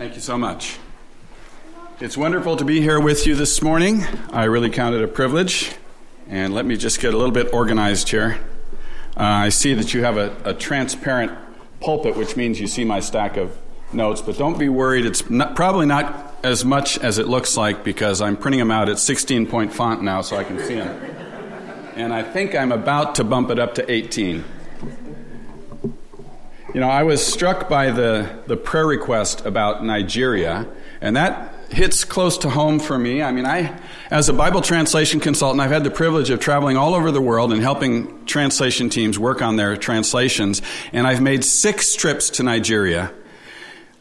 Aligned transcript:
Thank 0.00 0.14
you 0.14 0.22
so 0.22 0.38
much. 0.38 0.78
It's 2.00 2.16
wonderful 2.16 2.56
to 2.56 2.64
be 2.64 2.80
here 2.80 2.98
with 2.98 3.26
you 3.26 3.34
this 3.34 3.60
morning. 3.60 4.02
I 4.32 4.44
really 4.44 4.70
count 4.70 4.94
it 4.94 5.04
a 5.04 5.06
privilege. 5.06 5.72
And 6.26 6.54
let 6.54 6.64
me 6.64 6.78
just 6.78 7.00
get 7.00 7.12
a 7.12 7.18
little 7.18 7.34
bit 7.34 7.52
organized 7.52 8.08
here. 8.08 8.38
Uh, 9.14 9.24
I 9.24 9.50
see 9.50 9.74
that 9.74 9.92
you 9.92 10.02
have 10.02 10.16
a, 10.16 10.34
a, 10.46 10.54
transparent 10.54 11.32
pulpit, 11.80 12.16
which 12.16 12.34
means 12.34 12.58
you 12.58 12.66
see 12.66 12.82
my 12.82 13.00
stack 13.00 13.36
of 13.36 13.54
notes, 13.92 14.22
but 14.22 14.38
don't 14.38 14.58
be 14.58 14.70
worried. 14.70 15.04
It's 15.04 15.28
not, 15.28 15.54
probably 15.54 15.84
not 15.84 16.34
as 16.42 16.64
much 16.64 16.96
as 16.96 17.18
it 17.18 17.28
looks 17.28 17.58
like 17.58 17.84
because 17.84 18.22
I'm 18.22 18.38
printing 18.38 18.60
them 18.60 18.70
out 18.70 18.88
at 18.88 18.98
16 18.98 19.48
point 19.48 19.70
font 19.70 20.02
now 20.02 20.22
so 20.22 20.38
I 20.38 20.44
can 20.44 20.58
see 20.60 20.76
them. 20.76 20.98
And 21.94 22.14
I 22.14 22.22
think 22.22 22.54
I'm 22.54 22.72
about 22.72 23.16
to 23.16 23.24
bump 23.24 23.50
it 23.50 23.58
up 23.58 23.74
to 23.74 23.92
18. 23.92 24.44
You 26.72 26.78
know, 26.78 26.88
I 26.88 27.02
was 27.02 27.24
struck 27.26 27.68
by 27.68 27.90
the, 27.90 28.30
the 28.46 28.56
prayer 28.56 28.86
request 28.86 29.44
about 29.44 29.84
Nigeria, 29.84 30.68
and 31.00 31.16
that 31.16 31.52
hits 31.68 32.04
close 32.04 32.38
to 32.38 32.50
home 32.50 32.78
for 32.78 32.96
me. 32.96 33.24
I 33.24 33.32
mean, 33.32 33.44
I, 33.44 33.76
as 34.08 34.28
a 34.28 34.32
Bible 34.32 34.60
translation 34.60 35.18
consultant, 35.18 35.60
I've 35.60 35.72
had 35.72 35.82
the 35.82 35.90
privilege 35.90 36.30
of 36.30 36.38
traveling 36.38 36.76
all 36.76 36.94
over 36.94 37.10
the 37.10 37.20
world 37.20 37.52
and 37.52 37.60
helping 37.60 38.24
translation 38.24 38.88
teams 38.88 39.18
work 39.18 39.42
on 39.42 39.56
their 39.56 39.76
translations, 39.76 40.62
and 40.92 41.08
I've 41.08 41.20
made 41.20 41.44
six 41.44 41.96
trips 41.96 42.30
to 42.30 42.44
Nigeria. 42.44 43.12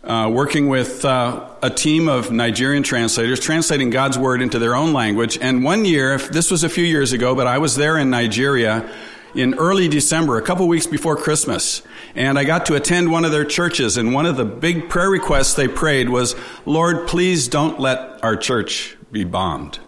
Uh, 0.03 0.29
working 0.31 0.69
with 0.69 1.03
uh, 1.03 1.49
a 1.63 1.69
team 1.71 2.07
of 2.07 2.31
Nigerian 2.31 2.83
translators, 2.83 3.39
translating 3.39 3.89
God's 3.89 4.17
word 4.17 4.43
into 4.43 4.59
their 4.59 4.75
own 4.75 4.93
language. 4.93 5.37
And 5.41 5.63
one 5.63 5.85
year, 5.85 6.17
this 6.19 6.51
was 6.51 6.63
a 6.63 6.69
few 6.69 6.85
years 6.85 7.13
ago, 7.13 7.35
but 7.35 7.47
I 7.47 7.57
was 7.57 7.75
there 7.75 7.97
in 7.97 8.09
Nigeria 8.09 8.89
in 9.35 9.53
early 9.55 9.87
December, 9.87 10.37
a 10.37 10.41
couple 10.41 10.67
weeks 10.67 10.87
before 10.87 11.15
Christmas. 11.15 11.81
And 12.15 12.39
I 12.39 12.43
got 12.43 12.65
to 12.67 12.75
attend 12.75 13.11
one 13.11 13.25
of 13.25 13.31
their 13.31 13.45
churches, 13.45 13.97
and 13.97 14.13
one 14.13 14.25
of 14.25 14.37
the 14.37 14.45
big 14.45 14.89
prayer 14.89 15.09
requests 15.09 15.53
they 15.53 15.67
prayed 15.67 16.09
was, 16.09 16.35
Lord, 16.65 17.07
please 17.07 17.47
don't 17.47 17.79
let 17.79 18.23
our 18.23 18.35
church 18.35 18.97
be 19.11 19.23
bombed. 19.23 19.79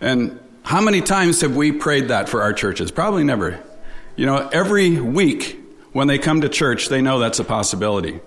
And 0.00 0.38
how 0.62 0.80
many 0.80 1.00
times 1.00 1.40
have 1.40 1.56
we 1.56 1.72
prayed 1.72 2.08
that 2.08 2.28
for 2.28 2.42
our 2.42 2.52
churches? 2.52 2.90
Probably 2.90 3.24
never. 3.24 3.62
You 4.16 4.26
know, 4.26 4.48
every 4.52 5.00
week 5.00 5.60
when 5.92 6.08
they 6.08 6.18
come 6.18 6.40
to 6.42 6.48
church, 6.48 6.88
they 6.88 7.02
know 7.02 7.18
that's 7.18 7.38
a 7.38 7.44
possibility. 7.44 8.20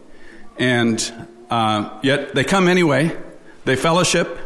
And 0.58 1.30
uh, 1.50 2.00
yet 2.04 2.34
they 2.36 2.44
come 2.44 2.68
anyway, 2.68 3.16
they 3.66 3.76
fellowship, 3.76 4.38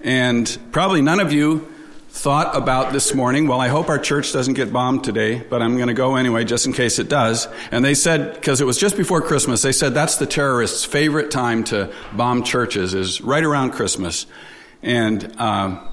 and 0.00 0.58
probably 0.72 1.02
none 1.02 1.20
of 1.20 1.32
you 1.32 1.71
thought 2.12 2.54
about 2.54 2.92
this 2.92 3.14
morning, 3.14 3.48
well, 3.48 3.58
I 3.58 3.68
hope 3.68 3.88
our 3.88 3.98
church 3.98 4.34
doesn't 4.34 4.52
get 4.52 4.70
bombed 4.70 5.02
today, 5.02 5.38
but 5.40 5.62
I'm 5.62 5.76
going 5.76 5.88
to 5.88 5.94
go 5.94 6.16
anyway 6.16 6.44
just 6.44 6.66
in 6.66 6.74
case 6.74 6.98
it 6.98 7.08
does. 7.08 7.48
And 7.70 7.82
they 7.82 7.94
said, 7.94 8.34
because 8.34 8.60
it 8.60 8.64
was 8.64 8.76
just 8.76 8.98
before 8.98 9.22
Christmas, 9.22 9.62
they 9.62 9.72
said 9.72 9.94
that's 9.94 10.16
the 10.16 10.26
terrorists' 10.26 10.84
favorite 10.84 11.30
time 11.30 11.64
to 11.64 11.90
bomb 12.12 12.42
churches 12.42 12.92
is 12.92 13.22
right 13.22 13.42
around 13.42 13.70
Christmas. 13.70 14.26
And 14.82 15.40
um, 15.40 15.88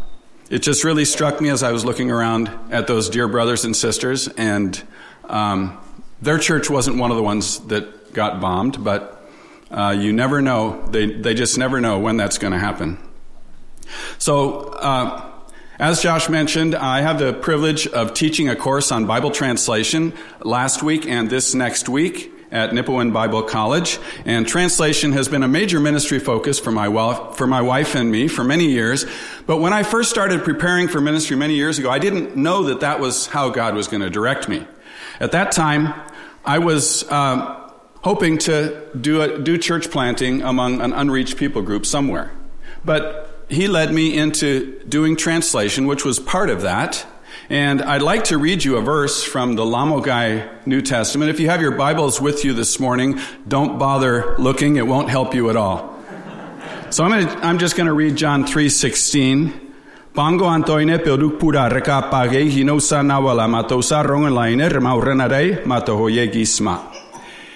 it 0.49 0.59
just 0.59 0.83
really 0.83 1.05
struck 1.05 1.39
me 1.39 1.49
as 1.49 1.63
I 1.63 1.71
was 1.71 1.85
looking 1.85 2.11
around 2.11 2.49
at 2.69 2.85
those 2.85 3.09
dear 3.09 3.29
brothers 3.29 3.63
and 3.63 3.73
sisters, 3.73 4.27
and 4.27 4.83
um, 5.23 5.77
their 6.21 6.37
church 6.37 6.69
wasn't 6.69 6.97
one 6.97 7.11
of 7.11 7.17
the 7.17 7.23
ones 7.23 7.59
that 7.67 8.13
got 8.13 8.41
bombed, 8.41 8.83
but 8.83 9.25
uh, 9.71 9.95
you 9.97 10.11
never 10.11 10.41
know. 10.41 10.85
They, 10.87 11.05
they 11.05 11.33
just 11.33 11.57
never 11.57 11.79
know 11.79 11.99
when 11.99 12.17
that's 12.17 12.37
going 12.37 12.53
to 12.53 12.59
happen. 12.59 12.97
So, 14.17 14.71
uh, 14.73 15.28
as 15.79 16.01
Josh 16.01 16.27
mentioned, 16.27 16.75
I 16.75 16.99
have 16.99 17.19
the 17.19 17.31
privilege 17.31 17.87
of 17.87 18.13
teaching 18.13 18.49
a 18.49 18.55
course 18.55 18.91
on 18.91 19.05
Bible 19.05 19.31
translation 19.31 20.13
last 20.43 20.83
week 20.83 21.07
and 21.07 21.29
this 21.29 21.55
next 21.55 21.87
week 21.87 22.33
at 22.51 22.71
Nipawin 22.71 23.13
Bible 23.13 23.43
College. 23.43 23.97
And 24.25 24.45
translation 24.45 25.13
has 25.13 25.29
been 25.29 25.41
a 25.41 25.47
major 25.47 25.79
ministry 25.79 26.19
focus 26.19 26.59
for 26.59 26.71
my, 26.71 26.89
wife, 26.89 27.37
for 27.37 27.47
my 27.47 27.61
wife 27.61 27.95
and 27.95 28.11
me 28.11 28.27
for 28.27 28.43
many 28.43 28.65
years. 28.65 29.05
But 29.45 29.57
when 29.57 29.71
I 29.71 29.83
first 29.83 30.09
started 30.09 30.43
preparing 30.43 30.89
for 30.89 30.99
ministry 30.99 31.37
many 31.37 31.55
years 31.55 31.79
ago, 31.79 31.89
I 31.89 31.99
didn't 31.99 32.35
know 32.35 32.63
that 32.63 32.81
that 32.81 32.99
was 32.99 33.27
how 33.27 33.49
God 33.49 33.73
was 33.73 33.87
going 33.87 34.01
to 34.01 34.09
direct 34.09 34.49
me. 34.49 34.67
At 35.21 35.31
that 35.31 35.53
time, 35.53 35.93
I 36.43 36.59
was 36.59 37.09
um, 37.09 37.71
hoping 38.03 38.37
to 38.39 38.85
do, 38.99 39.21
a, 39.21 39.39
do 39.39 39.57
church 39.57 39.89
planting 39.91 40.41
among 40.41 40.81
an 40.81 40.91
unreached 40.91 41.37
people 41.37 41.61
group 41.61 41.85
somewhere. 41.85 42.31
But 42.83 43.28
he 43.49 43.67
led 43.67 43.91
me 43.91 44.17
into 44.17 44.79
doing 44.87 45.15
translation, 45.15 45.87
which 45.87 46.05
was 46.05 46.19
part 46.19 46.49
of 46.49 46.61
that. 46.61 47.05
And 47.49 47.81
I'd 47.81 48.03
like 48.03 48.25
to 48.25 48.37
read 48.37 48.63
you 48.63 48.77
a 48.77 48.81
verse 48.81 49.23
from 49.23 49.55
the 49.55 49.63
Lamogai 49.63 50.67
New 50.67 50.81
Testament. 50.81 51.31
If 51.31 51.39
you 51.39 51.49
have 51.49 51.61
your 51.61 51.71
Bibles 51.71 52.21
with 52.21 52.45
you 52.45 52.53
this 52.53 52.79
morning, 52.79 53.19
don't 53.47 53.79
bother 53.79 54.37
looking. 54.37 54.75
It 54.75 54.85
won't 54.85 55.09
help 55.09 55.33
you 55.33 55.49
at 55.49 55.55
all. 55.55 55.97
So 56.91 57.03
I'm, 57.03 57.09
gonna, 57.09 57.39
I'm 57.41 57.57
just 57.57 57.75
going 57.75 57.87
to 57.87 57.93
read 57.93 58.15
John 58.15 58.45
3.16. 58.45 59.67
Pango 60.13 60.45
antoine 60.45 60.99
peduk 60.99 61.39
pura 61.39 61.69
reka 61.69 62.07
page 62.11 62.51
hinosa 62.53 63.01
nawala 63.03 63.47
matosa 63.47 64.03
rongen 64.03 64.69
remaurenare 64.69 65.63
matohoye 65.63 66.31
gisma. 66.31 66.98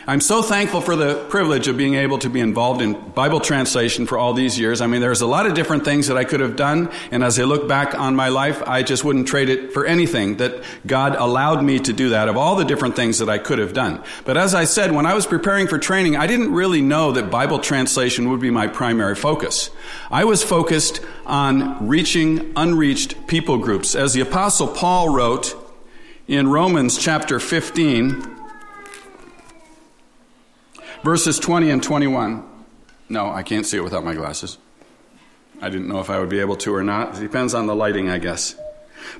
I'm 0.06 0.19
so 0.19 0.41
thankful 0.41 0.81
for 0.81 0.97
the 0.97 1.16
privilege 1.30 1.69
of 1.69 1.78
being 1.78 1.96
able 1.96 2.18
to 2.19 2.30
be 2.30 2.41
involved 2.41 2.81
in 2.81 3.12
Bible 3.12 3.40
translation 3.40 4.06
for 4.06 4.18
all 4.18 4.34
these 4.34 4.59
years. 4.59 4.81
I 4.81 4.88
mean, 4.88 5.00
there's 5.00 5.22
a 5.22 5.25
lot 5.25 5.46
of 5.46 5.53
different 5.53 5.86
things 5.86 6.08
that 6.08 6.18
I 6.18 6.25
could 6.25 6.41
have 6.41 6.58
done, 6.58 6.91
and 7.09 7.24
as 7.24 7.40
I 7.40 7.44
look 7.44 7.69
back 7.69 7.97
on 7.97 8.13
my 8.13 8.28
life, 8.28 8.62
I 8.68 8.84
just 8.84 9.06
wouldn't 9.06 9.30
trade 9.30 9.47
it 9.47 9.72
for 9.72 9.86
anything 9.86 10.38
that 10.38 10.62
God 10.86 11.16
allowed 11.16 11.63
me 11.63 11.80
to 11.80 11.94
do 11.94 12.09
that 12.09 12.28
of 12.28 12.36
all 12.36 12.58
the 12.58 12.66
different 12.66 12.97
things 12.97 13.19
that 13.19 13.30
I 13.30 13.38
could 13.38 13.59
have 13.59 13.72
done. 13.72 14.03
But 14.25 14.36
as 14.36 14.53
I 14.53 14.66
said, 14.66 14.92
when 14.92 15.06
I 15.06 15.13
was 15.13 15.25
preparing 15.25 15.68
for 15.68 15.80
training, 15.80 16.18
I 16.18 16.28
didn't 16.28 16.52
really 16.52 16.81
know 16.81 17.13
that 17.13 17.31
Bible 17.31 17.59
translation 17.59 18.30
would 18.30 18.42
be 18.42 18.52
my 18.52 18.68
primary 18.68 19.16
focus. 19.16 19.69
I 20.12 20.25
was 20.25 20.44
focused 20.44 21.00
on 21.25 21.88
reaching 21.88 22.52
unreached 22.58 23.25
people 23.28 23.58
groups. 23.58 23.96
As 23.96 24.12
the 24.12 24.19
apostle 24.19 24.68
Paul 24.68 25.16
wrote 25.16 25.56
in 26.28 26.50
Romans 26.50 26.97
chapter 26.97 27.40
15, 27.40 28.33
Verses 31.03 31.38
20 31.38 31.69
and 31.69 31.84
21. 31.84 32.44
No, 33.09 33.30
I 33.30 33.44
can't 33.44 33.66
see 33.66 33.78
it 33.78 33.84
without 33.84 34.06
my 34.06 34.14
glasses. 34.14 34.58
I 35.62 35.69
didn't 35.69 35.88
know 35.88 36.00
if 36.00 36.09
I 36.09 36.19
would 36.19 36.30
be 36.30 36.40
able 36.40 36.56
to 36.58 36.74
or 36.74 36.84
not. 36.84 37.18
It 37.18 37.22
depends 37.22 37.53
on 37.53 37.68
the 37.68 37.75
lighting, 37.75 38.09
I 38.09 38.18
guess. 38.18 38.56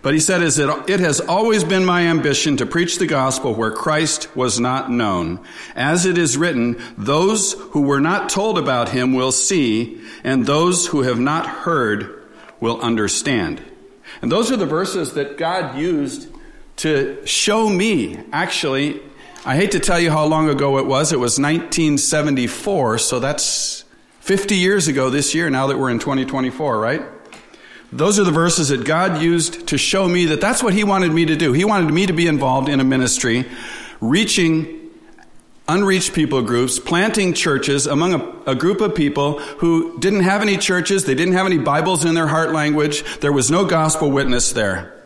But 0.02 0.14
he 0.14 0.20
said, 0.22 0.42
"Is 0.42 0.60
it, 0.60 0.70
it 0.90 1.02
has 1.02 1.20
always 1.20 1.64
been 1.64 1.84
my 1.84 2.04
ambition 2.04 2.58
to 2.58 2.66
preach 2.66 3.00
the 3.00 3.06
gospel 3.06 3.54
where 3.54 3.72
Christ 3.72 4.34
was 4.36 4.60
not 4.60 4.90
known. 4.90 5.42
As 5.76 6.06
it 6.06 6.18
is 6.18 6.38
written, 6.38 6.82
those 6.98 7.54
who 7.54 7.82
were 7.82 8.00
not 8.00 8.30
told 8.30 8.58
about 8.58 8.90
him 8.90 9.14
will 9.14 9.34
see, 9.34 10.02
and 10.24 10.46
those 10.46 10.88
who 10.88 11.02
have 11.02 11.20
not 11.20 11.46
heard 11.46 12.24
will 12.62 12.80
understand. 12.82 13.62
And 14.22 14.32
those 14.32 14.52
are 14.52 14.58
the 14.58 14.66
verses 14.66 15.14
that 15.14 15.38
God 15.38 15.78
used 15.78 16.30
to 16.78 17.26
show 17.26 17.68
me, 17.68 18.20
actually, 18.32 19.02
I 19.46 19.58
hate 19.58 19.72
to 19.72 19.80
tell 19.82 20.00
you 20.00 20.10
how 20.10 20.24
long 20.24 20.48
ago 20.48 20.78
it 20.78 20.86
was. 20.86 21.12
It 21.12 21.20
was 21.20 21.38
1974, 21.38 22.98
so 22.98 23.20
that's 23.20 23.84
50 24.22 24.56
years 24.56 24.88
ago 24.88 25.10
this 25.10 25.36
year, 25.36 25.50
now 25.50 25.68
that 25.68 25.78
we're 25.78 25.90
in 25.90 26.00
2024, 26.00 26.80
right? 26.80 27.02
Those 27.92 28.20
are 28.20 28.24
the 28.24 28.32
verses 28.32 28.70
that 28.70 28.86
God 28.86 29.22
used 29.22 29.68
to 29.68 29.78
show 29.78 30.08
me 30.08 30.28
that 30.28 30.40
that's 30.40 30.64
what 30.64 30.74
He 30.74 30.86
wanted 30.86 31.12
me 31.12 31.26
to 31.26 31.36
do. 31.36 31.52
He 31.52 31.66
wanted 31.66 31.94
me 31.94 32.06
to 32.06 32.14
be 32.14 32.26
involved 32.26 32.70
in 32.70 32.80
a 32.80 32.86
ministry, 32.86 33.44
reaching 34.00 34.80
unreached 35.68 36.14
people 36.14 36.42
groups, 36.42 36.80
planting 36.80 37.34
churches 37.34 37.86
among 37.86 38.14
a, 38.14 38.52
a, 38.52 38.56
group 38.56 38.80
of 38.80 38.96
people 38.96 39.40
who 39.40 40.00
didn't 40.00 40.22
have 40.22 40.42
any 40.42 40.58
churches, 40.58 41.04
they 41.04 41.16
didn't 41.16 41.34
have 41.34 41.46
any 41.46 41.58
Bibles 41.58 42.06
in 42.06 42.16
their 42.16 42.28
heart 42.28 42.54
language, 42.54 43.04
there 43.20 43.34
was 43.34 43.52
no 43.52 43.66
gospel 43.66 44.10
witness 44.10 44.54
there. 44.54 45.03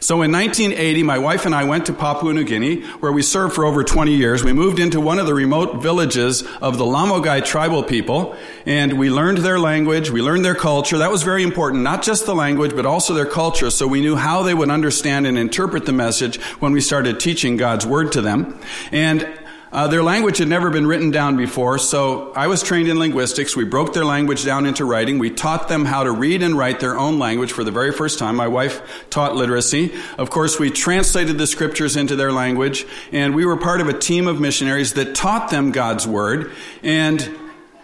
So 0.00 0.22
in 0.22 0.32
1980, 0.32 1.02
my 1.02 1.18
wife 1.18 1.46
and 1.46 1.54
I 1.54 1.64
went 1.64 1.86
to 1.86 1.92
Papua 1.92 2.32
New 2.32 2.44
Guinea, 2.44 2.82
where 3.00 3.12
we 3.12 3.22
served 3.22 3.54
for 3.54 3.64
over 3.64 3.82
20 3.84 4.14
years. 4.14 4.44
We 4.44 4.52
moved 4.52 4.78
into 4.78 5.00
one 5.00 5.18
of 5.18 5.26
the 5.26 5.34
remote 5.34 5.82
villages 5.82 6.42
of 6.60 6.78
the 6.78 6.84
Lamogai 6.84 7.44
tribal 7.44 7.82
people, 7.82 8.36
and 8.66 8.98
we 8.98 9.10
learned 9.10 9.38
their 9.38 9.58
language, 9.58 10.10
we 10.10 10.22
learned 10.22 10.44
their 10.44 10.54
culture. 10.54 10.98
That 10.98 11.10
was 11.10 11.22
very 11.22 11.42
important, 11.42 11.82
not 11.82 12.02
just 12.02 12.26
the 12.26 12.34
language, 12.34 12.74
but 12.74 12.86
also 12.86 13.14
their 13.14 13.26
culture, 13.26 13.70
so 13.70 13.86
we 13.86 14.00
knew 14.00 14.16
how 14.16 14.42
they 14.42 14.54
would 14.54 14.70
understand 14.70 15.26
and 15.26 15.38
interpret 15.38 15.86
the 15.86 15.92
message 15.92 16.40
when 16.60 16.72
we 16.72 16.80
started 16.80 17.20
teaching 17.20 17.56
God's 17.56 17.86
Word 17.86 18.12
to 18.12 18.20
them. 18.20 18.58
And 18.92 19.28
uh, 19.74 19.88
their 19.88 20.04
language 20.04 20.38
had 20.38 20.46
never 20.46 20.70
been 20.70 20.86
written 20.86 21.10
down 21.10 21.36
before, 21.36 21.78
so 21.78 22.32
I 22.34 22.46
was 22.46 22.62
trained 22.62 22.88
in 22.88 23.00
linguistics. 23.00 23.56
We 23.56 23.64
broke 23.64 23.92
their 23.92 24.04
language 24.04 24.44
down 24.44 24.66
into 24.66 24.84
writing. 24.84 25.18
We 25.18 25.30
taught 25.30 25.66
them 25.66 25.84
how 25.84 26.04
to 26.04 26.12
read 26.12 26.42
and 26.42 26.56
write 26.56 26.78
their 26.78 26.96
own 26.96 27.18
language 27.18 27.50
for 27.50 27.64
the 27.64 27.72
very 27.72 27.90
first 27.90 28.20
time. 28.20 28.36
My 28.36 28.46
wife 28.46 29.08
taught 29.10 29.34
literacy. 29.34 29.92
Of 30.16 30.30
course, 30.30 30.60
we 30.60 30.70
translated 30.70 31.38
the 31.38 31.48
scriptures 31.48 31.96
into 31.96 32.14
their 32.14 32.30
language, 32.30 32.86
and 33.10 33.34
we 33.34 33.44
were 33.44 33.56
part 33.56 33.80
of 33.80 33.88
a 33.88 33.98
team 33.98 34.28
of 34.28 34.40
missionaries 34.40 34.94
that 34.94 35.16
taught 35.16 35.50
them 35.50 35.72
God's 35.72 36.06
Word. 36.06 36.52
And 36.84 37.40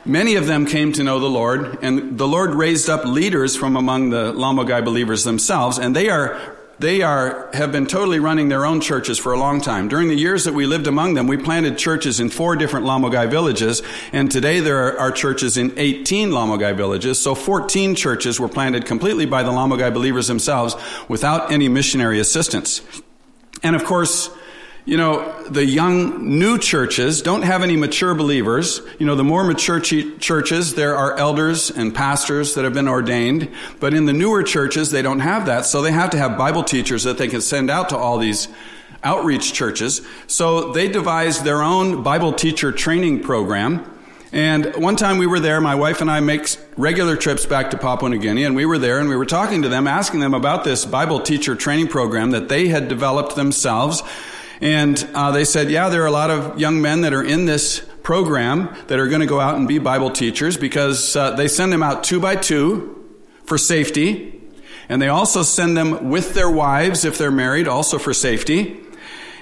Many 0.07 0.37
of 0.37 0.47
them 0.47 0.65
came 0.65 0.93
to 0.95 1.05
know 1.05 1.19
the 1.19 1.29
Lord, 1.29 1.79
and 1.83 2.17
the 2.17 2.27
Lord 2.27 2.55
raised 2.55 2.89
up 2.89 3.05
leaders 3.05 3.55
from 3.55 3.77
among 3.77 4.09
the 4.09 4.33
Lamogai 4.33 4.83
believers 4.83 5.25
themselves, 5.25 5.79
and 5.79 5.95
they 5.95 6.09
are 6.09 6.57
they 6.81 7.03
are, 7.03 7.51
have 7.53 7.71
been 7.73 7.87
totally 7.87 8.21
running 8.21 8.49
their 8.49 8.65
own 8.65 8.81
churches 8.81 9.19
for 9.19 9.35
a 9.35 9.39
long 9.39 9.61
time. 9.61 9.87
During 9.87 10.09
the 10.09 10.15
years 10.15 10.45
that 10.45 10.55
we 10.55 10.65
lived 10.65 10.87
among 10.87 11.13
them, 11.13 11.27
we 11.27 11.37
planted 11.37 11.77
churches 11.77 12.21
in 12.21 12.31
four 12.31 12.57
different 12.57 12.87
Lamogai 12.87 13.31
villages, 13.31 13.83
and 14.13 14.31
today 14.31 14.61
there 14.61 14.99
are, 14.99 15.11
churches 15.11 15.59
in 15.59 15.73
18 15.77 16.31
Lamogai 16.31 16.75
villages. 16.75 17.21
So 17.21 17.35
14 17.35 17.97
churches 17.97 18.41
were 18.41 18.49
planted 18.49 18.87
completely 18.87 19.27
by 19.27 19.43
the 19.43 19.51
Lamogai 19.51 19.93
believers 19.93 20.29
themselves 20.29 20.75
without 21.09 21.53
any 21.53 21.69
missionary 21.69 22.19
assistance. 22.19 22.81
And 23.63 23.77
of 23.77 23.85
course, 23.85 24.31
you 24.85 24.97
know, 24.97 25.43
the 25.45 25.65
young 25.65 26.39
new 26.39 26.59
churches 26.59 27.23
don't 27.23 27.43
have 27.43 27.63
any 27.63 27.77
mature 27.77 28.15
believers. 28.15 28.81
You 28.99 29.07
know, 29.07 29.15
the 29.15 29.25
more 29.25 29.45
mature 29.45 29.81
ch- 29.81 30.19
churches, 30.19 30.75
there 30.75 30.97
are 30.97 31.17
elders 31.17 31.71
and 31.71 31.95
pastors 31.95 32.55
that 32.55 32.65
have 32.65 32.75
been 32.75 32.89
ordained. 32.89 33.51
But 33.79 33.95
in 33.95 34.07
the 34.07 34.13
newer 34.13 34.43
churches, 34.43 34.91
they 34.91 35.03
don't 35.03 35.21
have 35.21 35.47
that. 35.47 35.67
So 35.67 35.83
they 35.83 35.93
have 35.93 36.11
to 36.11 36.19
have 36.19 36.39
Bible 36.39 36.65
teachers 36.65 37.05
that 37.05 37.19
they 37.19 37.29
can 37.29 37.41
send 37.41 37.71
out 37.71 37.91
to 37.91 37.97
all 37.97 38.19
these 38.19 38.49
outreach 39.03 39.53
churches. 39.53 40.03
So 40.27 40.73
they 40.73 40.89
devised 40.89 41.45
their 41.45 41.63
own 41.63 42.03
Bible 42.03 42.33
teacher 42.33 42.73
training 42.73 43.23
program. 43.23 43.87
And 44.33 44.77
one 44.77 44.95
time 44.95 45.19
we 45.19 45.27
were 45.27 45.41
there, 45.41 45.61
my 45.61 45.75
wife 45.75 46.01
and 46.01 46.11
I 46.11 46.21
make 46.21 46.57
regular 46.77 47.17
trips 47.17 47.47
back 47.47 47.73
to 47.73 47.79
Papua 47.79 48.11
New 48.11 48.19
Guinea, 48.19 48.45
and 48.45 48.55
we 48.55 48.65
were 48.65 48.79
there 48.79 49.01
and 49.01 49.09
we 49.09 49.17
were 49.17 49.27
talking 49.27 49.63
to 49.63 49.69
them, 49.69 49.89
asking 49.89 50.21
them 50.21 50.35
about 50.35 50.63
this 50.63 50.85
Bible 50.85 51.21
teacher 51.21 51.57
training 51.57 51.89
program 51.89 52.31
that 52.31 52.49
they 52.49 52.69
had 52.69 52.87
developed 52.87 53.35
themselves. 53.35 54.05
And 54.61 55.09
uh, 55.15 55.31
they 55.31 55.45
said, 55.45 55.71
yeah, 55.71 55.89
there 55.89 56.03
are 56.03 56.07
a 56.07 56.13
lot 56.13 56.31
of 56.31 56.61
young 56.61 56.83
men 56.83 57.01
that 57.03 57.15
are 57.15 57.23
in 57.23 57.47
this 57.47 57.81
program 58.03 58.75
that 58.89 58.99
are 58.99 59.09
going 59.09 59.21
to 59.21 59.27
go 59.27 59.41
out 59.41 59.57
and 59.57 59.67
be 59.67 59.79
Bible 59.79 60.11
teachers 60.11 60.57
because 60.57 61.17
uh, 61.17 61.33
they 61.33 61.49
send 61.49 61.73
them 61.73 61.83
out 61.83 62.05
two 62.05 62.21
by 62.21 62.37
two 62.37 62.97
for 63.45 63.57
safety. 63.57 64.41
And 64.89 65.01
they 65.01 65.09
also 65.09 65.43
send 65.43 65.77
them 65.77 66.11
with 66.11 66.35
their 66.35 66.51
wives 66.51 67.05
if 67.05 67.17
they're 67.17 67.31
married, 67.31 67.69
also 67.69 67.99
for 67.99 68.13
safety. 68.13 68.81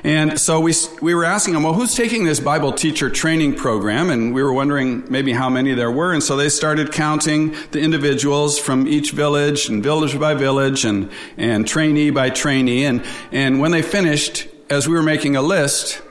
And 0.05 0.39
so 0.39 0.61
we, 0.61 0.75
we 1.03 1.15
were 1.15 1.25
asking 1.25 1.55
them, 1.55 1.65
well, 1.65 1.73
who's 1.73 1.95
taking 1.95 2.25
this 2.25 2.39
Bible 2.39 2.73
teacher 2.73 3.11
training 3.11 3.57
program? 3.57 4.11
And 4.11 4.33
we 4.33 4.43
were 4.43 4.53
wondering 4.53 5.11
maybe 5.11 5.33
how 5.33 5.49
many 5.49 5.75
there 5.75 5.91
were. 5.91 6.13
And 6.13 6.23
so 6.23 6.37
they 6.37 6.51
started 6.51 6.93
counting 6.93 7.57
the 7.73 7.81
individuals 7.81 8.59
from 8.59 8.87
each 8.87 9.11
village 9.11 9.69
and 9.69 9.83
village 9.83 10.19
by 10.19 10.35
village 10.35 10.85
and, 10.85 11.11
and 11.37 11.67
trainee 11.67 12.11
by 12.11 12.31
trainee. 12.31 12.85
And, 12.85 13.05
and 13.33 13.59
when 13.59 13.73
they 13.73 13.83
finished, 13.83 14.47
as 14.71 14.87
we 14.87 14.95
were 14.95 15.03
making 15.03 15.37
a 15.37 15.43
list, 15.43 16.03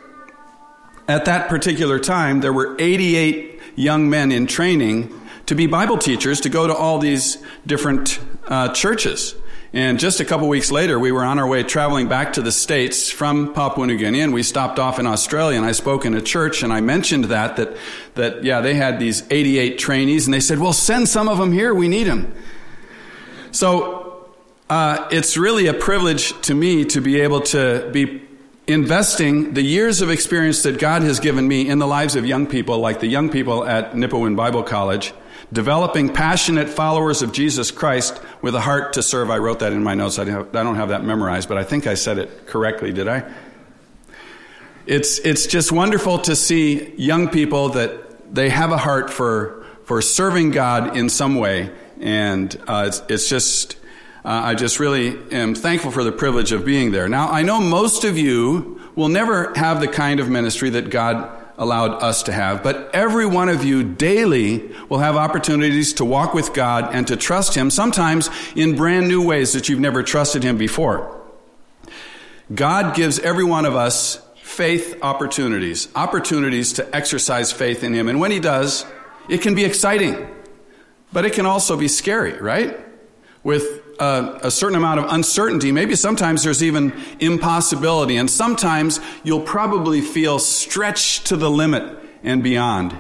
at 1.08 1.26
that 1.26 1.50
particular 1.50 2.00
time, 2.00 2.42
there 2.42 2.54
were 2.54 2.76
88 2.80 3.60
young 3.76 4.10
men 4.10 4.32
in 4.32 4.48
training 4.48 5.14
to 5.46 5.56
be 5.56 5.68
Bible 5.68 5.98
teachers 5.98 6.42
to 6.42 6.50
go 6.50 6.68
to 6.68 6.76
all 6.76 7.00
these 7.00 7.38
different 7.66 8.20
uh, 8.48 8.70
churches. 8.70 9.36
And 9.74 10.00
just 10.00 10.20
a 10.20 10.26
couple 10.26 10.48
weeks 10.48 10.72
later, 10.72 10.98
we 10.98 11.12
were 11.12 11.24
on 11.24 11.40
our 11.40 11.48
way 11.48 11.62
traveling 11.62 12.08
back 12.08 12.34
to 12.34 12.42
the 12.42 12.52
States 12.52 13.12
from 13.12 13.54
Papua 13.54 13.86
New 13.86 13.98
Guinea, 13.98 14.22
and 14.22 14.34
we 14.34 14.42
stopped 14.42 14.80
off 14.80 14.98
in 14.98 15.06
Australia, 15.06 15.58
and 15.58 15.66
I 15.66 15.74
spoke 15.74 16.06
in 16.06 16.16
a 16.16 16.22
church, 16.22 16.64
and 16.64 16.74
I 16.74 16.82
mentioned 16.82 17.26
that, 17.26 17.58
that, 17.58 17.78
that, 18.16 18.44
yeah, 18.44 18.62
they 18.62 18.74
had 18.74 19.00
these 19.00 19.24
88 19.30 19.78
trainees, 19.78 20.26
and 20.26 20.34
they 20.34 20.40
said, 20.40 20.60
well, 20.60 20.74
send 20.74 21.08
some 21.08 21.30
of 21.30 21.38
them 21.38 21.52
here, 21.52 21.74
we 21.74 21.88
need 21.88 22.06
them. 22.06 22.34
So, 23.52 24.30
uh, 24.70 25.08
it's 25.12 25.38
really 25.38 25.68
a 25.68 25.74
privilege 25.74 26.40
to 26.42 26.54
me 26.54 26.84
to 26.86 27.00
be 27.00 27.22
able 27.22 27.42
to 27.42 27.90
be 27.94 28.27
investing 28.68 29.54
the 29.54 29.62
years 29.62 30.02
of 30.02 30.10
experience 30.10 30.64
that 30.64 30.78
God 30.78 31.02
has 31.02 31.20
given 31.20 31.48
me 31.48 31.70
in 31.70 31.80
the 31.80 31.88
lives 31.88 32.16
of 32.16 32.26
young 32.26 32.46
people, 32.46 32.80
like 32.80 33.00
the 33.00 33.08
young 33.08 33.30
people 33.30 33.66
at 33.66 33.94
Nipawin 33.94 34.36
Bible 34.36 34.62
College, 34.62 35.14
developing 35.54 36.14
passionate 36.14 36.68
followers 36.68 37.22
of 37.22 37.32
Jesus 37.32 37.72
Christ 37.72 38.22
with 38.42 38.54
a 38.56 38.60
heart 38.60 38.94
to 38.94 39.04
serve. 39.04 39.30
I 39.30 39.38
wrote 39.38 39.60
that 39.60 39.72
in 39.72 39.82
my 39.82 39.96
notes. 39.96 40.20
I 40.20 40.26
don't 40.26 40.76
have 40.76 40.90
that 40.90 41.06
memorized, 41.06 41.48
but 41.48 41.58
I 41.58 41.64
think 41.64 41.88
I 41.88 41.94
said 41.94 42.18
it 42.18 42.48
correctly, 42.48 42.92
did 42.92 43.08
I? 43.08 43.32
It's, 44.86 45.20
it's 45.20 45.48
just 45.48 45.72
wonderful 45.72 46.20
to 46.20 46.36
see 46.36 46.94
young 46.96 47.30
people 47.30 47.70
that 47.70 48.34
they 48.34 48.50
have 48.50 48.72
a 48.72 48.78
heart 48.78 49.10
for, 49.10 49.66
for 49.86 50.02
serving 50.02 50.52
God 50.52 50.98
in 50.98 51.10
some 51.10 51.36
way. 51.36 51.72
And 52.02 52.56
uh, 52.68 52.86
it's, 52.88 53.02
it's 53.08 53.30
just 53.30 53.78
Uh, 54.28 54.42
I 54.44 54.56
just 54.56 54.78
really 54.82 55.18
am 55.32 55.56
thankful 55.56 55.90
for 55.90 56.04
the 56.04 56.12
privilege 56.12 56.52
of 56.52 56.66
being 56.66 56.92
there. 56.92 57.08
Now, 57.08 57.30
I 57.30 57.44
know 57.44 57.62
most 57.62 58.04
of 58.04 58.18
you 58.18 58.82
will 58.94 59.08
never 59.08 59.54
have 59.56 59.80
the 59.80 59.88
kind 59.88 60.20
of 60.20 60.30
ministry 60.30 60.70
that 60.72 60.90
God 60.90 61.32
allowed 61.58 62.04
us 62.04 62.24
to 62.24 62.34
have, 62.34 62.62
but 62.62 62.94
every 62.94 63.26
one 63.26 63.48
of 63.48 63.64
you 63.64 63.86
daily 63.86 64.70
will 64.90 64.98
have 64.98 65.16
opportunities 65.16 65.94
to 65.94 66.04
walk 66.04 66.34
with 66.34 66.54
God 66.54 66.94
and 66.94 67.08
to 67.08 67.16
trust 67.16 67.56
Him, 67.56 67.70
sometimes 67.70 68.30
in 68.54 68.76
brand 68.76 69.08
new 69.08 69.26
ways 69.26 69.54
that 69.54 69.70
you've 69.70 69.80
never 69.80 70.04
trusted 70.04 70.44
Him 70.44 70.58
before. 70.58 71.22
God 72.54 72.98
gives 72.98 73.20
every 73.20 73.46
one 73.46 73.64
of 73.64 73.78
us 73.78 74.22
faith 74.42 75.00
opportunities, 75.02 75.88
opportunities 75.96 76.74
to 76.74 76.94
exercise 76.94 77.54
faith 77.54 77.82
in 77.82 77.94
Him. 77.94 78.10
And 78.10 78.20
when 78.20 78.32
He 78.32 78.42
does, 78.42 78.86
it 79.30 79.38
can 79.38 79.56
be 79.56 79.64
exciting, 79.64 80.28
but 81.14 81.24
it 81.24 81.32
can 81.32 81.46
also 81.46 81.78
be 81.78 81.88
scary, 81.88 82.38
right? 82.42 82.78
With 83.42 83.87
a, 84.00 84.40
a, 84.44 84.52
certain 84.52 84.78
amount 84.78 85.00
of 85.00 85.12
uncertainty. 85.12 85.72
Maybe 85.72 85.96
sometimes 85.96 86.44
there's 86.44 86.64
even 86.64 86.94
impossibility. 87.20 88.18
And 88.18 88.30
sometimes 88.30 89.00
you'll 89.24 89.42
probably 89.42 90.02
feel 90.02 90.40
stretched 90.40 91.28
to 91.28 91.36
the 91.36 91.50
limit 91.50 91.98
and 92.24 92.44
beyond. 92.44 92.96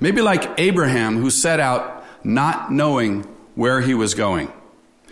Maybe 0.00 0.20
like 0.20 0.58
Abraham, 0.58 1.18
who 1.18 1.30
set 1.30 1.60
out 1.60 2.04
not 2.24 2.72
knowing 2.72 3.22
where 3.54 3.80
he 3.80 3.94
was 3.94 4.14
going. 4.14 4.52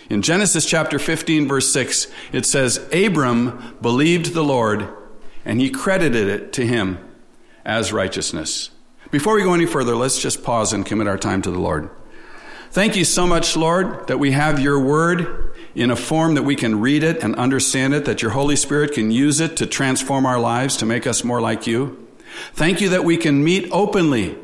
In 0.08 0.22
Genesis 0.22 0.66
chapter 0.66 0.98
15, 0.98 1.46
verse 1.46 1.72
6, 1.72 2.08
it 2.32 2.44
says, 2.44 2.78
Abram 2.92 3.76
believed 3.80 4.34
the 4.34 4.42
Lord, 4.42 4.88
and 5.44 5.60
he 5.60 5.70
credited 5.70 6.26
it 6.26 6.52
to 6.54 6.66
him 6.66 6.98
as 7.64 7.92
righteousness. 7.92 8.70
Before 9.10 9.34
we 9.34 9.42
go 9.42 9.54
any 9.54 9.66
further, 9.66 9.94
let's 9.94 10.20
just 10.20 10.42
pause 10.42 10.72
and 10.72 10.84
commit 10.84 11.06
our 11.06 11.18
time 11.18 11.42
to 11.42 11.50
the 11.50 11.60
Lord. 11.60 11.90
Thank 12.72 12.94
you 12.94 13.04
so 13.04 13.26
much, 13.26 13.56
Lord, 13.56 14.06
that 14.06 14.20
we 14.20 14.30
have 14.30 14.60
your 14.60 14.78
word 14.78 15.56
in 15.74 15.90
a 15.90 15.96
form 15.96 16.34
that 16.34 16.44
we 16.44 16.54
can 16.54 16.80
read 16.80 17.02
it 17.02 17.20
and 17.20 17.34
understand 17.34 17.94
it, 17.94 18.04
that 18.04 18.22
your 18.22 18.30
Holy 18.30 18.54
Spirit 18.54 18.92
can 18.92 19.10
use 19.10 19.40
it 19.40 19.56
to 19.56 19.66
transform 19.66 20.24
our 20.24 20.38
lives, 20.38 20.76
to 20.76 20.86
make 20.86 21.04
us 21.04 21.24
more 21.24 21.40
like 21.40 21.66
you. 21.66 22.06
Thank 22.52 22.80
you 22.80 22.90
that 22.90 23.04
we 23.04 23.16
can 23.16 23.42
meet 23.42 23.68
openly 23.72 24.38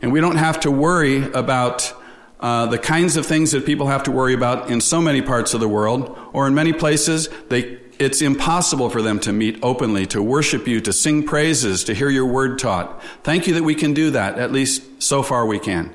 and 0.00 0.10
we 0.10 0.22
don't 0.22 0.36
have 0.36 0.60
to 0.60 0.70
worry 0.70 1.30
about 1.32 1.92
uh, 2.40 2.64
the 2.64 2.78
kinds 2.78 3.18
of 3.18 3.26
things 3.26 3.52
that 3.52 3.66
people 3.66 3.88
have 3.88 4.04
to 4.04 4.10
worry 4.10 4.32
about 4.32 4.70
in 4.70 4.80
so 4.80 5.02
many 5.02 5.20
parts 5.20 5.52
of 5.52 5.60
the 5.60 5.68
world, 5.68 6.18
or 6.32 6.46
in 6.46 6.54
many 6.54 6.72
places, 6.72 7.28
they, 7.48 7.78
it's 7.98 8.22
impossible 8.22 8.88
for 8.88 9.02
them 9.02 9.20
to 9.20 9.34
meet 9.34 9.58
openly, 9.62 10.06
to 10.06 10.22
worship 10.22 10.66
you, 10.66 10.80
to 10.80 10.94
sing 10.94 11.26
praises, 11.26 11.84
to 11.84 11.94
hear 11.94 12.08
your 12.08 12.26
word 12.26 12.58
taught. 12.58 13.02
Thank 13.22 13.46
you 13.46 13.54
that 13.54 13.64
we 13.64 13.74
can 13.74 13.92
do 13.92 14.10
that, 14.12 14.38
at 14.38 14.50
least 14.50 15.02
so 15.02 15.22
far 15.22 15.44
we 15.44 15.58
can. 15.58 15.94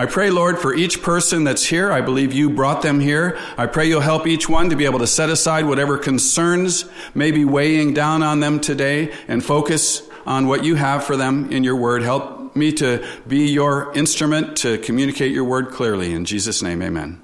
I 0.00 0.06
pray, 0.06 0.30
Lord, 0.30 0.60
for 0.60 0.72
each 0.72 1.02
person 1.02 1.42
that's 1.42 1.64
here. 1.64 1.90
I 1.90 2.02
believe 2.02 2.32
you 2.32 2.50
brought 2.50 2.82
them 2.82 3.00
here. 3.00 3.36
I 3.56 3.66
pray 3.66 3.88
you'll 3.88 4.00
help 4.00 4.28
each 4.28 4.48
one 4.48 4.70
to 4.70 4.76
be 4.76 4.84
able 4.84 5.00
to 5.00 5.08
set 5.08 5.28
aside 5.28 5.66
whatever 5.66 5.98
concerns 5.98 6.84
may 7.16 7.32
be 7.32 7.44
weighing 7.44 7.94
down 7.94 8.22
on 8.22 8.38
them 8.38 8.60
today 8.60 9.12
and 9.26 9.44
focus 9.44 10.08
on 10.24 10.46
what 10.46 10.62
you 10.62 10.76
have 10.76 11.02
for 11.02 11.16
them 11.16 11.50
in 11.50 11.64
your 11.64 11.74
word. 11.74 12.02
Help 12.02 12.54
me 12.54 12.70
to 12.74 13.04
be 13.26 13.48
your 13.48 13.92
instrument 13.96 14.58
to 14.58 14.78
communicate 14.78 15.32
your 15.32 15.42
word 15.44 15.70
clearly. 15.70 16.12
In 16.12 16.24
Jesus' 16.24 16.62
name, 16.62 16.80
amen. 16.80 17.20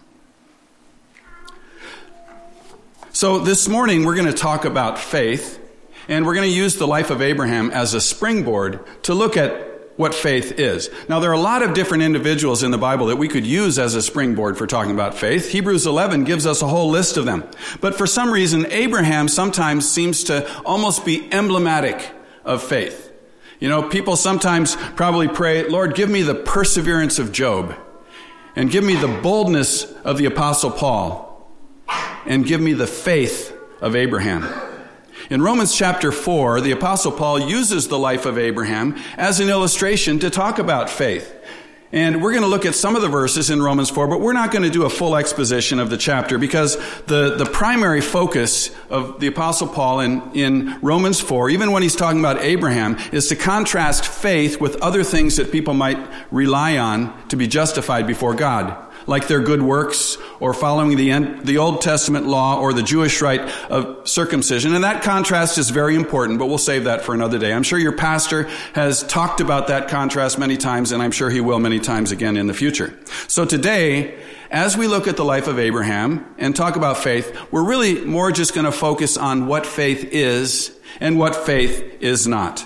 So 3.12 3.38
this 3.38 3.68
morning 3.68 4.04
we're 4.04 4.16
going 4.16 4.26
to 4.26 4.32
talk 4.32 4.64
about 4.64 4.98
faith, 4.98 5.60
and 6.08 6.26
we're 6.26 6.34
going 6.34 6.50
to 6.50 6.56
use 6.56 6.74
the 6.74 6.88
life 6.88 7.10
of 7.10 7.22
Abraham 7.22 7.70
as 7.70 7.94
a 7.94 8.00
springboard 8.00 8.80
to 9.04 9.14
look 9.14 9.36
at 9.36 9.73
what 9.96 10.14
faith 10.14 10.58
is. 10.58 10.90
Now, 11.08 11.20
there 11.20 11.30
are 11.30 11.34
a 11.34 11.38
lot 11.38 11.62
of 11.62 11.74
different 11.74 12.02
individuals 12.02 12.62
in 12.62 12.70
the 12.70 12.78
Bible 12.78 13.06
that 13.06 13.16
we 13.16 13.28
could 13.28 13.46
use 13.46 13.78
as 13.78 13.94
a 13.94 14.02
springboard 14.02 14.58
for 14.58 14.66
talking 14.66 14.92
about 14.92 15.14
faith. 15.14 15.50
Hebrews 15.50 15.86
11 15.86 16.24
gives 16.24 16.46
us 16.46 16.62
a 16.62 16.66
whole 16.66 16.90
list 16.90 17.16
of 17.16 17.24
them. 17.24 17.44
But 17.80 17.94
for 17.94 18.06
some 18.06 18.32
reason, 18.32 18.66
Abraham 18.66 19.28
sometimes 19.28 19.88
seems 19.88 20.24
to 20.24 20.62
almost 20.64 21.04
be 21.04 21.32
emblematic 21.32 22.12
of 22.44 22.62
faith. 22.62 23.12
You 23.60 23.68
know, 23.68 23.88
people 23.88 24.16
sometimes 24.16 24.76
probably 24.96 25.28
pray, 25.28 25.68
Lord, 25.68 25.94
give 25.94 26.10
me 26.10 26.22
the 26.22 26.34
perseverance 26.34 27.18
of 27.18 27.30
Job, 27.32 27.76
and 28.56 28.70
give 28.70 28.84
me 28.84 28.96
the 28.96 29.08
boldness 29.08 29.84
of 30.02 30.18
the 30.18 30.26
Apostle 30.26 30.70
Paul, 30.70 31.50
and 32.26 32.44
give 32.44 32.60
me 32.60 32.72
the 32.72 32.86
faith 32.86 33.56
of 33.80 33.94
Abraham. 33.94 34.42
In 35.30 35.40
Romans 35.40 35.74
chapter 35.74 36.12
4, 36.12 36.60
the 36.60 36.72
Apostle 36.72 37.10
Paul 37.10 37.40
uses 37.40 37.88
the 37.88 37.98
life 37.98 38.26
of 38.26 38.36
Abraham 38.36 38.96
as 39.16 39.40
an 39.40 39.48
illustration 39.48 40.18
to 40.18 40.28
talk 40.28 40.58
about 40.58 40.90
faith. 40.90 41.34
And 41.92 42.20
we're 42.20 42.32
going 42.32 42.42
to 42.42 42.48
look 42.48 42.66
at 42.66 42.74
some 42.74 42.94
of 42.94 43.00
the 43.00 43.08
verses 43.08 43.48
in 43.48 43.62
Romans 43.62 43.88
4, 43.88 44.06
but 44.06 44.20
we're 44.20 44.34
not 44.34 44.50
going 44.50 44.64
to 44.64 44.70
do 44.70 44.84
a 44.84 44.90
full 44.90 45.16
exposition 45.16 45.78
of 45.78 45.88
the 45.88 45.96
chapter 45.96 46.36
because 46.36 46.76
the, 47.06 47.36
the 47.36 47.46
primary 47.46 48.02
focus 48.02 48.70
of 48.90 49.18
the 49.20 49.28
Apostle 49.28 49.68
Paul 49.68 50.00
in, 50.00 50.20
in 50.34 50.78
Romans 50.82 51.20
4, 51.20 51.48
even 51.50 51.72
when 51.72 51.82
he's 51.82 51.96
talking 51.96 52.18
about 52.20 52.42
Abraham, 52.42 52.98
is 53.12 53.28
to 53.28 53.36
contrast 53.36 54.06
faith 54.06 54.60
with 54.60 54.76
other 54.82 55.04
things 55.04 55.36
that 55.36 55.52
people 55.52 55.72
might 55.72 55.98
rely 56.30 56.76
on 56.76 57.28
to 57.28 57.36
be 57.36 57.46
justified 57.46 58.06
before 58.06 58.34
God 58.34 58.83
like 59.06 59.28
their 59.28 59.40
good 59.40 59.62
works 59.62 60.18
or 60.40 60.54
following 60.54 60.96
the, 60.96 61.10
end, 61.10 61.46
the 61.46 61.58
Old 61.58 61.80
Testament 61.80 62.26
law 62.26 62.58
or 62.58 62.72
the 62.72 62.82
Jewish 62.82 63.20
rite 63.20 63.40
of 63.70 64.08
circumcision. 64.08 64.74
And 64.74 64.84
that 64.84 65.02
contrast 65.02 65.58
is 65.58 65.70
very 65.70 65.94
important, 65.94 66.38
but 66.38 66.46
we'll 66.46 66.58
save 66.58 66.84
that 66.84 67.02
for 67.02 67.14
another 67.14 67.38
day. 67.38 67.52
I'm 67.52 67.62
sure 67.62 67.78
your 67.78 67.96
pastor 67.96 68.44
has 68.74 69.02
talked 69.04 69.40
about 69.40 69.68
that 69.68 69.88
contrast 69.88 70.38
many 70.38 70.56
times, 70.56 70.92
and 70.92 71.02
I'm 71.02 71.12
sure 71.12 71.30
he 71.30 71.40
will 71.40 71.58
many 71.58 71.80
times 71.80 72.12
again 72.12 72.36
in 72.36 72.46
the 72.46 72.54
future. 72.54 72.98
So 73.28 73.44
today, 73.44 74.18
as 74.50 74.76
we 74.76 74.86
look 74.86 75.08
at 75.08 75.16
the 75.16 75.24
life 75.24 75.48
of 75.48 75.58
Abraham 75.58 76.32
and 76.38 76.54
talk 76.54 76.76
about 76.76 76.98
faith, 76.98 77.36
we're 77.50 77.64
really 77.64 78.04
more 78.04 78.30
just 78.30 78.54
going 78.54 78.66
to 78.66 78.72
focus 78.72 79.16
on 79.16 79.46
what 79.46 79.66
faith 79.66 80.04
is 80.04 80.76
and 81.00 81.18
what 81.18 81.34
faith 81.34 81.98
is 82.00 82.26
not. 82.26 82.64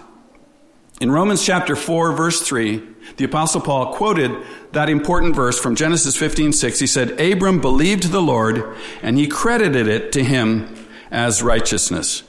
In 1.00 1.10
Romans 1.12 1.44
chapter 1.44 1.76
4 1.76 2.12
verse 2.12 2.40
3, 2.42 2.82
the 3.16 3.24
apostle 3.24 3.60
Paul 3.60 3.92
quoted 3.94 4.30
that 4.72 4.88
important 4.88 5.34
verse 5.34 5.58
from 5.58 5.74
Genesis 5.74 6.16
15:6. 6.16 6.78
He 6.78 6.86
said, 6.86 7.20
"Abram 7.20 7.60
believed 7.60 8.10
the 8.10 8.22
Lord, 8.22 8.64
and 9.02 9.18
he 9.18 9.26
credited 9.26 9.88
it 9.88 10.12
to 10.12 10.22
him 10.22 10.68
as 11.10 11.42
righteousness." 11.42 12.22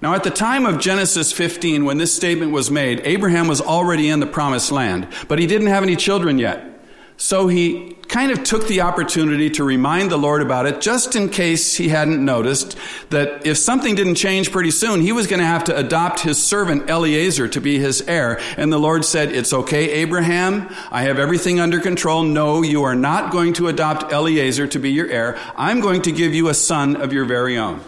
Now, 0.00 0.14
at 0.14 0.22
the 0.22 0.30
time 0.30 0.64
of 0.64 0.78
Genesis 0.78 1.32
15, 1.32 1.84
when 1.84 1.98
this 1.98 2.14
statement 2.14 2.52
was 2.52 2.70
made, 2.70 3.00
Abraham 3.04 3.48
was 3.48 3.60
already 3.60 4.08
in 4.08 4.20
the 4.20 4.26
promised 4.26 4.70
land, 4.70 5.08
but 5.26 5.40
he 5.40 5.46
didn't 5.46 5.66
have 5.66 5.82
any 5.82 5.96
children 5.96 6.38
yet. 6.38 6.77
So 7.20 7.48
he 7.48 7.96
kind 8.06 8.30
of 8.30 8.44
took 8.44 8.68
the 8.68 8.82
opportunity 8.82 9.50
to 9.50 9.64
remind 9.64 10.08
the 10.08 10.16
Lord 10.16 10.40
about 10.40 10.66
it, 10.66 10.80
just 10.80 11.16
in 11.16 11.28
case 11.28 11.76
he 11.76 11.88
hadn't 11.88 12.24
noticed 12.24 12.78
that 13.10 13.44
if 13.44 13.58
something 13.58 13.96
didn't 13.96 14.14
change 14.14 14.52
pretty 14.52 14.70
soon, 14.70 15.00
he 15.00 15.10
was 15.10 15.26
going 15.26 15.40
to 15.40 15.46
have 15.46 15.64
to 15.64 15.76
adopt 15.76 16.20
his 16.20 16.40
servant 16.40 16.88
Eliezer 16.88 17.48
to 17.48 17.60
be 17.60 17.80
his 17.80 18.02
heir. 18.02 18.40
And 18.56 18.72
the 18.72 18.78
Lord 18.78 19.04
said, 19.04 19.32
It's 19.32 19.52
okay, 19.52 19.90
Abraham. 19.90 20.72
I 20.92 21.02
have 21.02 21.18
everything 21.18 21.58
under 21.58 21.80
control. 21.80 22.22
No, 22.22 22.62
you 22.62 22.84
are 22.84 22.94
not 22.94 23.32
going 23.32 23.52
to 23.54 23.66
adopt 23.66 24.12
Eliezer 24.12 24.68
to 24.68 24.78
be 24.78 24.92
your 24.92 25.08
heir. 25.08 25.36
I'm 25.56 25.80
going 25.80 26.02
to 26.02 26.12
give 26.12 26.34
you 26.34 26.48
a 26.48 26.54
son 26.54 26.94
of 26.94 27.12
your 27.12 27.24
very 27.24 27.58
own. 27.58 27.80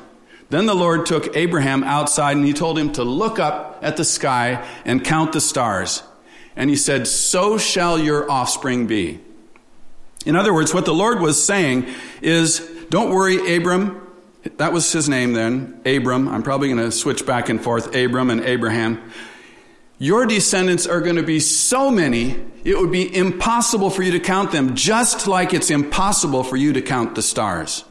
Then 0.48 0.66
the 0.66 0.74
Lord 0.74 1.06
took 1.06 1.36
Abraham 1.36 1.84
outside 1.84 2.36
and 2.36 2.44
he 2.44 2.52
told 2.52 2.76
him 2.76 2.92
to 2.94 3.04
look 3.04 3.38
up 3.38 3.78
at 3.80 3.96
the 3.96 4.04
sky 4.04 4.68
and 4.84 5.04
count 5.04 5.32
the 5.32 5.40
stars. 5.40 6.02
And 6.56 6.70
he 6.70 6.76
said, 6.76 7.06
So 7.06 7.58
shall 7.58 7.98
your 7.98 8.30
offspring 8.30 8.86
be. 8.86 9.20
In 10.26 10.36
other 10.36 10.52
words, 10.52 10.74
what 10.74 10.84
the 10.84 10.94
Lord 10.94 11.20
was 11.20 11.42
saying 11.42 11.86
is, 12.20 12.60
Don't 12.90 13.10
worry, 13.10 13.56
Abram. 13.56 14.06
That 14.56 14.72
was 14.72 14.90
his 14.90 15.08
name 15.08 15.34
then, 15.34 15.80
Abram. 15.84 16.28
I'm 16.28 16.42
probably 16.42 16.68
going 16.68 16.80
to 16.80 16.92
switch 16.92 17.26
back 17.26 17.48
and 17.48 17.62
forth, 17.62 17.94
Abram 17.94 18.30
and 18.30 18.40
Abraham. 18.40 19.10
Your 19.98 20.24
descendants 20.24 20.86
are 20.86 21.02
going 21.02 21.16
to 21.16 21.22
be 21.22 21.40
so 21.40 21.90
many, 21.90 22.40
it 22.64 22.78
would 22.78 22.90
be 22.90 23.14
impossible 23.14 23.90
for 23.90 24.02
you 24.02 24.12
to 24.12 24.20
count 24.20 24.50
them, 24.50 24.74
just 24.74 25.26
like 25.26 25.52
it's 25.52 25.70
impossible 25.70 26.42
for 26.42 26.56
you 26.56 26.72
to 26.72 26.80
count 26.80 27.14
the 27.16 27.22
stars. 27.22 27.84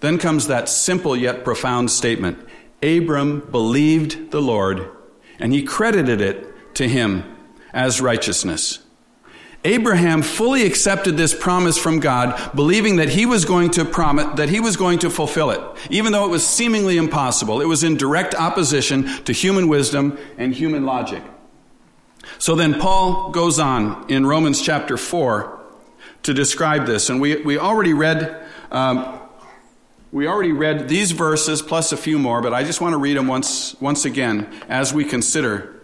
Then 0.00 0.18
comes 0.18 0.48
that 0.48 0.68
simple 0.68 1.16
yet 1.16 1.42
profound 1.42 1.90
statement 1.90 2.46
Abram 2.82 3.40
believed 3.50 4.30
the 4.30 4.42
Lord, 4.42 4.90
and 5.38 5.54
he 5.54 5.62
credited 5.62 6.20
it 6.20 6.74
to 6.74 6.86
him 6.86 7.24
as 7.72 8.00
righteousness. 8.00 8.80
Abraham 9.64 10.22
fully 10.22 10.64
accepted 10.64 11.18
this 11.18 11.34
promise 11.34 11.76
from 11.76 12.00
God, 12.00 12.54
believing 12.54 12.96
that 12.96 13.10
he 13.10 13.26
was 13.26 13.44
going 13.44 13.70
to 13.72 13.84
promise, 13.84 14.36
that 14.36 14.48
he 14.48 14.58
was 14.58 14.76
going 14.76 15.00
to 15.00 15.10
fulfill 15.10 15.50
it, 15.50 15.60
even 15.90 16.12
though 16.12 16.24
it 16.24 16.30
was 16.30 16.46
seemingly 16.46 16.96
impossible. 16.96 17.60
It 17.60 17.66
was 17.66 17.84
in 17.84 17.98
direct 17.98 18.34
opposition 18.34 19.04
to 19.24 19.32
human 19.32 19.68
wisdom 19.68 20.18
and 20.38 20.54
human 20.54 20.86
logic. 20.86 21.22
So 22.38 22.54
then 22.54 22.80
Paul 22.80 23.30
goes 23.32 23.58
on 23.58 24.10
in 24.10 24.24
Romans 24.24 24.62
chapter 24.62 24.96
4 24.96 25.60
to 26.22 26.32
describe 26.32 26.86
this. 26.86 27.10
And 27.10 27.20
we, 27.20 27.42
we 27.42 27.58
already 27.58 27.92
read, 27.92 28.42
um, 28.70 29.20
we 30.10 30.26
already 30.26 30.52
read 30.52 30.88
these 30.88 31.12
verses 31.12 31.60
plus 31.60 31.92
a 31.92 31.98
few 31.98 32.18
more, 32.18 32.40
but 32.40 32.54
I 32.54 32.64
just 32.64 32.80
want 32.80 32.94
to 32.94 32.98
read 32.98 33.18
them 33.18 33.26
once, 33.26 33.78
once 33.78 34.06
again 34.06 34.48
as 34.70 34.94
we 34.94 35.04
consider 35.04 35.79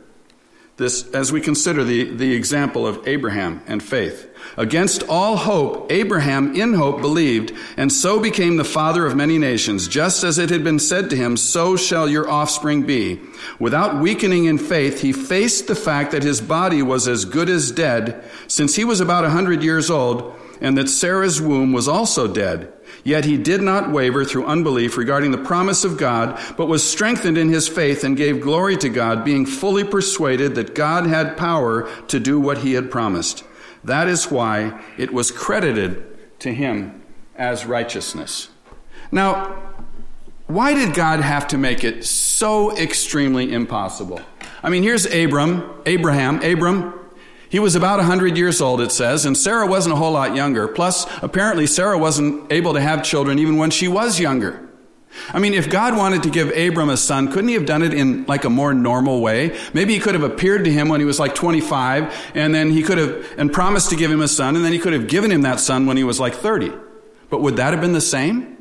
this 0.77 1.09
as 1.15 1.33
we 1.33 1.41
consider 1.41 1.85
the, 1.85 2.05
the 2.15 2.35
example 2.35 2.87
of 2.87 3.07
Abraham 3.09 3.63
and 3.67 3.83
faith. 3.83 4.31
Against 4.57 5.03
all 5.09 5.37
hope, 5.37 5.91
Abraham 5.91 6.55
in 6.55 6.75
hope 6.75 7.01
believed, 7.01 7.53
and 7.77 7.91
so 7.91 8.21
became 8.21 8.57
the 8.57 8.65
father 8.65 9.07
of 9.07 9.17
many 9.17 9.39
nations, 9.39 9.89
just 9.89 10.23
as 10.23 10.39
it 10.39 10.51
had 10.51 10.63
been 10.63 10.79
said 10.79 11.11
to 11.11 11.17
him, 11.17 11.37
so 11.37 11.77
shall 11.77 12.09
your 12.09 12.29
offspring 12.29 12.83
be. 12.83 13.21
Without 13.59 14.01
weakening 14.01 14.45
in 14.45 14.59
faith, 14.59 15.01
he 15.01 15.13
faced 15.13 15.67
the 15.67 15.75
fact 15.75 16.13
that 16.13 16.23
his 16.23 16.41
body 16.41 16.83
was 16.83 17.09
as 17.09 17.25
good 17.25 17.49
as 17.49 17.71
dead, 17.71 18.23
since 18.47 18.77
he 18.77 18.85
was 18.85 19.01
about 19.01 19.25
a 19.25 19.31
hundred 19.31 19.63
years 19.63 19.91
old, 19.91 20.39
and 20.61 20.77
that 20.77 20.89
Sarah's 20.89 21.41
womb 21.41 21.73
was 21.73 21.89
also 21.89 22.27
dead. 22.27 22.73
Yet 23.07 23.25
he 23.25 23.37
did 23.37 23.63
not 23.63 23.93
waver 23.93 24.25
through 24.25 24.47
unbelief 24.47 24.97
regarding 24.97 25.31
the 25.31 25.39
promise 25.39 25.85
of 25.85 25.97
God, 25.97 26.41
but 26.57 26.67
was 26.67 26.83
strengthened 26.83 27.39
in 27.39 27.51
his 27.51 27.69
faith 27.69 28.03
and 28.03 28.17
gave 28.17 28.41
glory 28.41 28.77
to 28.79 28.89
God, 28.89 29.25
being 29.25 29.47
fully 29.47 29.85
persuaded 29.85 30.57
that 30.57 30.75
God 30.75 31.07
had 31.07 31.37
power 31.37 31.89
to 32.09 32.19
do 32.19 32.41
what 32.41 32.59
he 32.59 32.73
had 32.73 32.91
promised. 32.91 33.45
That 33.85 34.09
is 34.09 34.29
why 34.29 34.83
it 34.99 35.13
was 35.13 35.31
credited 35.31 36.05
to 36.41 36.53
him 36.53 37.01
as 37.37 37.65
righteousness. 37.65 38.49
Now, 39.13 39.55
why 40.49 40.75
did 40.75 40.93
God 40.93 41.21
have 41.21 41.47
to 41.49 41.59
make 41.59 41.85
it 41.85 42.05
so 42.05 42.77
extremely 42.77 43.53
impossible? 43.53 44.21
I 44.65 44.69
mean, 44.69 44.83
here's 44.83 45.07
Abram, 45.07 45.81
Abraham, 45.87 46.43
Abram, 46.43 46.93
he 47.49 47.59
was 47.59 47.75
about 47.75 47.99
100 47.99 48.37
years 48.37 48.61
old, 48.61 48.81
it 48.81 48.91
says, 48.93 49.25
and 49.25 49.37
Sarah 49.37 49.67
wasn't 49.67 49.95
a 49.95 49.97
whole 49.97 50.13
lot 50.13 50.35
younger. 50.35 50.67
Plus, 50.67 51.07
apparently, 51.23 51.67
Sarah 51.67 51.99
wasn't 51.99 52.51
able 52.53 52.75
to 52.75 52.81
have 52.81 53.05
children 53.05 53.39
even 53.39 53.57
when 53.57 53.71
she 53.71 53.89
was 53.89 54.19
younger. 54.19 54.63
I 55.33 55.39
mean, 55.39 55.55
if 55.55 55.71
God 55.71 55.97
wanted 55.97 56.23
to 56.25 56.31
give 56.31 56.55
Abram 56.57 56.91
a 56.91 56.97
son, 56.97 57.29
couldn't 57.29 57.49
he 57.49 57.55
have 57.55 57.67
done 57.67 57.83
it 57.83 57.95
in 57.95 58.25
like 58.27 58.45
a 58.45 58.51
more 58.51 58.75
normal 58.75 59.21
way? 59.21 59.59
Maybe 59.73 59.95
he 59.95 60.01
could 60.01 60.15
have 60.15 60.23
appeared 60.23 60.65
to 60.65 60.73
him 60.73 60.89
when 60.89 61.01
he 61.01 61.07
was 61.07 61.19
like 61.19 61.35
25, 61.35 62.33
and 62.35 62.55
then 62.55 62.71
he 62.71 62.83
could 62.83 62.99
have, 62.99 63.27
and 63.39 63.53
promised 63.53 63.91
to 63.91 63.97
give 63.97 64.11
him 64.11 64.21
a 64.21 64.29
son, 64.29 64.57
and 64.57 64.65
then 64.65 64.73
he 64.73 64.79
could 64.79 64.93
have 64.93 65.09
given 65.09 65.31
him 65.31 65.43
that 65.43 65.61
son 65.61 65.87
when 65.87 65.97
he 65.97 66.05
was 66.05 66.21
like 66.21 66.35
30. 66.35 66.73
But 67.31 67.41
would 67.41 67.57
that 67.57 67.73
have 67.73 67.81
been 67.81 67.93
the 67.93 68.01
same? 68.01 68.56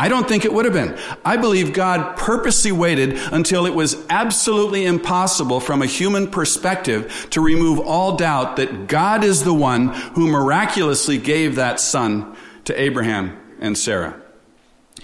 I 0.00 0.08
don't 0.08 0.26
think 0.26 0.46
it 0.46 0.52
would 0.54 0.64
have 0.64 0.72
been. 0.72 0.98
I 1.26 1.36
believe 1.36 1.74
God 1.74 2.16
purposely 2.16 2.72
waited 2.72 3.18
until 3.32 3.66
it 3.66 3.74
was 3.74 4.02
absolutely 4.08 4.86
impossible 4.86 5.60
from 5.60 5.82
a 5.82 5.86
human 5.86 6.26
perspective 6.26 7.28
to 7.32 7.42
remove 7.42 7.78
all 7.78 8.16
doubt 8.16 8.56
that 8.56 8.86
God 8.86 9.24
is 9.24 9.44
the 9.44 9.52
one 9.52 9.88
who 9.88 10.26
miraculously 10.26 11.18
gave 11.18 11.56
that 11.56 11.80
son 11.80 12.34
to 12.64 12.80
Abraham 12.80 13.38
and 13.60 13.76
Sarah. 13.76 14.18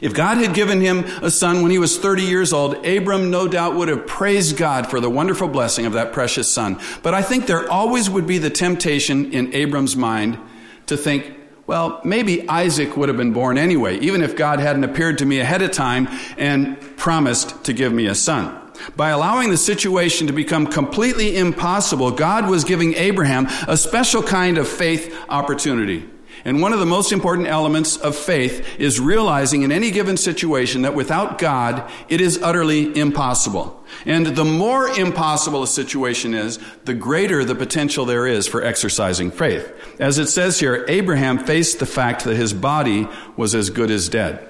If 0.01 0.15
God 0.15 0.39
had 0.39 0.55
given 0.55 0.81
him 0.81 1.01
a 1.23 1.31
son 1.31 1.61
when 1.61 1.71
he 1.71 1.79
was 1.79 1.99
30 1.99 2.23
years 2.23 2.55
old, 2.55 2.87
Abram 2.87 3.31
no 3.31 3.47
doubt 3.47 3.75
would 3.75 3.89
have 3.89 4.07
praised 4.07 4.57
God 4.57 4.89
for 4.89 4.99
the 4.99 5.11
wonderful 5.11 5.49
blessing 5.49 5.85
of 5.85 5.93
that 5.93 6.15
precious 6.15 6.51
son. 6.51 6.81
But 7.03 7.13
I 7.13 7.21
think 7.21 7.47
there 7.47 7.71
always 7.71 8.09
would 8.09 8.27
be 8.27 8.39
the 8.39 8.49
temptation 8.49 9.35
in 9.35 9.55
Abram's 9.55 9.95
mind 9.95 10.39
to 10.87 10.97
think, 10.97 11.35
well, 11.67 12.01
maybe 12.05 12.49
Isaac 12.49 12.97
would 12.97 13.09
have 13.09 13.17
been 13.19 13.33
born 13.33 13.59
anyway, 13.59 13.99
even 13.99 14.23
if 14.23 14.37
God 14.37 14.61
hadn't 14.61 14.85
appeared 14.85 15.19
to 15.19 15.27
me 15.27 15.41
ahead 15.41 15.63
of 15.63 15.73
time 15.73 16.09
and 16.39 16.81
promised 16.97 17.65
to 17.65 17.73
give 17.73 17.93
me 17.93 18.07
a 18.07 18.15
son. 18.15 18.63
By 18.95 19.11
allowing 19.11 19.51
the 19.51 19.57
situation 19.57 20.27
to 20.27 20.33
become 20.33 20.67
completely 20.67 21.37
impossible, 21.37 22.11
God 22.11 22.49
was 22.49 22.65
giving 22.65 22.95
Abraham 22.95 23.47
a 23.67 23.77
special 23.77 24.23
kind 24.23 24.59
of 24.59 24.69
faith 24.69 25.17
opportunity. 25.29 26.09
And 26.47 26.63
one 26.63 26.73
of 26.73 26.79
the 26.79 26.87
most 26.87 27.11
important 27.11 27.49
elements 27.49 27.97
of 27.97 28.15
faith 28.15 28.79
is 28.79 29.01
realizing 29.01 29.63
in 29.63 29.73
any 29.73 29.91
given 29.91 30.17
situation 30.17 30.83
that 30.83 30.95
without 30.95 31.39
God, 31.39 31.91
it 32.09 32.21
is 32.21 32.41
utterly 32.41 32.97
impossible. 32.97 33.85
And 34.05 34.27
the 34.29 34.45
more 34.45 34.87
impossible 34.87 35.65
a 35.65 35.67
situation 35.67 36.35
is, 36.35 36.61
the 36.85 36.95
greater 36.95 37.45
the 37.45 37.57
potential 37.57 38.05
there 38.05 38.29
is 38.29 38.47
for 38.47 38.63
exercising 38.63 39.33
faith. 39.33 39.73
As 39.99 40.19
it 40.19 40.29
says 40.29 40.61
here, 40.61 40.85
Abraham 40.87 41.41
faced 41.41 41.81
the 41.81 41.85
fact 41.85 42.23
that 42.23 42.37
his 42.37 42.55
body 42.55 43.09
was 43.37 43.53
as 43.53 43.69
good 43.69 43.91
as 43.91 44.09
dead. 44.09 44.49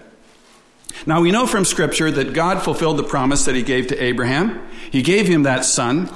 Now 1.07 1.23
we 1.23 1.31
know 1.31 1.47
from 1.47 1.65
scripture 1.65 2.11
that 2.11 2.35
God 2.35 2.63
fulfilled 2.63 2.99
the 2.99 3.05
promise 3.05 3.47
that 3.47 3.55
he 3.55 3.63
gave 3.63 3.87
to 3.87 4.03
Abraham. 4.03 4.69
He 4.91 5.01
gave 5.01 5.27
him 5.27 5.45
that 5.45 5.65
son, 5.65 6.11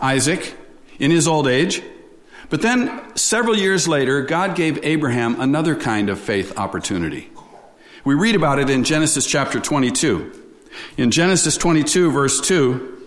Isaac, 0.00 0.56
in 0.98 1.10
his 1.10 1.28
old 1.28 1.46
age. 1.46 1.82
But 2.50 2.62
then 2.62 3.16
several 3.16 3.56
years 3.56 3.86
later, 3.86 4.22
God 4.22 4.56
gave 4.56 4.82
Abraham 4.84 5.40
another 5.40 5.76
kind 5.76 6.08
of 6.08 6.18
faith 6.18 6.56
opportunity. 6.58 7.30
We 8.04 8.14
read 8.14 8.36
about 8.36 8.58
it 8.58 8.70
in 8.70 8.84
Genesis 8.84 9.26
chapter 9.26 9.60
22. 9.60 10.32
In 10.96 11.10
Genesis 11.10 11.56
22 11.56 12.10
verse 12.10 12.40
2, 12.40 12.98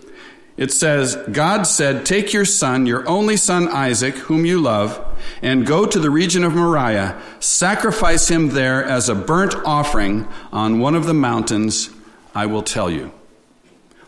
it 0.56 0.70
says, 0.70 1.16
God 1.32 1.62
said, 1.62 2.04
Take 2.04 2.32
your 2.32 2.44
son, 2.44 2.86
your 2.86 3.08
only 3.08 3.36
son 3.36 3.68
Isaac, 3.68 4.14
whom 4.14 4.44
you 4.44 4.60
love, 4.60 5.02
and 5.40 5.66
go 5.66 5.86
to 5.86 5.98
the 5.98 6.10
region 6.10 6.44
of 6.44 6.54
Moriah, 6.54 7.20
sacrifice 7.40 8.28
him 8.28 8.50
there 8.50 8.84
as 8.84 9.08
a 9.08 9.14
burnt 9.14 9.54
offering 9.64 10.28
on 10.52 10.78
one 10.78 10.94
of 10.94 11.06
the 11.06 11.14
mountains 11.14 11.90
I 12.34 12.46
will 12.46 12.62
tell 12.62 12.90
you. 12.90 13.12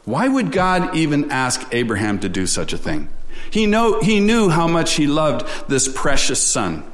Why 0.04 0.28
would 0.28 0.52
God 0.52 0.94
even 0.94 1.30
ask 1.30 1.66
Abraham 1.72 2.18
to 2.20 2.28
do 2.28 2.46
such 2.46 2.74
a 2.74 2.78
thing? 2.78 3.08
He, 3.50 3.66
know, 3.66 4.00
he 4.00 4.20
knew 4.20 4.48
how 4.48 4.66
much 4.66 4.94
he 4.94 5.06
loved 5.06 5.68
this 5.68 5.88
precious 5.88 6.42
son. 6.42 6.84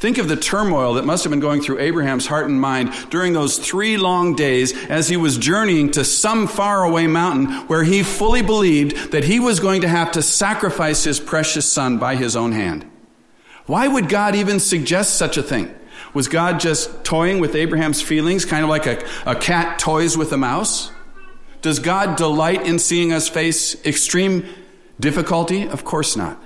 Think 0.00 0.16
of 0.16 0.28
the 0.28 0.36
turmoil 0.36 0.94
that 0.94 1.04
must 1.04 1.24
have 1.24 1.30
been 1.30 1.40
going 1.40 1.60
through 1.60 1.78
Abraham's 1.78 2.26
heart 2.26 2.48
and 2.48 2.58
mind 2.58 2.90
during 3.10 3.34
those 3.34 3.58
three 3.58 3.98
long 3.98 4.34
days 4.34 4.72
as 4.86 5.10
he 5.10 5.18
was 5.18 5.36
journeying 5.36 5.90
to 5.90 6.04
some 6.04 6.48
faraway 6.48 7.06
mountain 7.06 7.52
where 7.66 7.84
he 7.84 8.02
fully 8.02 8.40
believed 8.40 9.12
that 9.12 9.24
he 9.24 9.38
was 9.38 9.60
going 9.60 9.82
to 9.82 9.88
have 9.88 10.12
to 10.12 10.22
sacrifice 10.22 11.04
his 11.04 11.20
precious 11.20 11.70
son 11.70 11.98
by 11.98 12.16
his 12.16 12.34
own 12.34 12.52
hand. 12.52 12.90
Why 13.66 13.86
would 13.86 14.08
God 14.08 14.34
even 14.34 14.58
suggest 14.58 15.16
such 15.16 15.36
a 15.36 15.42
thing? 15.42 15.74
Was 16.14 16.28
God 16.28 16.60
just 16.60 17.04
toying 17.04 17.38
with 17.38 17.54
Abraham's 17.54 18.00
feelings, 18.00 18.46
kind 18.46 18.64
of 18.64 18.70
like 18.70 18.86
a, 18.86 19.04
a 19.26 19.36
cat 19.36 19.78
toys 19.78 20.16
with 20.16 20.32
a 20.32 20.38
mouse? 20.38 20.90
Does 21.60 21.78
God 21.78 22.16
delight 22.16 22.66
in 22.66 22.78
seeing 22.78 23.12
us 23.12 23.28
face 23.28 23.84
extreme 23.84 24.46
difficulty? 25.00 25.68
Of 25.68 25.84
course 25.84 26.16
not 26.16 26.40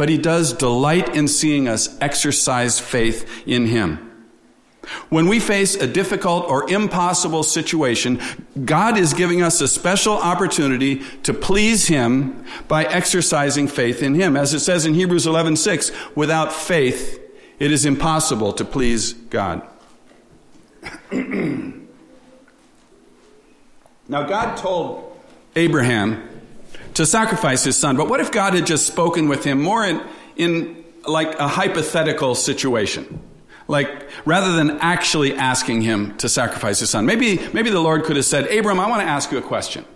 but 0.00 0.08
he 0.08 0.16
does 0.16 0.54
delight 0.54 1.14
in 1.14 1.28
seeing 1.28 1.68
us 1.68 1.94
exercise 2.00 2.80
faith 2.80 3.46
in 3.46 3.66
him. 3.66 4.06
When 5.10 5.28
we 5.28 5.40
face 5.40 5.74
a 5.74 5.86
difficult 5.86 6.48
or 6.48 6.70
impossible 6.70 7.42
situation, 7.42 8.18
God 8.64 8.96
is 8.96 9.12
giving 9.12 9.42
us 9.42 9.60
a 9.60 9.68
special 9.68 10.14
opportunity 10.14 11.02
to 11.24 11.34
please 11.34 11.88
him 11.88 12.46
by 12.66 12.84
exercising 12.84 13.68
faith 13.68 14.02
in 14.02 14.14
him. 14.14 14.38
As 14.38 14.54
it 14.54 14.60
says 14.60 14.86
in 14.86 14.94
Hebrews 14.94 15.26
11:6, 15.26 15.92
without 16.16 16.50
faith 16.50 17.20
it 17.58 17.70
is 17.70 17.84
impossible 17.84 18.54
to 18.54 18.64
please 18.64 19.12
God. 19.12 19.60
now 21.12 21.82
God 24.08 24.56
told 24.56 25.20
Abraham 25.56 26.39
to 27.00 27.06
sacrifice 27.06 27.64
his 27.64 27.78
son. 27.78 27.96
But 27.96 28.10
what 28.10 28.20
if 28.20 28.30
God 28.30 28.52
had 28.52 28.66
just 28.66 28.86
spoken 28.86 29.26
with 29.26 29.42
him 29.42 29.62
more 29.62 29.86
in, 29.86 30.02
in 30.36 30.84
like 31.06 31.38
a 31.38 31.48
hypothetical 31.48 32.34
situation? 32.34 33.22
Like, 33.68 34.10
rather 34.26 34.52
than 34.52 34.72
actually 34.80 35.34
asking 35.34 35.80
him 35.80 36.14
to 36.18 36.28
sacrifice 36.28 36.80
his 36.80 36.90
son. 36.90 37.06
Maybe, 37.06 37.38
maybe 37.54 37.70
the 37.70 37.80
Lord 37.80 38.04
could 38.04 38.16
have 38.16 38.26
said, 38.26 38.50
Abram, 38.50 38.78
I 38.78 38.86
want 38.86 39.00
to 39.00 39.08
ask 39.08 39.32
you 39.32 39.38
a 39.38 39.42
question. 39.42 39.86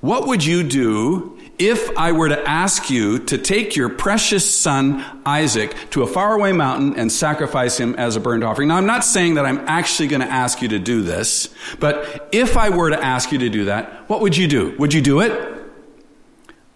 What 0.00 0.28
would 0.28 0.44
you 0.44 0.62
do 0.62 1.36
if 1.58 1.98
I 1.98 2.12
were 2.12 2.28
to 2.28 2.48
ask 2.48 2.90
you 2.90 3.18
to 3.24 3.36
take 3.36 3.74
your 3.74 3.88
precious 3.88 4.48
son 4.48 5.04
Isaac 5.26 5.74
to 5.90 6.04
a 6.04 6.06
faraway 6.06 6.52
mountain 6.52 6.94
and 6.96 7.10
sacrifice 7.10 7.76
him 7.76 7.96
as 7.96 8.14
a 8.14 8.20
burnt 8.20 8.44
offering? 8.44 8.68
Now, 8.68 8.76
I'm 8.76 8.86
not 8.86 9.04
saying 9.04 9.34
that 9.34 9.46
I'm 9.46 9.58
actually 9.66 10.06
going 10.06 10.22
to 10.22 10.30
ask 10.30 10.62
you 10.62 10.68
to 10.68 10.78
do 10.78 11.02
this, 11.02 11.52
but 11.80 12.28
if 12.30 12.56
I 12.56 12.70
were 12.70 12.90
to 12.90 13.02
ask 13.02 13.32
you 13.32 13.38
to 13.38 13.48
do 13.48 13.64
that, 13.64 14.08
what 14.08 14.20
would 14.20 14.36
you 14.36 14.46
do? 14.46 14.76
Would 14.78 14.94
you 14.94 15.02
do 15.02 15.20
it? 15.22 15.49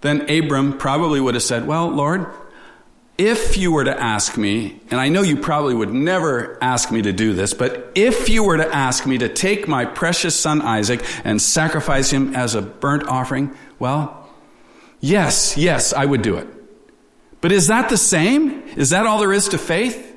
Then 0.04 0.30
Abram 0.30 0.76
probably 0.76 1.18
would 1.18 1.32
have 1.34 1.42
said, 1.42 1.66
Well, 1.66 1.88
Lord, 1.88 2.26
if 3.16 3.56
you 3.56 3.72
were 3.72 3.84
to 3.84 3.98
ask 3.98 4.36
me, 4.36 4.78
and 4.90 5.00
I 5.00 5.08
know 5.08 5.22
you 5.22 5.38
probably 5.38 5.74
would 5.74 5.94
never 5.94 6.58
ask 6.60 6.92
me 6.92 7.00
to 7.02 7.12
do 7.12 7.32
this, 7.32 7.54
but 7.54 7.92
if 7.94 8.28
you 8.28 8.44
were 8.44 8.58
to 8.58 8.74
ask 8.74 9.06
me 9.06 9.16
to 9.18 9.30
take 9.30 9.66
my 9.66 9.86
precious 9.86 10.38
son 10.38 10.60
Isaac 10.60 11.02
and 11.24 11.40
sacrifice 11.40 12.10
him 12.10 12.36
as 12.36 12.54
a 12.54 12.60
burnt 12.60 13.08
offering, 13.08 13.56
well, 13.78 14.28
yes, 15.00 15.56
yes, 15.56 15.94
I 15.94 16.04
would 16.04 16.20
do 16.20 16.36
it. 16.36 16.48
But 17.40 17.52
is 17.52 17.68
that 17.68 17.88
the 17.88 17.96
same? 17.96 18.62
Is 18.76 18.90
that 18.90 19.06
all 19.06 19.18
there 19.18 19.32
is 19.32 19.48
to 19.48 19.58
faith? 19.58 20.13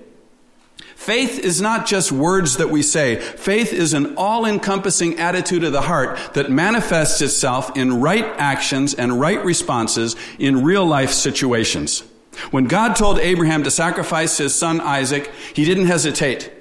Faith 0.97 1.37
is 1.37 1.61
not 1.61 1.85
just 1.85 2.11
words 2.11 2.57
that 2.57 2.71
we 2.71 2.81
say. 2.81 3.17
Faith 3.17 3.71
is 3.71 3.93
an 3.93 4.15
all-encompassing 4.15 5.19
attitude 5.19 5.63
of 5.63 5.71
the 5.71 5.83
heart 5.83 6.17
that 6.33 6.49
manifests 6.49 7.21
itself 7.21 7.77
in 7.77 8.01
right 8.01 8.25
actions 8.39 8.95
and 8.95 9.17
right 9.17 9.45
responses 9.45 10.15
in 10.39 10.63
real 10.63 10.83
life 10.83 11.11
situations. 11.11 12.01
When 12.49 12.65
God 12.65 12.95
told 12.95 13.19
Abraham 13.19 13.63
to 13.63 13.71
sacrifice 13.71 14.39
his 14.39 14.55
son 14.55 14.81
Isaac, 14.81 15.31
he 15.53 15.65
didn't 15.65 15.85
hesitate. 15.85 16.51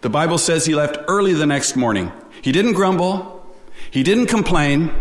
The 0.00 0.10
Bible 0.10 0.38
says 0.38 0.64
he 0.64 0.74
left 0.74 0.96
early 1.06 1.34
the 1.34 1.46
next 1.46 1.76
morning. 1.76 2.10
He 2.40 2.52
didn't 2.52 2.72
grumble. 2.72 3.46
He 3.90 4.02
didn't 4.02 4.26
complain. 4.26 4.92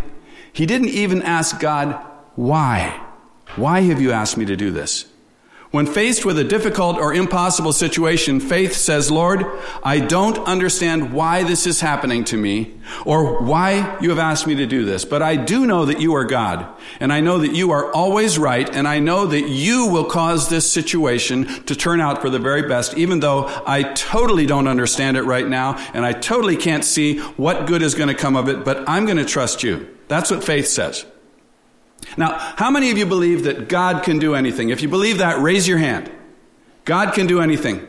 He 0.51 0.65
didn't 0.65 0.89
even 0.89 1.23
ask 1.23 1.57
God, 1.57 2.05
why? 2.35 3.01
Why 3.55 3.79
have 3.79 4.01
you 4.01 4.11
asked 4.11 4.35
me 4.37 4.45
to 4.45 4.57
do 4.57 4.71
this? 4.71 5.05
When 5.73 5.87
faced 5.87 6.23
with 6.23 6.37
a 6.37 6.43
difficult 6.43 6.97
or 6.97 7.15
impossible 7.15 7.73
situation, 7.73 8.39
faith 8.39 8.75
says, 8.75 9.09
Lord, 9.09 9.43
I 9.81 10.01
don't 10.01 10.37
understand 10.45 11.13
why 11.13 11.41
this 11.41 11.65
is 11.65 11.81
happening 11.81 12.25
to 12.25 12.37
me 12.37 12.75
or 13.07 13.41
why 13.41 13.97
you 13.99 14.11
have 14.11 14.19
asked 14.19 14.45
me 14.45 14.53
to 14.53 14.67
do 14.67 14.85
this, 14.85 15.03
but 15.03 15.23
I 15.23 15.35
do 15.35 15.65
know 15.65 15.85
that 15.85 15.99
you 15.99 16.13
are 16.13 16.25
God 16.25 16.67
and 16.99 17.11
I 17.11 17.21
know 17.21 17.39
that 17.39 17.55
you 17.55 17.71
are 17.71 17.91
always 17.91 18.37
right 18.37 18.69
and 18.69 18.87
I 18.87 18.99
know 18.99 19.25
that 19.25 19.49
you 19.49 19.87
will 19.87 20.05
cause 20.05 20.47
this 20.47 20.71
situation 20.71 21.45
to 21.63 21.75
turn 21.75 21.99
out 21.99 22.21
for 22.21 22.29
the 22.29 22.37
very 22.37 22.67
best, 22.67 22.95
even 22.95 23.19
though 23.19 23.47
I 23.65 23.81
totally 23.81 24.45
don't 24.45 24.67
understand 24.67 25.17
it 25.17 25.23
right 25.23 25.47
now 25.47 25.83
and 25.95 26.05
I 26.05 26.13
totally 26.13 26.55
can't 26.55 26.85
see 26.85 27.17
what 27.17 27.65
good 27.65 27.81
is 27.81 27.95
going 27.95 28.09
to 28.09 28.13
come 28.13 28.35
of 28.35 28.47
it, 28.47 28.63
but 28.63 28.87
I'm 28.87 29.05
going 29.05 29.17
to 29.17 29.25
trust 29.25 29.63
you. 29.63 29.87
That's 30.07 30.29
what 30.29 30.43
faith 30.43 30.67
says. 30.67 31.03
Now, 32.17 32.37
how 32.57 32.71
many 32.71 32.91
of 32.91 32.97
you 32.97 33.05
believe 33.05 33.43
that 33.43 33.69
God 33.69 34.03
can 34.03 34.19
do 34.19 34.35
anything? 34.35 34.69
If 34.69 34.81
you 34.81 34.89
believe 34.89 35.19
that, 35.19 35.39
raise 35.39 35.67
your 35.67 35.77
hand. 35.77 36.11
God 36.85 37.13
can 37.13 37.27
do 37.27 37.41
anything. 37.41 37.87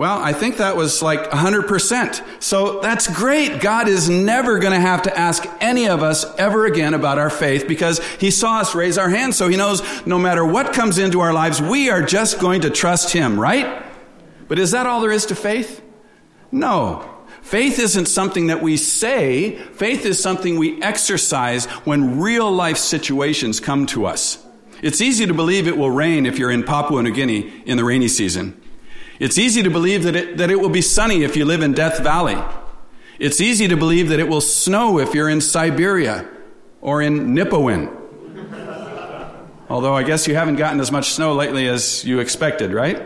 Well, 0.00 0.18
I 0.18 0.32
think 0.32 0.56
that 0.56 0.76
was 0.76 1.02
like 1.02 1.30
100%. 1.30 2.42
So 2.42 2.80
that's 2.80 3.06
great. 3.06 3.60
God 3.60 3.86
is 3.86 4.08
never 4.08 4.58
going 4.58 4.72
to 4.72 4.80
have 4.80 5.02
to 5.02 5.18
ask 5.18 5.46
any 5.60 5.88
of 5.88 6.02
us 6.02 6.24
ever 6.38 6.64
again 6.64 6.94
about 6.94 7.18
our 7.18 7.28
faith 7.28 7.68
because 7.68 7.98
he 8.14 8.30
saw 8.30 8.60
us 8.60 8.74
raise 8.74 8.96
our 8.96 9.10
hands. 9.10 9.36
So 9.36 9.48
he 9.48 9.58
knows 9.58 9.82
no 10.06 10.18
matter 10.18 10.42
what 10.42 10.72
comes 10.72 10.96
into 10.96 11.20
our 11.20 11.34
lives, 11.34 11.60
we 11.60 11.90
are 11.90 12.00
just 12.00 12.38
going 12.38 12.62
to 12.62 12.70
trust 12.70 13.12
him, 13.12 13.38
right? 13.38 13.84
But 14.48 14.58
is 14.58 14.70
that 14.70 14.86
all 14.86 15.02
there 15.02 15.12
is 15.12 15.26
to 15.26 15.34
faith? 15.34 15.82
No. 16.50 17.09
Faith 17.50 17.80
isn't 17.80 18.06
something 18.06 18.46
that 18.46 18.62
we 18.62 18.76
say, 18.76 19.56
faith 19.72 20.06
is 20.06 20.22
something 20.22 20.56
we 20.56 20.80
exercise 20.80 21.64
when 21.84 22.20
real 22.20 22.48
life 22.48 22.76
situations 22.76 23.58
come 23.58 23.86
to 23.86 24.06
us. 24.06 24.38
It's 24.82 25.00
easy 25.00 25.26
to 25.26 25.34
believe 25.34 25.66
it 25.66 25.76
will 25.76 25.90
rain 25.90 26.26
if 26.26 26.38
you're 26.38 26.52
in 26.52 26.62
Papua 26.62 27.02
New 27.02 27.10
Guinea 27.10 27.64
in 27.66 27.76
the 27.76 27.82
rainy 27.82 28.06
season. 28.06 28.62
It's 29.18 29.36
easy 29.36 29.64
to 29.64 29.68
believe 29.68 30.04
that 30.04 30.14
it, 30.14 30.36
that 30.36 30.48
it 30.48 30.60
will 30.60 30.68
be 30.68 30.80
sunny 30.80 31.24
if 31.24 31.36
you 31.36 31.44
live 31.44 31.60
in 31.60 31.72
Death 31.72 31.98
Valley. 31.98 32.40
It's 33.18 33.40
easy 33.40 33.66
to 33.66 33.76
believe 33.76 34.10
that 34.10 34.20
it 34.20 34.28
will 34.28 34.40
snow 34.40 35.00
if 35.00 35.12
you're 35.12 35.28
in 35.28 35.40
Siberia 35.40 36.28
or 36.80 37.02
in 37.02 37.34
Nipawin. 37.34 37.92
Although 39.68 39.96
I 39.96 40.04
guess 40.04 40.28
you 40.28 40.36
haven't 40.36 40.54
gotten 40.54 40.78
as 40.78 40.92
much 40.92 41.10
snow 41.10 41.32
lately 41.32 41.66
as 41.66 42.04
you 42.04 42.20
expected, 42.20 42.72
right? 42.72 43.02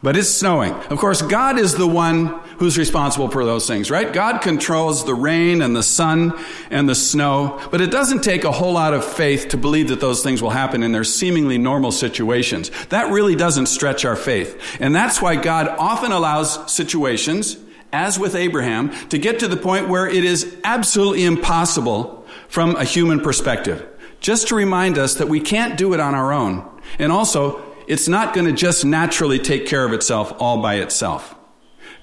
But 0.00 0.16
it's 0.16 0.30
snowing. 0.30 0.74
Of 0.74 0.98
course, 0.98 1.22
God 1.22 1.58
is 1.58 1.74
the 1.74 1.88
one 1.88 2.40
who's 2.58 2.78
responsible 2.78 3.28
for 3.28 3.44
those 3.44 3.66
things, 3.66 3.90
right? 3.90 4.12
God 4.12 4.40
controls 4.40 5.04
the 5.04 5.14
rain 5.14 5.62
and 5.62 5.74
the 5.74 5.82
sun 5.82 6.38
and 6.70 6.88
the 6.88 6.94
snow, 6.94 7.60
but 7.70 7.80
it 7.80 7.90
doesn't 7.90 8.22
take 8.22 8.44
a 8.44 8.52
whole 8.52 8.74
lot 8.74 8.94
of 8.94 9.04
faith 9.04 9.48
to 9.48 9.56
believe 9.56 9.88
that 9.88 10.00
those 10.00 10.22
things 10.22 10.42
will 10.42 10.50
happen 10.50 10.82
in 10.82 10.92
their 10.92 11.04
seemingly 11.04 11.58
normal 11.58 11.92
situations. 11.92 12.70
That 12.88 13.10
really 13.10 13.36
doesn't 13.36 13.66
stretch 13.66 14.04
our 14.04 14.16
faith. 14.16 14.60
And 14.80 14.94
that's 14.94 15.20
why 15.20 15.36
God 15.36 15.68
often 15.68 16.12
allows 16.12 16.72
situations, 16.72 17.56
as 17.92 18.18
with 18.18 18.34
Abraham, 18.34 18.90
to 19.08 19.18
get 19.18 19.40
to 19.40 19.48
the 19.48 19.56
point 19.56 19.88
where 19.88 20.06
it 20.06 20.24
is 20.24 20.56
absolutely 20.64 21.24
impossible 21.24 22.26
from 22.48 22.76
a 22.76 22.84
human 22.84 23.20
perspective. 23.20 23.86
Just 24.20 24.48
to 24.48 24.54
remind 24.54 24.98
us 24.98 25.14
that 25.16 25.28
we 25.28 25.40
can't 25.40 25.76
do 25.76 25.94
it 25.94 26.00
on 26.00 26.14
our 26.14 26.32
own. 26.32 26.64
And 26.98 27.10
also, 27.10 27.62
it's 27.88 28.08
not 28.08 28.34
going 28.34 28.46
to 28.46 28.52
just 28.52 28.84
naturally 28.84 29.38
take 29.38 29.66
care 29.66 29.84
of 29.84 29.92
itself 29.92 30.32
all 30.38 30.62
by 30.62 30.76
itself. 30.76 31.34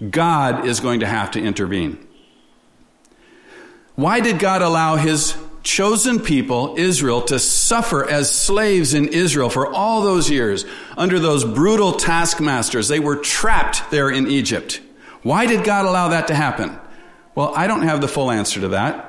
God 0.08 0.66
is 0.66 0.80
going 0.80 1.02
to 1.02 1.08
have 1.08 1.32
to 1.32 1.42
intervene. 1.42 2.06
Why 3.96 4.22
did 4.22 4.40
God 4.40 4.62
allow 4.62 4.96
his 4.96 5.36
chosen 5.62 6.20
people, 6.20 6.76
Israel, 6.78 7.22
to 7.24 7.38
suffer 7.38 8.10
as 8.10 8.34
slaves 8.34 8.94
in 8.94 9.10
Israel 9.10 9.50
for 9.50 9.68
all 9.68 10.02
those 10.02 10.30
years 10.30 10.66
under 10.96 11.20
those 11.20 11.44
brutal 11.44 11.94
taskmasters? 11.94 12.88
They 12.88 13.02
were 13.02 13.18
trapped 13.18 13.92
there 13.92 14.10
in 14.10 14.28
Egypt. 14.28 14.80
Why 15.22 15.48
did 15.48 15.66
God 15.66 15.86
allow 15.86 16.10
that 16.10 16.28
to 16.28 16.36
happen? 16.36 16.80
Well, 17.36 17.54
I 17.56 17.68
don't 17.68 17.82
have 17.82 18.00
the 18.00 18.08
full 18.08 18.32
answer 18.32 18.62
to 18.62 18.70
that. 18.70 19.09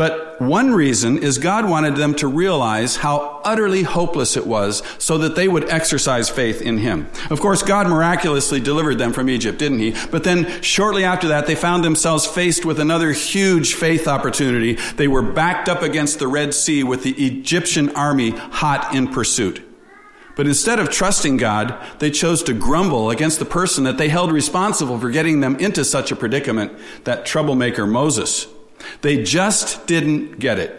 But 0.00 0.40
one 0.40 0.72
reason 0.72 1.18
is 1.18 1.36
God 1.36 1.68
wanted 1.68 1.94
them 1.94 2.14
to 2.14 2.26
realize 2.26 2.96
how 2.96 3.42
utterly 3.44 3.82
hopeless 3.82 4.34
it 4.34 4.46
was 4.46 4.82
so 4.96 5.18
that 5.18 5.36
they 5.36 5.46
would 5.46 5.68
exercise 5.68 6.30
faith 6.30 6.62
in 6.62 6.78
Him. 6.78 7.10
Of 7.28 7.40
course, 7.40 7.62
God 7.62 7.86
miraculously 7.86 8.60
delivered 8.60 8.96
them 8.96 9.12
from 9.12 9.28
Egypt, 9.28 9.58
didn't 9.58 9.80
He? 9.80 9.94
But 10.10 10.24
then 10.24 10.62
shortly 10.62 11.04
after 11.04 11.28
that, 11.28 11.46
they 11.46 11.54
found 11.54 11.84
themselves 11.84 12.24
faced 12.24 12.64
with 12.64 12.80
another 12.80 13.12
huge 13.12 13.74
faith 13.74 14.08
opportunity. 14.08 14.78
They 14.96 15.06
were 15.06 15.20
backed 15.20 15.68
up 15.68 15.82
against 15.82 16.18
the 16.18 16.28
Red 16.28 16.54
Sea 16.54 16.82
with 16.82 17.02
the 17.02 17.12
Egyptian 17.22 17.94
army 17.94 18.30
hot 18.30 18.94
in 18.94 19.06
pursuit. 19.06 19.60
But 20.34 20.46
instead 20.46 20.78
of 20.78 20.88
trusting 20.88 21.36
God, 21.36 21.78
they 21.98 22.10
chose 22.10 22.42
to 22.44 22.54
grumble 22.54 23.10
against 23.10 23.38
the 23.38 23.44
person 23.44 23.84
that 23.84 23.98
they 23.98 24.08
held 24.08 24.32
responsible 24.32 24.98
for 24.98 25.10
getting 25.10 25.40
them 25.40 25.56
into 25.56 25.84
such 25.84 26.10
a 26.10 26.16
predicament, 26.16 26.72
that 27.04 27.26
troublemaker 27.26 27.86
Moses. 27.86 28.46
They 29.02 29.22
just 29.22 29.86
didn't 29.86 30.38
get 30.38 30.58
it. 30.58 30.76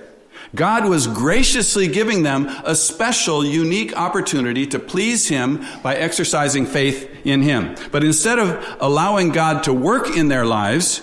God 0.54 0.90
was 0.90 1.08
graciously 1.08 1.88
giving 1.88 2.24
them 2.24 2.48
a 2.66 2.76
special, 2.76 3.46
unique 3.46 3.96
opportunity 3.96 4.68
to 4.68 4.80
please 4.80 5.30
Him 5.30 5.66
by 5.82 5.96
exercising 5.96 6.66
faith 6.66 7.10
in 7.24 7.42
Him. 7.42 7.76
But 7.92 8.04
instead 8.04 8.38
of 8.38 8.78
allowing 8.82 9.30
God 9.30 9.64
to 9.64 9.74
work 9.74 10.10
in 10.16 10.28
their 10.28 10.46
lives, 10.46 11.02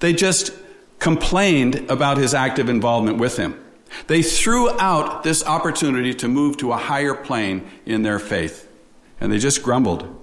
they 0.00 0.14
just 0.14 0.52
complained 0.98 1.90
about 1.90 2.16
His 2.16 2.32
active 2.32 2.68
involvement 2.68 3.18
with 3.18 3.36
Him. 3.36 3.62
They 4.06 4.22
threw 4.22 4.70
out 4.80 5.22
this 5.22 5.44
opportunity 5.44 6.14
to 6.14 6.28
move 6.28 6.56
to 6.58 6.72
a 6.72 6.76
higher 6.76 7.14
plane 7.14 7.68
in 7.84 8.02
their 8.02 8.18
faith. 8.18 8.70
And 9.20 9.32
they 9.32 9.38
just 9.38 9.62
grumbled. 9.62 10.17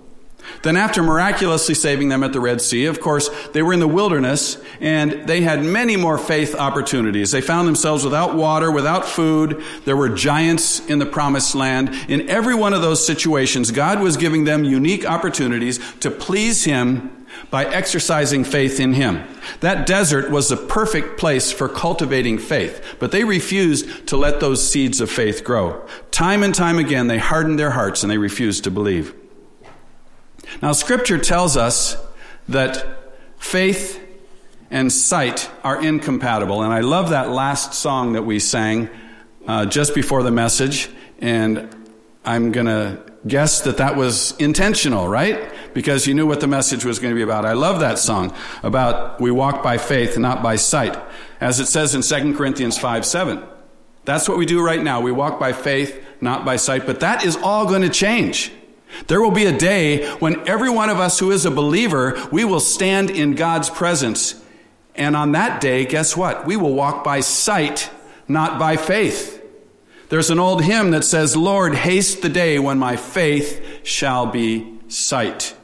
Then, 0.61 0.77
after 0.77 1.03
miraculously 1.03 1.75
saving 1.75 2.09
them 2.09 2.23
at 2.23 2.33
the 2.33 2.39
Red 2.39 2.61
Sea, 2.61 2.85
of 2.85 2.99
course, 2.99 3.29
they 3.53 3.61
were 3.61 3.73
in 3.73 3.79
the 3.79 3.87
wilderness 3.87 4.57
and 4.79 5.27
they 5.27 5.41
had 5.41 5.63
many 5.63 5.95
more 5.95 6.17
faith 6.17 6.55
opportunities. 6.55 7.31
They 7.31 7.41
found 7.41 7.67
themselves 7.67 8.03
without 8.03 8.35
water, 8.35 8.71
without 8.71 9.05
food. 9.05 9.63
There 9.85 9.97
were 9.97 10.09
giants 10.09 10.85
in 10.87 10.99
the 10.99 11.05
promised 11.05 11.55
land. 11.55 11.89
In 12.07 12.29
every 12.29 12.55
one 12.55 12.73
of 12.73 12.81
those 12.81 13.05
situations, 13.05 13.71
God 13.71 13.99
was 13.99 14.17
giving 14.17 14.43
them 14.43 14.63
unique 14.63 15.05
opportunities 15.05 15.79
to 15.99 16.11
please 16.11 16.63
Him 16.63 17.11
by 17.49 17.65
exercising 17.65 18.43
faith 18.43 18.79
in 18.79 18.93
Him. 18.93 19.23
That 19.59 19.85
desert 19.85 20.31
was 20.31 20.49
the 20.49 20.57
perfect 20.57 21.19
place 21.19 21.51
for 21.51 21.67
cultivating 21.67 22.37
faith, 22.37 22.95
but 22.99 23.11
they 23.11 23.23
refused 23.23 24.07
to 24.07 24.17
let 24.17 24.39
those 24.39 24.65
seeds 24.65 25.01
of 25.01 25.11
faith 25.11 25.43
grow. 25.43 25.85
Time 26.11 26.43
and 26.43 26.55
time 26.55 26.79
again, 26.79 27.07
they 27.07 27.17
hardened 27.17 27.59
their 27.59 27.71
hearts 27.71 28.03
and 28.03 28.11
they 28.11 28.17
refused 28.17 28.63
to 28.63 28.71
believe. 28.71 29.13
Now, 30.61 30.71
Scripture 30.71 31.17
tells 31.17 31.57
us 31.57 31.97
that 32.49 32.85
faith 33.37 34.01
and 34.71 34.91
sight 34.91 35.49
are 35.63 35.81
incompatible, 35.81 36.63
and 36.63 36.73
I 36.73 36.81
love 36.81 37.09
that 37.09 37.29
last 37.29 37.73
song 37.73 38.13
that 38.13 38.23
we 38.23 38.39
sang 38.39 38.89
uh, 39.47 39.65
just 39.65 39.93
before 39.93 40.23
the 40.23 40.31
message, 40.31 40.89
and 41.19 41.69
I'm 42.23 42.51
going 42.51 42.65
to 42.65 43.03
guess 43.27 43.61
that 43.61 43.77
that 43.77 43.95
was 43.95 44.35
intentional, 44.37 45.07
right? 45.07 45.51
Because 45.73 46.07
you 46.07 46.13
knew 46.13 46.27
what 46.27 46.41
the 46.41 46.47
message 46.47 46.85
was 46.85 46.99
going 46.99 47.11
to 47.11 47.15
be 47.15 47.21
about. 47.21 47.45
I 47.45 47.53
love 47.53 47.79
that 47.79 47.99
song 47.99 48.33
about 48.63 49.19
we 49.19 49.31
walk 49.31 49.63
by 49.63 49.77
faith, 49.77 50.17
not 50.17 50.43
by 50.43 50.55
sight. 50.55 50.97
As 51.39 51.59
it 51.59 51.65
says 51.65 51.95
in 51.95 52.01
2 52.01 52.37
Corinthians 52.37 52.77
5 52.77 53.05
7. 53.05 53.43
That's 54.05 54.29
what 54.29 54.37
we 54.37 54.45
do 54.45 54.63
right 54.63 54.81
now. 54.81 55.01
We 55.01 55.11
walk 55.11 55.39
by 55.39 55.51
faith, 55.51 56.03
not 56.21 56.45
by 56.45 56.57
sight. 56.57 56.85
But 56.85 56.99
that 56.99 57.25
is 57.25 57.35
all 57.35 57.65
going 57.65 57.81
to 57.81 57.89
change. 57.89 58.51
There 59.07 59.21
will 59.21 59.31
be 59.31 59.45
a 59.45 59.57
day 59.57 60.09
when 60.15 60.47
every 60.47 60.69
one 60.69 60.89
of 60.89 60.99
us 60.99 61.19
who 61.19 61.31
is 61.31 61.45
a 61.45 61.51
believer, 61.51 62.27
we 62.31 62.45
will 62.45 62.59
stand 62.59 63.09
in 63.09 63.35
God's 63.35 63.69
presence. 63.69 64.41
And 64.95 65.15
on 65.15 65.33
that 65.33 65.61
day, 65.61 65.85
guess 65.85 66.15
what? 66.15 66.45
We 66.45 66.55
will 66.55 66.73
walk 66.73 67.03
by 67.03 67.19
sight, 67.19 67.89
not 68.27 68.57
by 68.57 68.77
faith. 68.77 69.41
There's 70.09 70.29
an 70.29 70.39
old 70.39 70.63
hymn 70.63 70.91
that 70.91 71.03
says, 71.03 71.35
Lord, 71.35 71.75
haste 71.75 72.21
the 72.21 72.29
day 72.29 72.59
when 72.59 72.77
my 72.77 72.95
faith 72.95 73.81
shall 73.83 74.27
be 74.27 74.79
sight. 74.87 75.55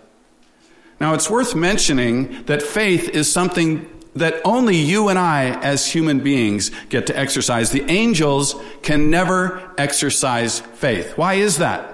Now, 0.99 1.13
it's 1.13 1.29
worth 1.29 1.55
mentioning 1.55 2.43
that 2.45 2.61
faith 2.61 3.09
is 3.09 3.31
something 3.31 3.87
that 4.15 4.41
only 4.43 4.75
you 4.75 5.07
and 5.07 5.17
I, 5.17 5.59
as 5.61 5.87
human 5.87 6.19
beings, 6.19 6.69
get 6.89 7.07
to 7.07 7.17
exercise. 7.17 7.71
The 7.71 7.89
angels 7.89 8.55
can 8.81 9.09
never 9.09 9.73
exercise 9.77 10.59
faith. 10.59 11.17
Why 11.17 11.35
is 11.35 11.57
that? 11.57 11.90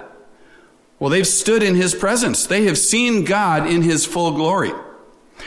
Well, 0.98 1.10
they've 1.10 1.26
stood 1.26 1.62
in 1.62 1.74
his 1.74 1.94
presence. 1.94 2.46
They 2.46 2.64
have 2.64 2.78
seen 2.78 3.24
God 3.24 3.66
in 3.66 3.82
his 3.82 4.04
full 4.04 4.32
glory. 4.32 4.72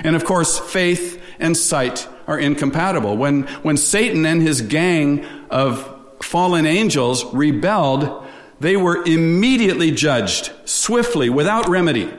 And 0.04 0.16
of 0.16 0.24
course, 0.24 0.58
faith 0.58 1.22
and 1.40 1.58
sight 1.58 2.08
are 2.28 2.40
incompatible. 2.40 3.18
When, 3.18 3.44
when 3.64 3.78
Satan 3.78 4.26
and 4.26 4.42
his 4.42 4.62
gang 4.62 5.26
of 5.50 5.98
fallen 6.22 6.66
angels 6.66 7.26
rebelled, 7.34 8.26
they 8.60 8.78
were 8.78 9.04
immediately 9.06 9.92
judged, 9.92 10.52
swiftly, 10.66 11.30
without 11.30 11.68
remedy. 11.68 12.14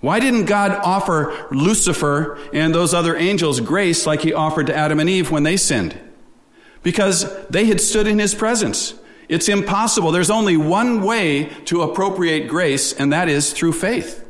Why 0.00 0.20
didn't 0.20 0.44
God 0.44 0.72
offer 0.72 1.48
Lucifer 1.50 2.38
and 2.52 2.74
those 2.74 2.94
other 2.94 3.16
angels 3.16 3.60
grace 3.60 4.06
like 4.06 4.20
he 4.20 4.32
offered 4.32 4.66
to 4.66 4.76
Adam 4.76 5.00
and 5.00 5.08
Eve 5.08 5.30
when 5.30 5.42
they 5.42 5.56
sinned? 5.56 5.98
Because 6.82 7.46
they 7.48 7.64
had 7.64 7.80
stood 7.80 8.06
in 8.06 8.18
his 8.18 8.34
presence. 8.34 8.94
It's 9.28 9.48
impossible. 9.48 10.10
There's 10.10 10.30
only 10.30 10.56
one 10.56 11.02
way 11.02 11.44
to 11.66 11.82
appropriate 11.82 12.48
grace, 12.48 12.92
and 12.92 13.12
that 13.12 13.28
is 13.28 13.52
through 13.52 13.72
faith. 13.72 14.26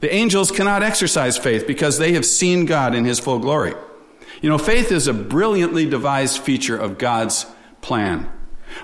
The 0.00 0.12
angels 0.12 0.50
cannot 0.50 0.82
exercise 0.82 1.38
faith 1.38 1.66
because 1.66 1.98
they 1.98 2.12
have 2.12 2.26
seen 2.26 2.66
God 2.66 2.94
in 2.94 3.04
his 3.06 3.18
full 3.18 3.38
glory. 3.38 3.74
You 4.42 4.50
know, 4.50 4.58
faith 4.58 4.92
is 4.92 5.06
a 5.06 5.14
brilliantly 5.14 5.88
devised 5.88 6.42
feature 6.42 6.76
of 6.76 6.98
God's 6.98 7.46
plan. 7.80 8.30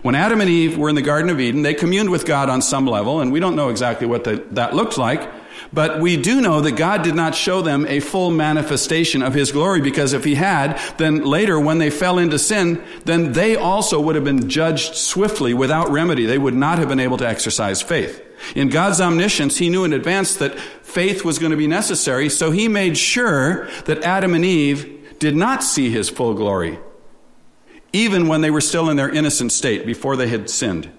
When 0.03 0.15
Adam 0.15 0.41
and 0.41 0.49
Eve 0.49 0.79
were 0.79 0.89
in 0.89 0.95
the 0.95 1.03
Garden 1.03 1.31
of 1.31 1.41
Eden, 1.41 1.63
they 1.63 1.75
communed 1.75 2.11
with 2.11 2.25
God 2.25 2.49
on 2.49 2.63
some 2.63 2.87
level, 2.87 3.21
and 3.21 3.31
we 3.31 3.41
don't 3.41 3.57
know 3.57 3.69
exactly 3.69 4.07
what 4.07 4.25
the, 4.25 4.45
that 4.53 4.75
looked 4.75 4.97
like, 4.97 5.29
but 5.73 6.01
we 6.01 6.17
do 6.17 6.41
know 6.41 6.61
that 6.61 6.73
God 6.73 7.03
did 7.03 7.15
not 7.15 7.35
show 7.35 7.63
them 7.63 7.87
a 7.87 8.01
full 8.01 8.31
manifestation 8.31 9.23
of 9.23 9.35
His 9.35 9.53
glory 9.53 9.81
because 9.81 10.13
if 10.13 10.25
He 10.25 10.35
had, 10.35 10.81
then 10.99 11.25
later 11.25 11.59
when 11.59 11.79
they 11.79 11.91
fell 11.91 12.19
into 12.19 12.39
sin, 12.39 12.83
then 13.05 13.33
they 13.33 13.57
also 13.57 14.01
would 14.01 14.15
have 14.15 14.25
been 14.25 14.49
judged 14.49 14.95
swiftly 14.95 15.55
without 15.55 15.91
remedy. 15.91 16.27
They 16.27 16.39
would 16.39 16.55
not 16.55 16.79
have 16.79 16.89
been 16.89 17.01
able 17.01 17.17
to 17.19 17.29
exercise 17.29 17.83
faith. 17.83 18.25
In 18.55 18.69
God's 18.69 19.01
omniscience, 19.01 19.59
He 19.59 19.69
knew 19.69 19.85
in 19.85 19.93
advance 19.93 20.37
that 20.37 20.59
faith 20.59 21.25
was 21.25 21.39
going 21.39 21.51
to 21.53 21.57
be 21.57 21.67
necessary, 21.67 22.29
so 22.29 22.51
He 22.51 22.69
made 22.69 22.97
sure 22.97 23.67
that 23.85 24.03
Adam 24.03 24.35
and 24.35 24.45
Eve 24.45 25.19
did 25.19 25.37
not 25.37 25.63
see 25.63 25.91
His 25.91 26.09
full 26.09 26.35
glory 26.35 26.79
even 27.93 28.29
when 28.29 28.41
they 28.41 28.51
were 28.51 28.61
still 28.61 28.89
in 28.89 28.97
their 28.97 29.11
innocent 29.11 29.53
state 29.53 29.85
before 29.85 30.17
they 30.17 30.29
had 30.29 30.49
sinned. 30.49 30.91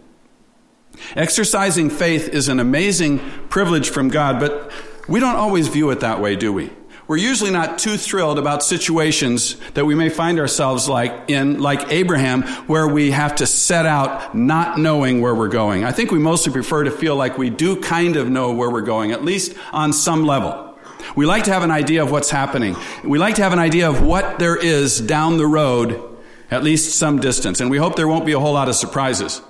Exercising 1.15 1.89
faith 1.89 2.29
is 2.29 2.47
an 2.47 2.59
amazing 2.59 3.19
privilege 3.49 3.89
from 3.89 4.09
God, 4.09 4.39
but 4.39 4.71
we 5.07 5.19
don't 5.19 5.35
always 5.35 5.67
view 5.67 5.89
it 5.91 5.99
that 6.01 6.21
way, 6.21 6.35
do 6.35 6.53
we? 6.53 6.69
We're 7.07 7.17
usually 7.17 7.51
not 7.51 7.77
too 7.77 7.97
thrilled 7.97 8.39
about 8.39 8.63
situations 8.63 9.57
that 9.73 9.85
we 9.85 9.95
may 9.95 10.07
find 10.07 10.39
ourselves 10.39 10.87
like 10.87 11.29
in, 11.29 11.59
like 11.59 11.91
Abraham, 11.91 12.43
where 12.67 12.87
we 12.87 13.11
have 13.11 13.35
to 13.35 13.47
set 13.47 13.85
out 13.85 14.33
not 14.33 14.79
knowing 14.79 15.21
where 15.21 15.35
we're 15.35 15.49
going. 15.49 15.83
I 15.83 15.91
think 15.91 16.11
we 16.11 16.19
mostly 16.19 16.53
prefer 16.53 16.85
to 16.85 16.91
feel 16.91 17.17
like 17.17 17.37
we 17.37 17.49
do 17.49 17.81
kind 17.81 18.15
of 18.15 18.29
know 18.29 18.53
where 18.53 18.69
we're 18.69 18.81
going, 18.81 19.11
at 19.11 19.25
least 19.25 19.53
on 19.73 19.91
some 19.91 20.25
level. 20.25 20.77
We 21.15 21.25
like 21.25 21.43
to 21.45 21.51
have 21.51 21.63
an 21.63 21.71
idea 21.71 22.01
of 22.01 22.11
what's 22.11 22.29
happening. 22.29 22.77
We 23.03 23.19
like 23.19 23.35
to 23.35 23.43
have 23.43 23.51
an 23.51 23.59
idea 23.59 23.89
of 23.89 24.01
what 24.01 24.39
there 24.39 24.55
is 24.55 25.01
down 25.01 25.37
the 25.37 25.47
road 25.47 26.11
at 26.51 26.63
least 26.63 26.97
some 26.97 27.19
distance. 27.19 27.61
And 27.61 27.71
we 27.71 27.77
hope 27.77 27.95
there 27.95 28.07
won't 28.07 28.25
be 28.25 28.33
a 28.33 28.39
whole 28.39 28.53
lot 28.53 28.67
of 28.67 28.75
surprises. 28.75 29.41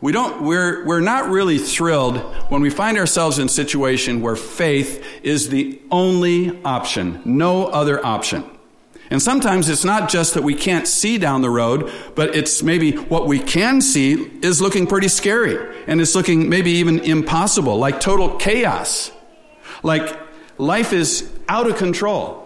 We 0.00 0.12
don't, 0.12 0.42
we're, 0.42 0.84
we're 0.86 1.00
not 1.00 1.28
really 1.28 1.58
thrilled 1.58 2.16
when 2.48 2.62
we 2.62 2.70
find 2.70 2.96
ourselves 2.96 3.38
in 3.38 3.46
a 3.46 3.50
situation 3.50 4.22
where 4.22 4.36
faith 4.36 5.04
is 5.22 5.50
the 5.50 5.80
only 5.90 6.62
option, 6.64 7.20
no 7.24 7.66
other 7.66 8.04
option. 8.04 8.44
And 9.10 9.20
sometimes 9.20 9.68
it's 9.68 9.84
not 9.84 10.08
just 10.08 10.34
that 10.34 10.42
we 10.42 10.54
can't 10.54 10.86
see 10.86 11.18
down 11.18 11.42
the 11.42 11.50
road, 11.50 11.92
but 12.14 12.34
it's 12.34 12.62
maybe 12.62 12.92
what 12.92 13.26
we 13.26 13.40
can 13.40 13.80
see 13.80 14.14
is 14.40 14.62
looking 14.62 14.86
pretty 14.86 15.08
scary. 15.08 15.76
And 15.86 16.00
it's 16.00 16.14
looking 16.14 16.48
maybe 16.48 16.70
even 16.72 17.00
impossible, 17.00 17.76
like 17.76 18.00
total 18.00 18.36
chaos. 18.36 19.10
Like 19.82 20.16
life 20.58 20.92
is 20.92 21.30
out 21.48 21.68
of 21.68 21.76
control. 21.76 22.36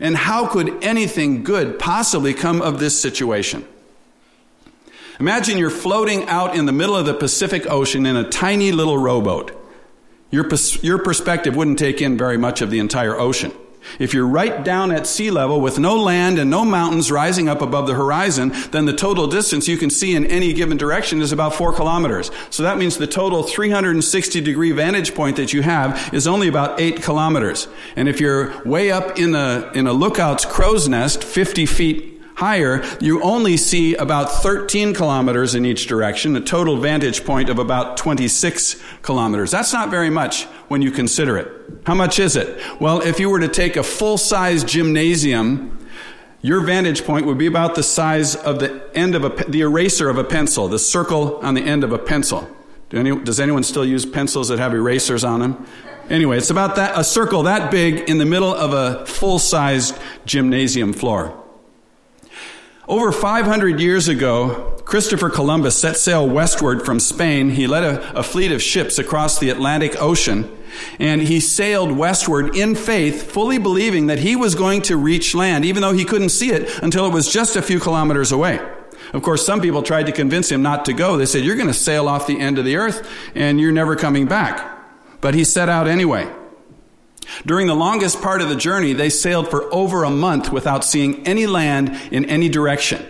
And 0.00 0.16
how 0.16 0.46
could 0.46 0.82
anything 0.82 1.44
good 1.44 1.78
possibly 1.78 2.34
come 2.34 2.62
of 2.62 2.78
this 2.78 2.98
situation? 2.98 3.66
Imagine 5.18 5.56
you're 5.56 5.70
floating 5.70 6.28
out 6.28 6.56
in 6.56 6.66
the 6.66 6.72
middle 6.72 6.96
of 6.96 7.06
the 7.06 7.14
Pacific 7.14 7.68
Ocean 7.70 8.04
in 8.04 8.16
a 8.16 8.28
tiny 8.28 8.72
little 8.72 8.98
rowboat. 8.98 9.52
Your, 10.30 10.48
your 10.82 10.98
perspective 10.98 11.56
wouldn't 11.56 11.78
take 11.78 12.02
in 12.02 12.18
very 12.18 12.36
much 12.36 12.60
of 12.60 12.70
the 12.70 12.78
entire 12.78 13.18
ocean. 13.18 13.52
If 13.98 14.12
you're 14.12 14.26
right 14.26 14.64
down 14.64 14.90
at 14.90 15.06
sea 15.06 15.30
level 15.30 15.60
with 15.60 15.78
no 15.78 15.96
land 15.96 16.38
and 16.38 16.50
no 16.50 16.64
mountains 16.64 17.10
rising 17.10 17.48
up 17.48 17.62
above 17.62 17.86
the 17.86 17.94
horizon, 17.94 18.52
then 18.72 18.84
the 18.84 18.92
total 18.92 19.28
distance 19.28 19.68
you 19.68 19.76
can 19.76 19.90
see 19.90 20.14
in 20.14 20.26
any 20.26 20.52
given 20.52 20.76
direction 20.76 21.22
is 21.22 21.32
about 21.32 21.54
four 21.54 21.72
kilometers. 21.72 22.30
So 22.50 22.64
that 22.64 22.78
means 22.78 22.98
the 22.98 23.06
total 23.06 23.44
360 23.44 24.40
degree 24.40 24.72
vantage 24.72 25.14
point 25.14 25.36
that 25.36 25.52
you 25.52 25.62
have 25.62 26.12
is 26.12 26.26
only 26.26 26.48
about 26.48 26.80
eight 26.80 27.02
kilometers. 27.02 27.68
And 27.94 28.08
if 28.08 28.20
you're 28.20 28.60
way 28.64 28.90
up 28.90 29.18
in 29.18 29.34
a, 29.34 29.70
in 29.74 29.86
a 29.86 29.92
lookout's 29.92 30.44
crow's 30.44 30.88
nest, 30.88 31.22
50 31.22 31.64
feet 31.66 32.15
higher, 32.36 32.84
you 33.00 33.22
only 33.22 33.56
see 33.56 33.94
about 33.94 34.30
13 34.30 34.94
kilometers 34.94 35.54
in 35.54 35.64
each 35.64 35.86
direction, 35.86 36.36
a 36.36 36.40
total 36.40 36.76
vantage 36.76 37.24
point 37.24 37.48
of 37.48 37.58
about 37.58 37.96
26 37.96 38.80
kilometers. 39.02 39.50
That's 39.50 39.72
not 39.72 39.90
very 39.90 40.10
much 40.10 40.44
when 40.68 40.82
you 40.82 40.90
consider 40.90 41.38
it. 41.38 41.50
How 41.86 41.94
much 41.94 42.18
is 42.18 42.36
it? 42.36 42.60
Well, 42.78 43.00
if 43.00 43.18
you 43.18 43.30
were 43.30 43.40
to 43.40 43.48
take 43.48 43.76
a 43.76 43.82
full 43.82 44.18
size 44.18 44.64
gymnasium, 44.64 45.88
your 46.42 46.60
vantage 46.60 47.04
point 47.04 47.24
would 47.24 47.38
be 47.38 47.46
about 47.46 47.74
the 47.74 47.82
size 47.82 48.36
of 48.36 48.60
the 48.60 48.82
end 48.94 49.14
of 49.14 49.24
a, 49.24 49.44
the 49.50 49.62
eraser 49.62 50.10
of 50.10 50.18
a 50.18 50.24
pencil, 50.24 50.68
the 50.68 50.78
circle 50.78 51.38
on 51.38 51.54
the 51.54 51.62
end 51.62 51.84
of 51.84 51.92
a 51.92 51.98
pencil. 51.98 52.48
Do 52.90 52.98
any, 52.98 53.18
does 53.18 53.40
anyone 53.40 53.62
still 53.62 53.84
use 53.84 54.04
pencils 54.04 54.48
that 54.48 54.58
have 54.58 54.74
erasers 54.74 55.24
on 55.24 55.40
them? 55.40 55.66
Anyway, 56.10 56.36
it's 56.36 56.50
about 56.50 56.76
that, 56.76 56.96
a 56.96 57.02
circle 57.02 57.44
that 57.44 57.70
big 57.70 58.08
in 58.10 58.18
the 58.18 58.26
middle 58.26 58.54
of 58.54 58.74
a 58.74 59.06
full 59.06 59.38
sized 59.38 59.98
gymnasium 60.26 60.92
floor. 60.92 61.45
Over 62.88 63.10
500 63.10 63.80
years 63.80 64.06
ago, 64.06 64.72
Christopher 64.84 65.28
Columbus 65.28 65.76
set 65.76 65.96
sail 65.96 66.28
westward 66.28 66.86
from 66.86 67.00
Spain, 67.00 67.50
he 67.50 67.66
led 67.66 67.82
a, 67.82 68.18
a, 68.18 68.22
fleet 68.22 68.52
of 68.52 68.62
ships 68.62 68.96
across 69.00 69.40
the 69.40 69.50
Atlantic 69.50 70.00
Ocean, 70.00 70.48
and 71.00 71.20
he 71.20 71.40
sailed 71.40 71.90
westward 71.90 72.54
in 72.54 72.76
faith, 72.76 73.28
fully 73.32 73.58
believing 73.58 74.06
that 74.06 74.20
he 74.20 74.36
was 74.36 74.54
going 74.54 74.82
to 74.82 74.96
reach 74.96 75.34
land, 75.34 75.64
even 75.64 75.82
though 75.82 75.92
he 75.92 76.04
couldn't 76.04 76.28
see 76.28 76.52
it 76.52 76.78
until 76.80 77.06
it 77.06 77.12
was 77.12 77.28
just 77.28 77.56
a 77.56 77.62
few 77.62 77.80
kilometers 77.80 78.30
away. 78.30 78.60
Of 79.12 79.22
course, 79.22 79.44
some 79.44 79.60
people 79.60 79.82
tried 79.82 80.06
to 80.06 80.12
convince 80.12 80.48
him 80.52 80.62
not 80.62 80.84
to 80.84 80.92
go. 80.92 81.16
They 81.16 81.26
said, 81.26 81.42
You're 81.42 81.56
going 81.56 81.66
to 81.66 81.74
sail 81.74 82.06
off 82.06 82.28
the 82.28 82.38
end 82.38 82.56
of 82.56 82.64
the 82.64 82.76
earth, 82.76 83.08
and 83.34 83.60
you're 83.60 83.72
never 83.72 83.96
coming 83.96 84.26
back. 84.26 84.78
But 85.20 85.34
he 85.34 85.42
set 85.42 85.68
out 85.68 85.88
anyway. 85.88 86.32
During 87.44 87.66
the 87.66 87.74
longest 87.74 88.22
part 88.22 88.40
of 88.40 88.48
the 88.48 88.56
journey, 88.56 88.92
they 88.92 89.10
sailed 89.10 89.48
for 89.48 89.72
over 89.74 90.04
a 90.04 90.10
month 90.10 90.52
without 90.52 90.84
seeing 90.84 91.26
any 91.26 91.46
land 91.46 91.98
in 92.10 92.24
any 92.26 92.48
direction. 92.48 93.04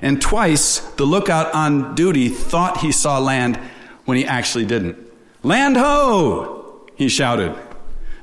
And 0.00 0.20
twice, 0.20 0.80
the 0.96 1.04
lookout 1.04 1.54
on 1.54 1.94
duty 1.94 2.28
thought 2.28 2.78
he 2.78 2.92
saw 2.92 3.18
land 3.18 3.56
when 4.04 4.16
he 4.16 4.24
actually 4.24 4.66
didn't. 4.66 4.98
Land 5.42 5.76
ho! 5.76 6.88
He 6.96 7.08
shouted. 7.08 7.54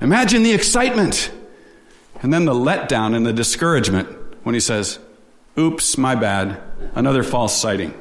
Imagine 0.01 0.43
the 0.43 0.53
excitement. 0.53 1.31
And 2.21 2.33
then 2.33 2.45
the 2.45 2.53
letdown 2.53 3.15
and 3.15 3.25
the 3.25 3.33
discouragement 3.33 4.09
when 4.43 4.53
he 4.53 4.59
says, 4.59 4.99
Oops, 5.57 5.97
my 5.97 6.15
bad. 6.15 6.61
Another 6.95 7.23
false 7.23 7.55
sighting. 7.55 7.93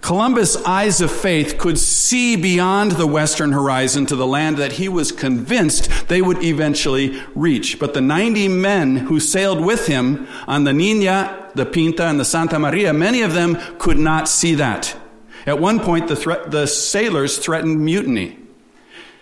Columbus' 0.00 0.56
eyes 0.64 1.00
of 1.00 1.10
faith 1.10 1.58
could 1.58 1.78
see 1.78 2.34
beyond 2.34 2.92
the 2.92 3.06
western 3.06 3.52
horizon 3.52 4.06
to 4.06 4.16
the 4.16 4.26
land 4.26 4.56
that 4.56 4.72
he 4.72 4.88
was 4.88 5.12
convinced 5.12 6.08
they 6.08 6.22
would 6.22 6.42
eventually 6.42 7.22
reach. 7.34 7.78
But 7.78 7.92
the 7.92 8.00
90 8.00 8.48
men 8.48 8.96
who 8.96 9.20
sailed 9.20 9.60
with 9.60 9.86
him 9.86 10.26
on 10.46 10.64
the 10.64 10.72
Nina, 10.72 11.50
the 11.54 11.66
Pinta, 11.66 12.04
and 12.04 12.18
the 12.18 12.24
Santa 12.24 12.58
Maria, 12.58 12.92
many 12.92 13.20
of 13.22 13.34
them 13.34 13.58
could 13.78 13.98
not 13.98 14.28
see 14.28 14.54
that. 14.54 14.96
At 15.46 15.58
one 15.58 15.80
point, 15.80 16.08
the, 16.08 16.16
thre- 16.16 16.48
the 16.48 16.66
sailors 16.66 17.38
threatened 17.38 17.80
mutiny. 17.80 18.38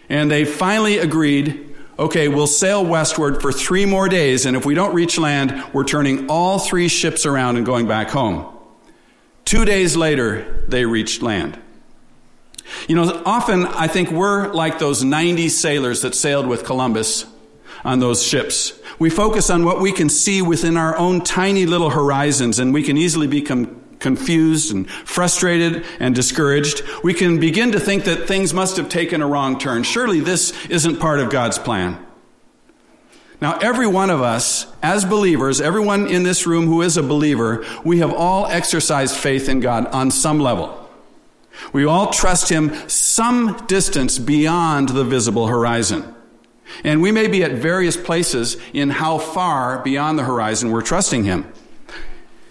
And 0.09 0.31
they 0.31 0.45
finally 0.45 0.99
agreed, 0.99 1.75
okay, 1.99 2.29
we'll 2.29 2.47
sail 2.47 2.85
westward 2.85 3.43
for 3.43 3.53
three 3.53 3.85
more 3.85 4.09
days, 4.09 4.47
and 4.47 4.57
if 4.57 4.65
we 4.65 4.75
don't 4.75 4.95
reach 4.95 5.19
land, 5.19 5.63
we're 5.73 5.85
turning 5.85 6.31
all 6.31 6.59
three 6.59 6.89
ships 6.89 7.27
around 7.27 7.57
and 7.57 7.67
going 7.67 7.87
back 7.87 8.11
home. 8.11 8.58
Two 9.49 9.65
days 9.65 9.97
later, 9.97 10.63
they 10.69 10.85
reached 10.85 11.23
land. 11.23 11.59
You 12.87 12.97
know, 12.97 13.23
often 13.25 13.65
I 13.65 13.89
think 13.89 14.11
we're 14.11 14.53
like 14.53 14.79
those 14.79 15.03
90 15.03 15.49
sailors 15.49 16.03
that 16.03 16.15
sailed 16.15 16.47
with 16.47 16.67
Columbus 16.67 17.25
on 17.83 17.99
those 17.99 18.23
ships. 18.23 18.79
We 18.99 19.09
focus 19.09 19.49
on 19.49 19.65
what 19.65 19.81
we 19.81 19.91
can 19.91 20.11
see 20.11 20.43
within 20.43 20.77
our 20.77 20.95
own 20.99 21.23
tiny 21.23 21.65
little 21.65 21.89
horizons, 21.89 22.59
and 22.59 22.75
we 22.75 22.83
can 22.83 22.99
easily 22.99 23.27
become 23.27 23.81
confused 24.01 24.71
and 24.71 24.87
frustrated 24.91 25.87
and 25.99 26.15
discouraged. 26.15 26.83
We 27.03 27.15
can 27.15 27.41
begin 27.41 27.73
to 27.73 27.81
think 27.81 28.05
that 28.05 28.29
things 28.29 28.53
must 28.53 28.77
have 28.77 28.91
taken 28.91 29.23
a 29.23 29.27
wrong 29.27 29.59
turn. 29.59 29.83
Surely 29.83 30.21
this 30.21 30.53
isn't 30.67 31.01
part 31.01 31.21
of 31.21 31.31
God's 31.31 31.59
plan. 31.59 32.07
Now, 33.41 33.57
every 33.59 33.87
one 33.87 34.11
of 34.11 34.21
us, 34.21 34.67
as 34.83 35.05
believers, 35.05 35.61
everyone 35.61 36.09
in 36.09 36.25
this 36.25 36.47
room 36.47 36.67
who 36.67 36.83
is 36.83 36.97
a 36.97 37.03
believer, 37.03 37.65
we 37.85 37.99
have 37.99 38.13
all 38.13 38.47
exercised 38.47 39.17
faith 39.17 39.49
in 39.49 39.61
God 39.61 39.87
on 39.87 40.11
some 40.11 40.41
level. 40.41 40.89
We 41.73 41.85
all 41.85 42.11
trust 42.11 42.49
Him 42.49 42.75
some 42.89 43.65
distance 43.67 44.19
beyond 44.19 44.91
the 44.91 45.05
visible 45.05 45.47
horizon. 45.47 46.15
And 46.83 47.01
we 47.01 47.13
may 47.13 47.29
be 47.29 47.45
at 47.45 47.53
various 47.53 47.97
places 47.97 48.57
in 48.73 48.91
how 48.91 49.19
far 49.19 49.83
beyond 49.83 50.19
the 50.19 50.25
horizon 50.25 50.71
we're 50.71 50.83
trusting 50.83 51.25
Him. 51.25 51.51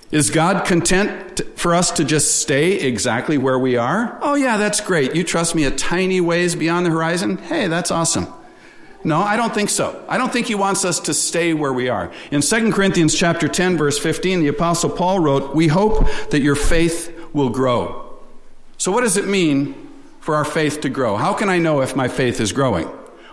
Is 0.10 0.30
God 0.30 0.65
content 0.65 1.41
for 1.58 1.76
us 1.76 1.91
to 1.91 2.06
just 2.06 2.39
stay 2.39 2.80
exactly 2.80 3.38
where 3.38 3.60
we 3.60 3.76
are? 3.76 4.17
Oh, 4.21 4.36
yeah, 4.36 4.56
that's 4.56 4.80
great. 4.80 5.13
You 5.15 5.26
trust 5.26 5.54
me 5.54 5.65
a 5.65 5.71
tiny 5.71 6.21
ways 6.21 6.56
beyond 6.56 6.86
the 6.86 6.91
horizon? 6.91 7.38
Hey, 7.38 7.67
that's 7.67 7.91
awesome. 7.91 8.28
No, 9.08 9.22
I 9.22 9.38
don't 9.38 9.54
think 9.54 9.70
so. 9.70 10.04
I 10.10 10.17
don't 10.17 10.34
think 10.34 10.48
he 10.48 10.56
wants 10.56 10.84
us 10.84 11.00
to 11.00 11.13
stay 11.13 11.54
where 11.54 11.72
we 11.72 11.88
are. 11.88 12.12
In 12.30 12.41
2 12.41 12.74
Corinthians 12.74 13.15
chapter 13.15 13.48
10 13.48 13.78
verse 13.78 13.98
15, 13.98 14.41
the 14.41 14.50
apostle 14.50 14.89
Paul 14.89 15.20
wrote, 15.20 15.56
"We 15.56 15.70
hope 15.70 16.06
that 16.30 16.41
your 16.41 16.56
faith 16.56 17.10
will 17.32 17.48
grow." 17.48 18.04
So 18.78 18.91
what 18.91 19.04
does 19.04 19.15
it 19.15 19.26
mean 19.26 19.76
for 20.20 20.36
our 20.36 20.43
faith 20.43 20.82
to 20.82 20.89
grow? 20.89 21.15
How 21.15 21.32
can 21.32 21.48
I 21.48 21.58
know 21.58 21.80
if 21.80 21.96
my 21.96 22.10
faith 22.10 22.41
is 22.41 22.52
growing? 22.52 22.89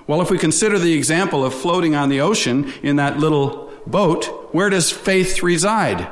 Well, 0.06 0.20
if 0.22 0.30
we 0.30 0.38
consider 0.38 0.78
the 0.78 0.92
example 0.92 1.44
of 1.44 1.52
floating 1.52 1.96
on 1.96 2.08
the 2.08 2.20
ocean 2.20 2.72
in 2.80 2.94
that 2.96 3.18
little 3.18 3.68
boat, 3.84 4.50
where 4.52 4.70
does 4.70 4.92
faith 4.92 5.42
reside? 5.42 6.06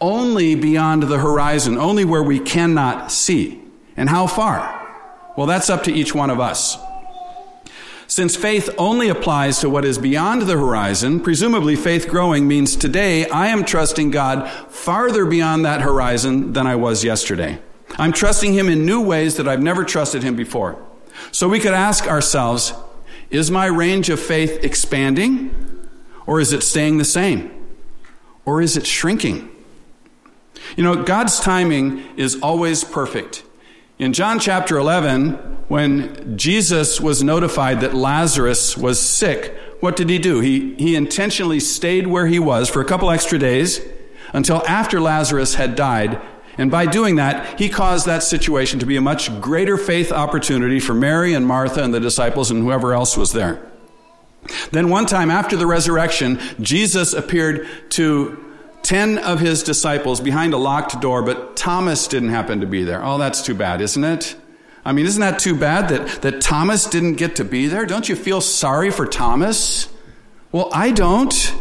Only 0.00 0.54
beyond 0.54 1.02
the 1.02 1.18
horizon, 1.18 1.76
only 1.76 2.06
where 2.06 2.22
we 2.22 2.38
cannot 2.38 3.12
see. 3.12 3.60
And 3.98 4.08
how 4.08 4.26
far? 4.26 4.80
Well, 5.36 5.46
that's 5.46 5.68
up 5.68 5.82
to 5.84 5.92
each 5.92 6.14
one 6.14 6.30
of 6.30 6.40
us. 6.40 6.78
Since 8.12 8.36
faith 8.36 8.68
only 8.76 9.08
applies 9.08 9.60
to 9.60 9.70
what 9.70 9.86
is 9.86 9.96
beyond 9.96 10.42
the 10.42 10.52
horizon, 10.52 11.18
presumably 11.18 11.74
faith 11.76 12.08
growing 12.08 12.46
means 12.46 12.76
today 12.76 13.26
I 13.30 13.46
am 13.46 13.64
trusting 13.64 14.10
God 14.10 14.50
farther 14.70 15.24
beyond 15.24 15.64
that 15.64 15.80
horizon 15.80 16.52
than 16.52 16.66
I 16.66 16.76
was 16.76 17.04
yesterday. 17.04 17.58
I'm 17.96 18.12
trusting 18.12 18.52
Him 18.52 18.68
in 18.68 18.84
new 18.84 19.00
ways 19.00 19.38
that 19.38 19.48
I've 19.48 19.62
never 19.62 19.82
trusted 19.82 20.22
Him 20.22 20.36
before. 20.36 20.76
So 21.30 21.48
we 21.48 21.58
could 21.58 21.72
ask 21.72 22.06
ourselves, 22.06 22.74
is 23.30 23.50
my 23.50 23.64
range 23.64 24.10
of 24.10 24.20
faith 24.20 24.62
expanding? 24.62 25.88
Or 26.26 26.38
is 26.38 26.52
it 26.52 26.62
staying 26.62 26.98
the 26.98 27.06
same? 27.06 27.66
Or 28.44 28.60
is 28.60 28.76
it 28.76 28.86
shrinking? 28.86 29.50
You 30.76 30.84
know, 30.84 31.02
God's 31.02 31.40
timing 31.40 32.04
is 32.18 32.38
always 32.42 32.84
perfect. 32.84 33.42
In 34.02 34.12
John 34.12 34.40
chapter 34.40 34.76
11, 34.78 35.34
when 35.68 36.36
Jesus 36.36 37.00
was 37.00 37.22
notified 37.22 37.82
that 37.82 37.94
Lazarus 37.94 38.76
was 38.76 38.98
sick, 38.98 39.56
what 39.78 39.94
did 39.94 40.10
he 40.10 40.18
do? 40.18 40.40
He, 40.40 40.74
he 40.74 40.96
intentionally 40.96 41.60
stayed 41.60 42.08
where 42.08 42.26
he 42.26 42.40
was 42.40 42.68
for 42.68 42.80
a 42.80 42.84
couple 42.84 43.12
extra 43.12 43.38
days 43.38 43.80
until 44.32 44.66
after 44.66 45.00
Lazarus 45.00 45.54
had 45.54 45.76
died. 45.76 46.20
And 46.58 46.68
by 46.68 46.86
doing 46.86 47.14
that, 47.14 47.60
he 47.60 47.68
caused 47.68 48.06
that 48.06 48.24
situation 48.24 48.80
to 48.80 48.86
be 48.86 48.96
a 48.96 49.00
much 49.00 49.40
greater 49.40 49.76
faith 49.76 50.10
opportunity 50.10 50.80
for 50.80 50.94
Mary 50.94 51.32
and 51.32 51.46
Martha 51.46 51.84
and 51.84 51.94
the 51.94 52.00
disciples 52.00 52.50
and 52.50 52.64
whoever 52.64 52.94
else 52.94 53.16
was 53.16 53.30
there. 53.30 53.64
Then 54.72 54.88
one 54.88 55.06
time 55.06 55.30
after 55.30 55.56
the 55.56 55.68
resurrection, 55.68 56.40
Jesus 56.60 57.12
appeared 57.12 57.68
to 57.90 58.51
10 58.82 59.18
of 59.18 59.40
his 59.40 59.62
disciples 59.62 60.20
behind 60.20 60.54
a 60.54 60.56
locked 60.56 61.00
door, 61.00 61.22
but 61.22 61.56
Thomas 61.56 62.08
didn't 62.08 62.30
happen 62.30 62.60
to 62.60 62.66
be 62.66 62.84
there. 62.84 63.04
Oh, 63.04 63.18
that's 63.18 63.42
too 63.42 63.54
bad, 63.54 63.80
isn't 63.80 64.04
it? 64.04 64.36
I 64.84 64.92
mean, 64.92 65.06
isn't 65.06 65.20
that 65.20 65.38
too 65.38 65.56
bad 65.56 65.88
that, 65.90 66.22
that 66.22 66.40
Thomas 66.40 66.86
didn't 66.86 67.14
get 67.14 67.36
to 67.36 67.44
be 67.44 67.68
there? 67.68 67.86
Don't 67.86 68.08
you 68.08 68.16
feel 68.16 68.40
sorry 68.40 68.90
for 68.90 69.06
Thomas? 69.06 69.88
Well, 70.50 70.68
I 70.72 70.90
don't. 70.90 71.54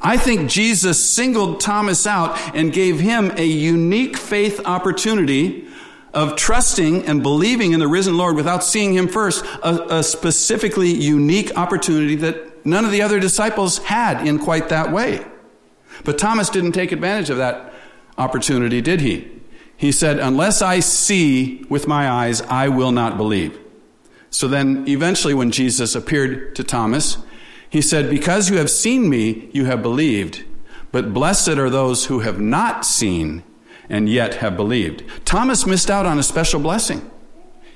I 0.00 0.16
think 0.16 0.50
Jesus 0.50 1.04
singled 1.04 1.60
Thomas 1.60 2.06
out 2.06 2.38
and 2.56 2.72
gave 2.72 2.98
him 2.98 3.32
a 3.36 3.44
unique 3.44 4.16
faith 4.16 4.60
opportunity 4.64 5.68
of 6.12 6.36
trusting 6.36 7.06
and 7.06 7.22
believing 7.22 7.72
in 7.72 7.80
the 7.80 7.88
risen 7.88 8.16
Lord 8.16 8.36
without 8.36 8.64
seeing 8.64 8.94
him 8.94 9.08
first, 9.08 9.44
a, 9.62 9.98
a, 9.98 10.02
specifically 10.02 10.90
unique 10.90 11.56
opportunity 11.56 12.16
that 12.16 12.66
none 12.66 12.84
of 12.84 12.90
the 12.90 13.00
other 13.02 13.18
disciples 13.18 13.78
had 13.78 14.26
in 14.26 14.38
quite 14.38 14.68
that 14.68 14.92
way. 14.92 15.24
But 16.04 16.18
Thomas 16.18 16.50
didn't 16.50 16.72
take 16.72 16.92
advantage 16.92 17.30
of 17.30 17.36
that 17.38 17.72
opportunity, 18.18 18.80
did 18.80 19.00
he? 19.00 19.30
He 19.76 19.92
said, 19.92 20.18
Unless 20.18 20.62
I 20.62 20.80
see 20.80 21.64
with 21.68 21.88
my 21.88 22.08
eyes, 22.08 22.40
I 22.42 22.68
will 22.68 22.92
not 22.92 23.16
believe. 23.16 23.58
So 24.30 24.48
then, 24.48 24.84
eventually, 24.88 25.34
when 25.34 25.50
Jesus 25.50 25.94
appeared 25.94 26.54
to 26.56 26.64
Thomas, 26.64 27.18
he 27.68 27.82
said, 27.82 28.08
Because 28.08 28.48
you 28.48 28.58
have 28.58 28.70
seen 28.70 29.08
me, 29.10 29.50
you 29.52 29.64
have 29.66 29.82
believed. 29.82 30.44
But 30.90 31.14
blessed 31.14 31.48
are 31.48 31.70
those 31.70 32.06
who 32.06 32.20
have 32.20 32.40
not 32.40 32.84
seen 32.84 33.42
and 33.88 34.08
yet 34.08 34.34
have 34.34 34.56
believed. 34.56 35.04
Thomas 35.24 35.66
missed 35.66 35.90
out 35.90 36.06
on 36.06 36.18
a 36.18 36.22
special 36.22 36.60
blessing. 36.60 37.10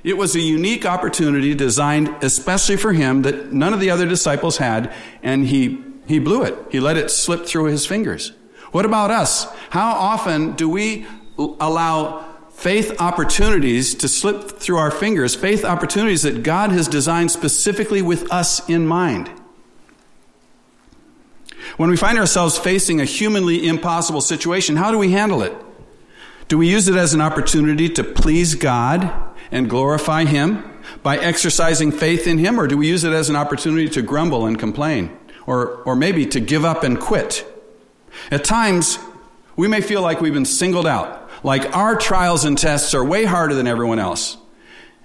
It 0.04 0.16
was 0.16 0.36
a 0.36 0.40
unique 0.40 0.86
opportunity 0.86 1.54
designed 1.54 2.14
especially 2.22 2.76
for 2.76 2.92
him 2.92 3.22
that 3.22 3.52
none 3.52 3.74
of 3.74 3.80
the 3.80 3.90
other 3.90 4.06
disciples 4.06 4.58
had, 4.58 4.92
and 5.22 5.46
he, 5.46 5.82
he 6.06 6.18
blew 6.18 6.42
it. 6.42 6.56
He 6.70 6.80
let 6.80 6.96
it 6.96 7.10
slip 7.10 7.46
through 7.46 7.64
his 7.64 7.86
fingers. 7.86 8.32
What 8.72 8.84
about 8.84 9.10
us? 9.10 9.46
How 9.70 9.92
often 9.92 10.52
do 10.52 10.68
we 10.68 11.06
allow 11.38 12.24
faith 12.56 13.00
opportunities 13.00 13.94
to 13.96 14.08
slip 14.08 14.58
through 14.58 14.78
our 14.78 14.90
fingers, 14.90 15.34
faith 15.34 15.64
opportunities 15.64 16.22
that 16.22 16.42
God 16.42 16.72
has 16.72 16.88
designed 16.88 17.30
specifically 17.30 18.00
with 18.00 18.32
us 18.32 18.66
in 18.68 18.86
mind. 18.86 19.30
When 21.76 21.90
we 21.90 21.98
find 21.98 22.18
ourselves 22.18 22.56
facing 22.56 23.00
a 23.00 23.04
humanly 23.04 23.66
impossible 23.68 24.22
situation, 24.22 24.76
how 24.76 24.90
do 24.90 24.96
we 24.96 25.12
handle 25.12 25.42
it? 25.42 25.52
Do 26.48 26.56
we 26.56 26.70
use 26.70 26.88
it 26.88 26.96
as 26.96 27.12
an 27.12 27.20
opportunity 27.20 27.90
to 27.90 28.02
please 28.02 28.54
God 28.54 29.12
and 29.50 29.68
glorify 29.68 30.24
Him 30.24 30.64
by 31.02 31.18
exercising 31.18 31.92
faith 31.92 32.26
in 32.26 32.38
Him, 32.38 32.58
or 32.58 32.66
do 32.66 32.78
we 32.78 32.88
use 32.88 33.04
it 33.04 33.12
as 33.12 33.28
an 33.28 33.36
opportunity 33.36 33.88
to 33.90 34.00
grumble 34.00 34.46
and 34.46 34.58
complain, 34.58 35.14
or, 35.46 35.82
or 35.82 35.96
maybe 35.96 36.26
to 36.26 36.40
give 36.40 36.64
up 36.64 36.82
and 36.82 36.98
quit? 36.98 37.46
At 38.30 38.44
times, 38.44 38.98
we 39.56 39.68
may 39.68 39.80
feel 39.80 40.02
like 40.02 40.20
we've 40.20 40.34
been 40.34 40.44
singled 40.44 40.86
out 40.86 41.26
like 41.42 41.76
our 41.76 41.96
trials 41.96 42.44
and 42.44 42.58
tests 42.58 42.94
are 42.94 43.04
way 43.04 43.24
harder 43.24 43.54
than 43.54 43.66
everyone 43.66 43.98
else. 43.98 44.36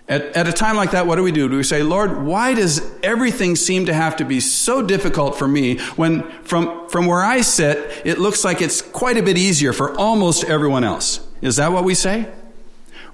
At, 0.07 0.35
at 0.35 0.47
a 0.47 0.51
time 0.51 0.75
like 0.75 0.91
that, 0.91 1.07
what 1.07 1.15
do 1.15 1.23
we 1.23 1.31
do? 1.31 1.47
Do 1.47 1.55
we 1.55 1.63
say, 1.63 1.83
Lord, 1.83 2.23
why 2.23 2.53
does 2.53 2.81
everything 3.01 3.55
seem 3.55 3.85
to 3.85 3.93
have 3.93 4.17
to 4.17 4.25
be 4.25 4.39
so 4.39 4.81
difficult 4.81 5.37
for 5.37 5.47
me 5.47 5.77
when 5.95 6.23
from, 6.41 6.89
from 6.89 7.05
where 7.05 7.21
I 7.21 7.41
sit, 7.41 8.01
it 8.05 8.17
looks 8.17 8.43
like 8.43 8.61
it's 8.61 8.81
quite 8.81 9.17
a 9.17 9.23
bit 9.23 9.37
easier 9.37 9.71
for 9.71 9.95
almost 9.97 10.43
everyone 10.43 10.83
else? 10.83 11.25
Is 11.41 11.57
that 11.57 11.71
what 11.71 11.83
we 11.83 11.93
say? 11.93 12.27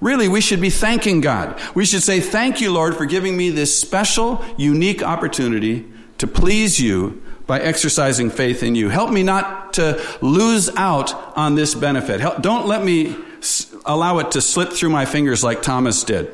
Really, 0.00 0.28
we 0.28 0.40
should 0.40 0.60
be 0.60 0.70
thanking 0.70 1.20
God. 1.20 1.60
We 1.74 1.84
should 1.84 2.02
say, 2.02 2.20
Thank 2.20 2.60
you, 2.60 2.72
Lord, 2.72 2.96
for 2.96 3.04
giving 3.04 3.36
me 3.36 3.50
this 3.50 3.78
special, 3.78 4.44
unique 4.56 5.02
opportunity 5.02 5.86
to 6.18 6.26
please 6.26 6.80
you 6.80 7.22
by 7.46 7.60
exercising 7.60 8.30
faith 8.30 8.62
in 8.62 8.74
you. 8.74 8.90
Help 8.90 9.10
me 9.10 9.22
not 9.22 9.72
to 9.74 10.00
lose 10.20 10.68
out 10.76 11.14
on 11.36 11.54
this 11.54 11.74
benefit. 11.74 12.20
Help, 12.20 12.42
don't 12.42 12.66
let 12.66 12.84
me 12.84 13.16
allow 13.86 14.18
it 14.18 14.32
to 14.32 14.40
slip 14.40 14.72
through 14.72 14.90
my 14.90 15.04
fingers 15.04 15.42
like 15.42 15.62
Thomas 15.62 16.04
did. 16.04 16.30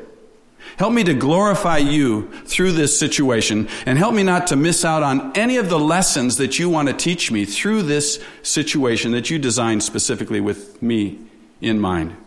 Help 0.77 0.91
me 0.91 1.05
to 1.05 1.13
glorify 1.13 1.77
you 1.77 2.29
through 2.45 2.73
this 2.73 2.99
situation 2.99 3.69
and 3.85 3.97
help 3.97 4.13
me 4.13 4.23
not 4.23 4.47
to 4.47 4.57
miss 4.57 4.83
out 4.83 5.03
on 5.03 5.31
any 5.37 5.55
of 5.55 5.69
the 5.69 5.79
lessons 5.79 6.35
that 6.37 6.59
you 6.59 6.69
want 6.69 6.89
to 6.89 6.93
teach 6.93 7.31
me 7.31 7.45
through 7.45 7.83
this 7.83 8.21
situation 8.41 9.11
that 9.13 9.29
you 9.29 9.39
designed 9.39 9.83
specifically 9.83 10.41
with 10.41 10.81
me 10.81 11.17
in 11.61 11.79
mind. 11.79 12.17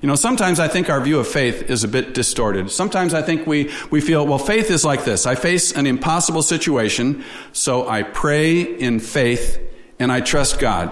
You 0.00 0.06
know, 0.06 0.14
sometimes 0.14 0.58
I 0.58 0.68
think 0.68 0.88
our 0.88 1.00
view 1.00 1.18
of 1.18 1.28
faith 1.28 1.68
is 1.68 1.84
a 1.84 1.88
bit 1.88 2.14
distorted. 2.14 2.70
Sometimes 2.70 3.12
I 3.12 3.20
think 3.20 3.46
we, 3.46 3.70
we 3.90 4.00
feel, 4.00 4.26
well, 4.26 4.38
faith 4.38 4.70
is 4.70 4.82
like 4.82 5.04
this. 5.04 5.26
I 5.26 5.34
face 5.34 5.72
an 5.72 5.86
impossible 5.86 6.42
situation, 6.42 7.22
so 7.52 7.86
I 7.86 8.02
pray 8.02 8.62
in 8.62 8.98
faith 8.98 9.60
and 9.98 10.10
I 10.10 10.22
trust 10.22 10.58
God. 10.58 10.90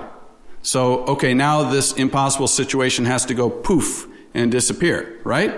So, 0.61 1.05
okay, 1.07 1.33
now 1.33 1.71
this 1.71 1.93
impossible 1.93 2.49
situation 2.49 3.07
has 3.07 3.25
to 3.27 3.35
go 3.35 3.49
poof 3.49 4.07
and 4.35 4.53
disappear, 4.53 5.19
right? 5.25 5.55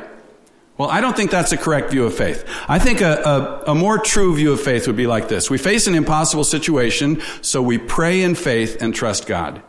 Well, 0.79 0.89
I 0.89 1.01
don't 1.01 1.17
think 1.17 1.33
that's 1.33 1.51
a 1.51 1.57
correct 1.57 1.91
view 1.91 2.05
of 2.05 2.15
faith. 2.15 2.49
I 2.69 2.79
think 2.79 3.01
a, 3.01 3.63
a, 3.67 3.73
a, 3.73 3.75
more 3.75 3.99
true 3.99 4.35
view 4.35 4.53
of 4.53 4.61
faith 4.61 4.87
would 4.87 4.97
be 4.97 5.07
like 5.07 5.29
this. 5.29 5.51
We 5.51 5.59
face 5.59 5.87
an 5.89 5.95
impossible 5.95 6.45
situation, 6.45 7.21
so 7.43 7.61
we 7.61 7.79
pray 7.79 8.23
in 8.23 8.35
faith 8.37 8.81
and 8.81 8.95
trust 8.95 9.27
God. 9.27 9.61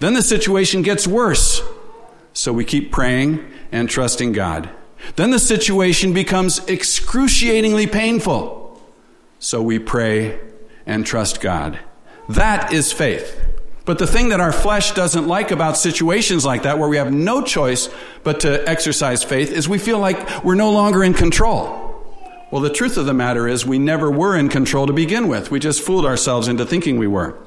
Then 0.00 0.14
the 0.14 0.22
situation 0.22 0.82
gets 0.82 1.06
worse. 1.06 1.60
So 2.36 2.52
we 2.52 2.66
keep 2.66 2.92
praying 2.92 3.50
and 3.72 3.88
trusting 3.88 4.32
God. 4.32 4.68
Then 5.16 5.30
the 5.30 5.38
situation 5.38 6.12
becomes 6.12 6.58
excruciatingly 6.68 7.86
painful. 7.86 8.78
So 9.38 9.62
we 9.62 9.78
pray 9.78 10.38
and 10.84 11.06
trust 11.06 11.40
God. 11.40 11.78
That 12.28 12.74
is 12.74 12.92
faith. 12.92 13.42
But 13.86 13.98
the 13.98 14.06
thing 14.06 14.28
that 14.28 14.40
our 14.40 14.52
flesh 14.52 14.92
doesn't 14.92 15.26
like 15.26 15.50
about 15.50 15.78
situations 15.78 16.44
like 16.44 16.64
that, 16.64 16.78
where 16.78 16.90
we 16.90 16.98
have 16.98 17.10
no 17.10 17.40
choice 17.40 17.88
but 18.22 18.40
to 18.40 18.68
exercise 18.68 19.24
faith, 19.24 19.50
is 19.50 19.66
we 19.66 19.78
feel 19.78 19.98
like 19.98 20.44
we're 20.44 20.56
no 20.56 20.70
longer 20.70 21.02
in 21.02 21.14
control. 21.14 22.04
Well, 22.50 22.60
the 22.60 22.68
truth 22.68 22.98
of 22.98 23.06
the 23.06 23.14
matter 23.14 23.48
is 23.48 23.64
we 23.64 23.78
never 23.78 24.10
were 24.10 24.36
in 24.36 24.50
control 24.50 24.86
to 24.86 24.92
begin 24.92 25.28
with. 25.28 25.50
We 25.50 25.58
just 25.58 25.80
fooled 25.80 26.04
ourselves 26.04 26.48
into 26.48 26.66
thinking 26.66 26.98
we 26.98 27.06
were. 27.06 27.38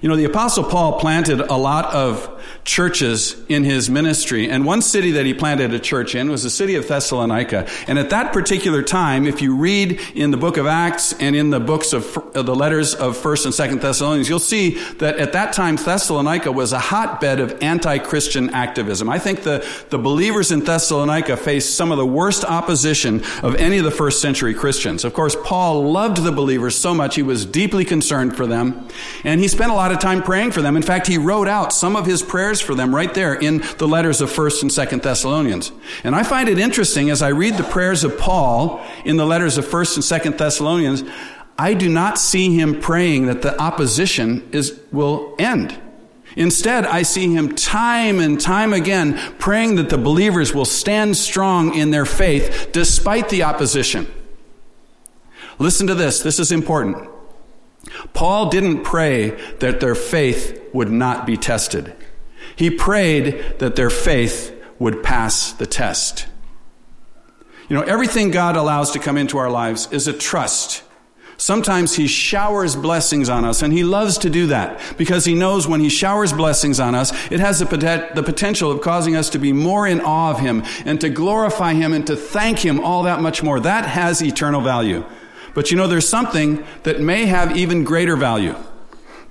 You 0.00 0.08
know, 0.08 0.16
the 0.16 0.24
Apostle 0.24 0.62
Paul 0.62 1.00
planted 1.00 1.40
a 1.40 1.56
lot 1.56 1.86
of 1.86 2.35
churches 2.66 3.36
in 3.48 3.62
his 3.62 3.88
ministry. 3.88 4.50
And 4.50 4.66
one 4.66 4.82
city 4.82 5.12
that 5.12 5.24
he 5.24 5.32
planted 5.32 5.72
a 5.72 5.78
church 5.78 6.16
in 6.16 6.28
was 6.28 6.42
the 6.42 6.50
city 6.50 6.74
of 6.74 6.86
Thessalonica. 6.86 7.66
And 7.86 7.96
at 7.96 8.10
that 8.10 8.32
particular 8.32 8.82
time, 8.82 9.24
if 9.24 9.40
you 9.40 9.54
read 9.54 10.00
in 10.14 10.32
the 10.32 10.36
book 10.36 10.56
of 10.56 10.66
Acts 10.66 11.12
and 11.14 11.36
in 11.36 11.50
the 11.50 11.60
books 11.60 11.92
of, 11.92 12.12
the 12.34 12.54
letters 12.54 12.94
of 12.94 13.16
1st 13.16 13.44
and 13.46 13.78
2nd 13.78 13.80
Thessalonians, 13.80 14.28
you'll 14.28 14.40
see 14.40 14.78
that 14.94 15.16
at 15.18 15.32
that 15.32 15.52
time 15.52 15.76
Thessalonica 15.76 16.50
was 16.50 16.72
a 16.72 16.78
hotbed 16.78 17.38
of 17.38 17.62
anti-Christian 17.62 18.50
activism. 18.50 19.08
I 19.08 19.20
think 19.20 19.44
the, 19.44 19.66
the 19.90 19.98
believers 19.98 20.50
in 20.50 20.60
Thessalonica 20.60 21.36
faced 21.36 21.76
some 21.76 21.92
of 21.92 21.98
the 21.98 22.06
worst 22.06 22.44
opposition 22.44 23.22
of 23.44 23.54
any 23.54 23.78
of 23.78 23.84
the 23.84 23.92
first 23.92 24.20
century 24.20 24.54
Christians. 24.54 25.04
Of 25.04 25.14
course, 25.14 25.36
Paul 25.44 25.92
loved 25.92 26.24
the 26.24 26.32
believers 26.32 26.74
so 26.74 26.92
much, 26.92 27.14
he 27.14 27.22
was 27.22 27.46
deeply 27.46 27.84
concerned 27.84 28.36
for 28.36 28.46
them. 28.46 28.88
And 29.22 29.40
he 29.40 29.46
spent 29.46 29.70
a 29.70 29.74
lot 29.74 29.92
of 29.92 30.00
time 30.00 30.20
praying 30.20 30.50
for 30.50 30.62
them. 30.62 30.76
In 30.76 30.82
fact, 30.82 31.06
he 31.06 31.16
wrote 31.16 31.46
out 31.46 31.72
some 31.72 31.94
of 31.94 32.06
his 32.06 32.24
prayers 32.24 32.55
for 32.60 32.74
them 32.74 32.94
right 32.94 33.12
there 33.12 33.34
in 33.34 33.62
the 33.78 33.88
letters 33.88 34.20
of 34.20 34.30
1st 34.30 34.62
and 34.62 34.70
2nd 34.70 35.02
Thessalonians. 35.02 35.72
And 36.04 36.14
I 36.14 36.22
find 36.22 36.48
it 36.48 36.58
interesting 36.58 37.10
as 37.10 37.22
I 37.22 37.28
read 37.28 37.54
the 37.54 37.64
prayers 37.64 38.04
of 38.04 38.18
Paul 38.18 38.84
in 39.04 39.16
the 39.16 39.26
letters 39.26 39.58
of 39.58 39.66
1st 39.66 39.96
and 39.96 40.34
2nd 40.34 40.38
Thessalonians, 40.38 41.04
I 41.58 41.74
do 41.74 41.88
not 41.88 42.18
see 42.18 42.54
him 42.54 42.80
praying 42.80 43.26
that 43.26 43.42
the 43.42 43.58
opposition 43.60 44.46
is, 44.52 44.78
will 44.92 45.34
end. 45.38 45.78
Instead, 46.36 46.84
I 46.84 47.02
see 47.02 47.34
him 47.34 47.54
time 47.54 48.20
and 48.20 48.38
time 48.38 48.74
again 48.74 49.18
praying 49.38 49.76
that 49.76 49.88
the 49.88 49.96
believers 49.96 50.54
will 50.54 50.66
stand 50.66 51.16
strong 51.16 51.74
in 51.74 51.90
their 51.90 52.04
faith 52.04 52.68
despite 52.72 53.30
the 53.30 53.42
opposition. 53.44 54.06
Listen 55.58 55.86
to 55.86 55.94
this. 55.94 56.20
This 56.20 56.38
is 56.38 56.52
important. 56.52 57.08
Paul 58.12 58.50
didn't 58.50 58.82
pray 58.82 59.30
that 59.60 59.80
their 59.80 59.94
faith 59.94 60.60
would 60.74 60.90
not 60.90 61.24
be 61.24 61.38
tested. 61.38 61.94
He 62.56 62.70
prayed 62.70 63.58
that 63.58 63.76
their 63.76 63.90
faith 63.90 64.52
would 64.78 65.02
pass 65.02 65.52
the 65.52 65.66
test. 65.66 66.26
You 67.68 67.76
know, 67.76 67.82
everything 67.82 68.30
God 68.30 68.56
allows 68.56 68.92
to 68.92 68.98
come 68.98 69.16
into 69.16 69.38
our 69.38 69.50
lives 69.50 69.88
is 69.92 70.08
a 70.08 70.12
trust. 70.12 70.82
Sometimes 71.36 71.94
He 71.94 72.06
showers 72.06 72.76
blessings 72.76 73.28
on 73.28 73.44
us, 73.44 73.60
and 73.60 73.72
He 73.72 73.84
loves 73.84 74.18
to 74.18 74.30
do 74.30 74.46
that 74.46 74.80
because 74.96 75.24
He 75.24 75.34
knows 75.34 75.68
when 75.68 75.80
He 75.80 75.90
showers 75.90 76.32
blessings 76.32 76.80
on 76.80 76.94
us, 76.94 77.10
it 77.30 77.40
has 77.40 77.58
the, 77.58 78.10
the 78.14 78.22
potential 78.22 78.70
of 78.70 78.80
causing 78.80 79.16
us 79.16 79.28
to 79.30 79.38
be 79.38 79.52
more 79.52 79.86
in 79.86 80.00
awe 80.00 80.30
of 80.30 80.40
Him 80.40 80.62
and 80.86 81.00
to 81.00 81.10
glorify 81.10 81.74
Him 81.74 81.92
and 81.92 82.06
to 82.06 82.16
thank 82.16 82.60
Him 82.60 82.80
all 82.80 83.02
that 83.02 83.20
much 83.20 83.42
more. 83.42 83.60
That 83.60 83.84
has 83.84 84.22
eternal 84.22 84.62
value. 84.62 85.04
But 85.52 85.70
you 85.70 85.76
know, 85.76 85.88
there's 85.88 86.08
something 86.08 86.64
that 86.84 87.00
may 87.00 87.26
have 87.26 87.56
even 87.56 87.84
greater 87.84 88.16
value. 88.16 88.54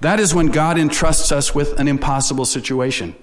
That 0.01 0.19
is 0.19 0.33
when 0.35 0.47
God 0.47 0.77
entrusts 0.77 1.31
us 1.31 1.55
with 1.55 1.79
an 1.79 1.87
impossible 1.87 2.45
situation. 2.45 3.15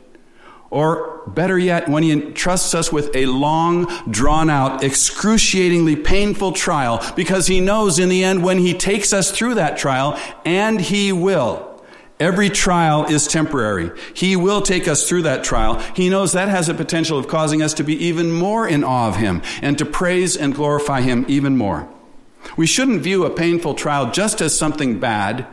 Or 0.70 1.22
better 1.26 1.58
yet, 1.58 1.87
when 1.88 2.02
He 2.02 2.12
entrusts 2.12 2.74
us 2.74 2.90
with 2.90 3.14
a 3.14 3.26
long, 3.26 3.87
drawn 4.11 4.48
out, 4.48 4.82
excruciatingly 4.82 5.96
painful 5.96 6.52
trial, 6.52 7.04
because 7.14 7.46
He 7.46 7.61
knows 7.61 7.98
in 7.98 8.08
the 8.08 8.24
end 8.24 8.42
when 8.42 8.56
He 8.56 8.72
takes 8.72 9.12
us 9.12 9.30
through 9.30 9.56
that 9.56 9.76
trial, 9.76 10.18
and 10.46 10.80
He 10.80 11.12
will. 11.12 11.68
Every 12.18 12.48
trial 12.48 13.04
is 13.04 13.26
temporary. 13.26 13.90
He 14.14 14.37
will 14.37 14.62
take 14.62 14.88
us 14.88 15.08
through 15.08 15.22
that 15.22 15.44
trial. 15.44 15.78
He 15.94 16.08
knows 16.08 16.32
that 16.32 16.48
has 16.48 16.68
a 16.68 16.74
potential 16.74 17.18
of 17.18 17.28
causing 17.28 17.62
us 17.62 17.74
to 17.74 17.85
be 17.85 18.06
even 18.06 18.32
more 18.32 18.66
in 18.66 18.82
awe 18.82 19.08
of 19.08 19.16
Him 19.16 19.42
and 19.61 19.76
to 19.76 19.85
praise 19.85 20.37
and 20.37 20.54
glorify 20.54 21.02
Him 21.02 21.26
even 21.28 21.56
more. 21.56 21.87
We 22.56 22.66
shouldn't 22.66 23.02
view 23.02 23.24
a 23.24 23.30
painful 23.30 23.74
trial 23.74 24.11
just 24.11 24.40
as 24.40 24.56
something 24.56 25.00
bad, 25.00 25.46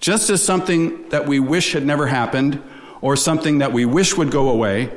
just 0.00 0.30
as 0.30 0.44
something 0.44 1.08
that 1.08 1.26
we 1.26 1.40
wish 1.40 1.72
had 1.72 1.84
never 1.84 2.06
happened, 2.06 2.62
or 3.00 3.16
something 3.16 3.58
that 3.58 3.72
we 3.72 3.84
wish 3.84 4.16
would 4.16 4.30
go 4.30 4.48
away. 4.48 4.90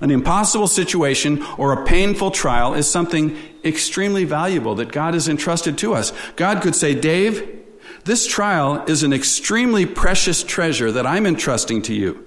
An 0.00 0.10
impossible 0.10 0.68
situation 0.68 1.42
or 1.56 1.72
a 1.72 1.84
painful 1.84 2.30
trial 2.30 2.74
is 2.74 2.90
something 2.90 3.36
extremely 3.64 4.24
valuable 4.24 4.74
that 4.76 4.92
God 4.92 5.14
has 5.14 5.28
entrusted 5.28 5.78
to 5.78 5.94
us. 5.94 6.12
God 6.36 6.62
could 6.62 6.74
say, 6.74 6.94
Dave, 6.94 7.58
this 8.04 8.26
trial 8.26 8.84
is 8.86 9.02
an 9.02 9.12
extremely 9.12 9.86
precious 9.86 10.42
treasure 10.42 10.92
that 10.92 11.06
I'm 11.06 11.26
entrusting 11.26 11.82
to 11.82 11.94
you. 11.94 12.26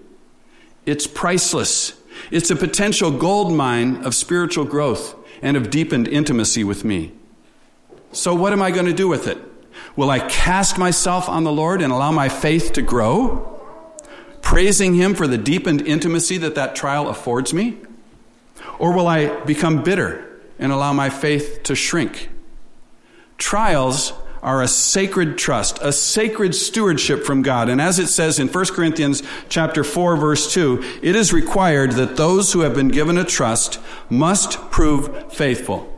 It's 0.85 1.07
priceless. 1.07 1.93
It's 2.29 2.51
a 2.51 2.55
potential 2.55 3.11
gold 3.11 3.53
mine 3.53 4.03
of 4.03 4.15
spiritual 4.15 4.65
growth 4.65 5.15
and 5.41 5.55
of 5.57 5.69
deepened 5.69 6.07
intimacy 6.07 6.63
with 6.63 6.83
me. 6.83 7.13
So, 8.11 8.35
what 8.35 8.53
am 8.53 8.61
I 8.61 8.71
going 8.71 8.85
to 8.87 8.93
do 8.93 9.07
with 9.07 9.27
it? 9.27 9.37
Will 9.95 10.09
I 10.09 10.19
cast 10.19 10.77
myself 10.77 11.27
on 11.27 11.43
the 11.43 11.51
Lord 11.51 11.81
and 11.81 11.91
allow 11.91 12.11
my 12.11 12.29
faith 12.29 12.73
to 12.73 12.81
grow? 12.81 13.59
Praising 14.41 14.93
Him 14.93 15.15
for 15.15 15.27
the 15.27 15.37
deepened 15.37 15.81
intimacy 15.81 16.37
that 16.37 16.55
that 16.55 16.75
trial 16.75 17.09
affords 17.09 17.53
me? 17.53 17.77
Or 18.79 18.93
will 18.93 19.07
I 19.07 19.39
become 19.41 19.83
bitter 19.83 20.39
and 20.57 20.71
allow 20.71 20.93
my 20.93 21.09
faith 21.09 21.63
to 21.63 21.75
shrink? 21.75 22.29
Trials 23.37 24.13
are 24.41 24.61
a 24.61 24.67
sacred 24.67 25.37
trust, 25.37 25.79
a 25.81 25.91
sacred 25.91 26.55
stewardship 26.55 27.23
from 27.23 27.41
God. 27.41 27.69
And 27.69 27.79
as 27.79 27.99
it 27.99 28.07
says 28.07 28.39
in 28.39 28.47
1 28.47 28.65
Corinthians 28.67 29.21
chapter 29.49 29.83
4 29.83 30.15
verse 30.15 30.51
2, 30.53 30.99
it 31.03 31.15
is 31.15 31.31
required 31.31 31.91
that 31.93 32.17
those 32.17 32.53
who 32.53 32.61
have 32.61 32.73
been 32.73 32.87
given 32.87 33.17
a 33.17 33.23
trust 33.23 33.79
must 34.09 34.59
prove 34.71 35.31
faithful. 35.31 35.90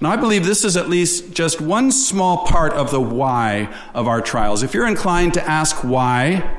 Now, 0.00 0.10
I 0.10 0.16
believe 0.16 0.46
this 0.46 0.64
is 0.64 0.76
at 0.76 0.88
least 0.88 1.32
just 1.32 1.60
one 1.60 1.92
small 1.92 2.46
part 2.46 2.72
of 2.72 2.90
the 2.90 3.00
why 3.00 3.74
of 3.92 4.08
our 4.08 4.22
trials. 4.22 4.62
If 4.62 4.72
you're 4.72 4.86
inclined 4.86 5.34
to 5.34 5.46
ask 5.46 5.84
why 5.84 6.58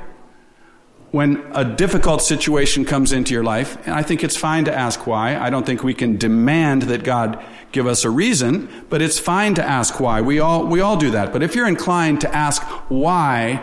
when 1.10 1.44
a 1.54 1.66
difficult 1.66 2.22
situation 2.22 2.86
comes 2.86 3.12
into 3.12 3.34
your 3.34 3.44
life, 3.44 3.78
and 3.86 3.96
I 3.96 4.04
think 4.04 4.24
it's 4.24 4.38
fine 4.38 4.66
to 4.66 4.74
ask 4.74 5.08
why. 5.08 5.38
I 5.38 5.50
don't 5.50 5.66
think 5.66 5.84
we 5.84 5.94
can 5.94 6.18
demand 6.18 6.84
that 6.84 7.04
God 7.04 7.44
give 7.72 7.88
us 7.88 8.06
a 8.06 8.10
reason, 8.10 8.70
but 8.90 9.02
it's 9.02 9.20
fine 9.20 9.56
to 9.56 9.64
ask 9.64 10.00
why. 10.00 10.22
We 10.22 10.40
all, 10.40 10.66
we 10.66 10.80
all 10.80 10.96
do 10.96 11.12
that. 11.12 11.34
But 11.34 11.44
if 11.44 11.56
you're 11.56 11.68
inclined 11.68 12.22
to 12.22 12.34
ask 12.34 12.62
why 12.90 13.56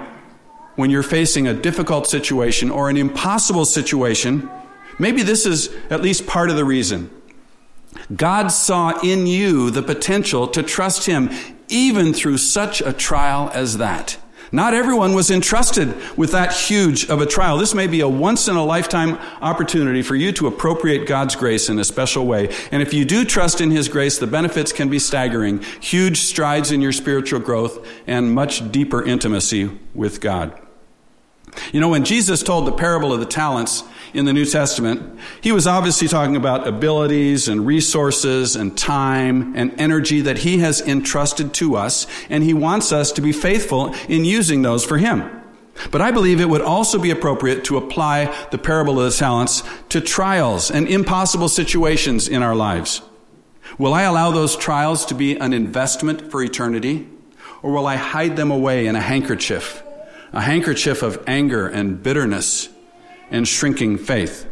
when 0.74 0.90
you're 0.90 1.02
facing 1.02 1.46
a 1.46 1.54
difficult 1.54 2.06
situation 2.06 2.70
or 2.70 2.90
an 2.90 2.96
impossible 2.96 3.64
situation, 3.64 4.50
Maybe 4.98 5.22
this 5.22 5.46
is 5.46 5.70
at 5.90 6.02
least 6.02 6.26
part 6.26 6.50
of 6.50 6.56
the 6.56 6.64
reason. 6.64 7.10
God 8.14 8.48
saw 8.48 8.98
in 9.02 9.26
you 9.26 9.70
the 9.70 9.82
potential 9.82 10.48
to 10.48 10.62
trust 10.62 11.06
Him 11.06 11.30
even 11.68 12.14
through 12.14 12.38
such 12.38 12.80
a 12.80 12.92
trial 12.92 13.50
as 13.52 13.78
that. 13.78 14.16
Not 14.50 14.72
everyone 14.72 15.12
was 15.12 15.30
entrusted 15.30 15.94
with 16.16 16.32
that 16.32 16.54
huge 16.54 17.10
of 17.10 17.20
a 17.20 17.26
trial. 17.26 17.58
This 17.58 17.74
may 17.74 17.86
be 17.86 18.00
a 18.00 18.08
once 18.08 18.48
in 18.48 18.56
a 18.56 18.64
lifetime 18.64 19.18
opportunity 19.42 20.00
for 20.00 20.14
you 20.14 20.32
to 20.32 20.46
appropriate 20.46 21.06
God's 21.06 21.36
grace 21.36 21.68
in 21.68 21.78
a 21.78 21.84
special 21.84 22.26
way. 22.26 22.48
And 22.72 22.80
if 22.80 22.94
you 22.94 23.04
do 23.04 23.26
trust 23.26 23.60
in 23.60 23.70
His 23.70 23.88
grace, 23.88 24.18
the 24.18 24.26
benefits 24.26 24.72
can 24.72 24.88
be 24.88 24.98
staggering. 24.98 25.60
Huge 25.80 26.20
strides 26.20 26.70
in 26.70 26.80
your 26.80 26.92
spiritual 26.92 27.40
growth 27.40 27.86
and 28.06 28.32
much 28.32 28.72
deeper 28.72 29.04
intimacy 29.04 29.70
with 29.94 30.20
God. 30.20 30.58
You 31.72 31.80
know, 31.80 31.88
when 31.88 32.04
Jesus 32.04 32.42
told 32.42 32.66
the 32.66 32.72
parable 32.72 33.12
of 33.12 33.20
the 33.20 33.26
talents 33.26 33.82
in 34.14 34.24
the 34.24 34.32
New 34.32 34.44
Testament, 34.44 35.18
he 35.40 35.52
was 35.52 35.66
obviously 35.66 36.08
talking 36.08 36.36
about 36.36 36.66
abilities 36.66 37.48
and 37.48 37.66
resources 37.66 38.56
and 38.56 38.76
time 38.76 39.54
and 39.56 39.78
energy 39.80 40.20
that 40.22 40.38
he 40.38 40.58
has 40.58 40.80
entrusted 40.80 41.52
to 41.54 41.76
us, 41.76 42.06
and 42.28 42.44
he 42.44 42.54
wants 42.54 42.92
us 42.92 43.12
to 43.12 43.20
be 43.20 43.32
faithful 43.32 43.94
in 44.08 44.24
using 44.24 44.62
those 44.62 44.84
for 44.84 44.98
him. 44.98 45.30
But 45.90 46.00
I 46.00 46.10
believe 46.10 46.40
it 46.40 46.48
would 46.48 46.62
also 46.62 46.98
be 46.98 47.10
appropriate 47.10 47.64
to 47.64 47.76
apply 47.76 48.34
the 48.50 48.58
parable 48.58 49.00
of 49.00 49.12
the 49.12 49.16
talents 49.16 49.62
to 49.90 50.00
trials 50.00 50.70
and 50.70 50.88
impossible 50.88 51.48
situations 51.48 52.28
in 52.28 52.42
our 52.42 52.56
lives. 52.56 53.00
Will 53.78 53.94
I 53.94 54.02
allow 54.02 54.30
those 54.30 54.56
trials 54.56 55.06
to 55.06 55.14
be 55.14 55.36
an 55.38 55.52
investment 55.52 56.30
for 56.30 56.42
eternity? 56.42 57.08
Or 57.62 57.72
will 57.72 57.86
I 57.86 57.96
hide 57.96 58.36
them 58.36 58.50
away 58.50 58.86
in 58.86 58.96
a 58.96 59.00
handkerchief 59.00 59.82
a 60.32 60.40
handkerchief 60.40 61.02
of 61.02 61.22
anger 61.26 61.66
and 61.66 62.02
bitterness 62.02 62.68
and 63.30 63.46
shrinking 63.46 63.98
faith. 63.98 64.46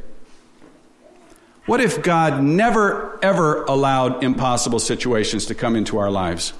What 1.67 1.81
if 1.81 2.03
God 2.03 2.43
never, 2.43 3.19
ever 3.25 3.65
allowed 3.65 4.23
impossible 4.23 4.79
situations 4.79 5.47
to 5.47 5.55
come 5.55 5.75
into 5.75 5.99
our 5.99 6.11
lives? 6.11 6.53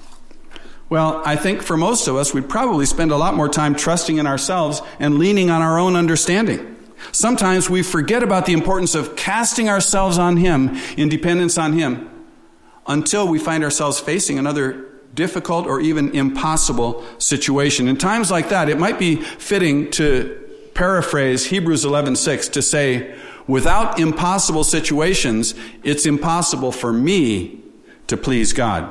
Well, 0.89 1.21
I 1.25 1.35
think 1.35 1.61
for 1.61 1.77
most 1.77 2.07
of 2.07 2.15
us, 2.15 2.33
we'd 2.33 2.49
probably 2.49 2.85
spend 2.85 3.11
a 3.11 3.17
lot 3.17 3.33
more 3.33 3.49
time 3.49 3.75
trusting 3.75 4.17
in 4.17 4.27
ourselves 4.27 4.81
and 4.99 5.17
leaning 5.17 5.49
on 5.49 5.61
our 5.61 5.77
own 5.77 5.95
understanding. 5.95 6.75
Sometimes 7.11 7.69
we 7.69 7.83
forget 7.83 8.23
about 8.23 8.45
the 8.45 8.53
importance 8.53 8.95
of 8.95 9.15
casting 9.15 9.69
ourselves 9.69 10.17
on 10.17 10.37
Him, 10.37 10.77
in 10.97 11.09
dependence 11.09 11.57
on 11.57 11.73
Him, 11.73 12.09
until 12.87 13.27
we 13.27 13.39
find 13.39 13.63
ourselves 13.63 13.99
facing 13.99 14.39
another 14.39 14.85
difficult 15.13 15.67
or 15.67 15.79
even 15.79 16.13
impossible 16.15 17.03
situation. 17.17 17.87
In 17.87 17.97
times 17.97 18.31
like 18.31 18.49
that, 18.49 18.69
it 18.69 18.79
might 18.79 18.99
be 18.99 19.17
fitting 19.17 19.91
to 19.91 20.46
paraphrase 20.77 21.47
Hebrews 21.47 21.83
11:6 21.83 22.51
to 22.51 22.61
say, 22.61 23.15
without 23.47 23.99
impossible 23.99 24.63
situations, 24.63 25.55
it's 25.83 26.05
impossible 26.05 26.71
for 26.71 26.93
me 26.93 27.59
to 28.05 28.15
please 28.15 28.53
God. 28.53 28.89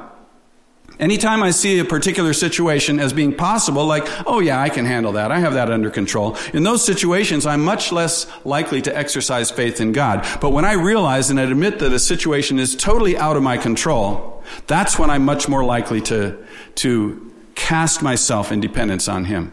Anytime 0.98 1.42
I 1.42 1.50
see 1.50 1.78
a 1.78 1.84
particular 1.84 2.32
situation 2.32 2.98
as 2.98 3.12
being 3.12 3.34
possible, 3.34 3.84
like, 3.84 4.08
oh 4.26 4.40
yeah, 4.40 4.60
I 4.60 4.70
can 4.70 4.86
handle 4.86 5.12
that. 5.12 5.30
I 5.30 5.40
have 5.40 5.52
that 5.52 5.70
under 5.70 5.90
control. 5.90 6.36
In 6.54 6.62
those 6.62 6.82
situations, 6.82 7.44
I'm 7.46 7.62
much 7.62 7.92
less 7.92 8.26
likely 8.44 8.80
to 8.82 8.96
exercise 8.96 9.50
faith 9.50 9.80
in 9.80 9.92
God. 9.92 10.26
But 10.40 10.50
when 10.50 10.64
I 10.64 10.72
realize 10.72 11.30
and 11.30 11.38
admit 11.38 11.78
that 11.80 11.92
a 11.92 11.98
situation 11.98 12.58
is 12.58 12.74
totally 12.74 13.16
out 13.16 13.36
of 13.36 13.42
my 13.42 13.58
control, 13.58 14.42
that's 14.66 14.98
when 14.98 15.10
I'm 15.10 15.24
much 15.24 15.48
more 15.48 15.64
likely 15.64 16.00
to, 16.02 16.42
to 16.76 17.32
cast 17.54 18.02
myself 18.02 18.50
in 18.50 18.60
dependence 18.60 19.06
on 19.06 19.26
Him. 19.26 19.52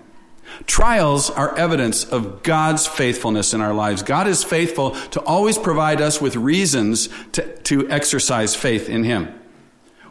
Trials 0.66 1.30
are 1.30 1.56
evidence 1.58 2.04
of 2.06 2.43
God's 2.43 2.88
faithfulness 2.88 3.54
in 3.54 3.62
our 3.62 3.74
lives. 3.74 4.04
God 4.04 4.28
is 4.28 4.43
faithful 4.43 4.91
to 5.12 5.22
always 5.22 5.58
provide 5.58 6.01
us 6.01 6.22
with 6.22 6.36
reasons 6.36 7.10
to, 7.34 7.56
to 7.64 7.89
exercise 7.89 8.56
faith 8.56 8.89
in 8.89 9.04
Him. 9.04 9.39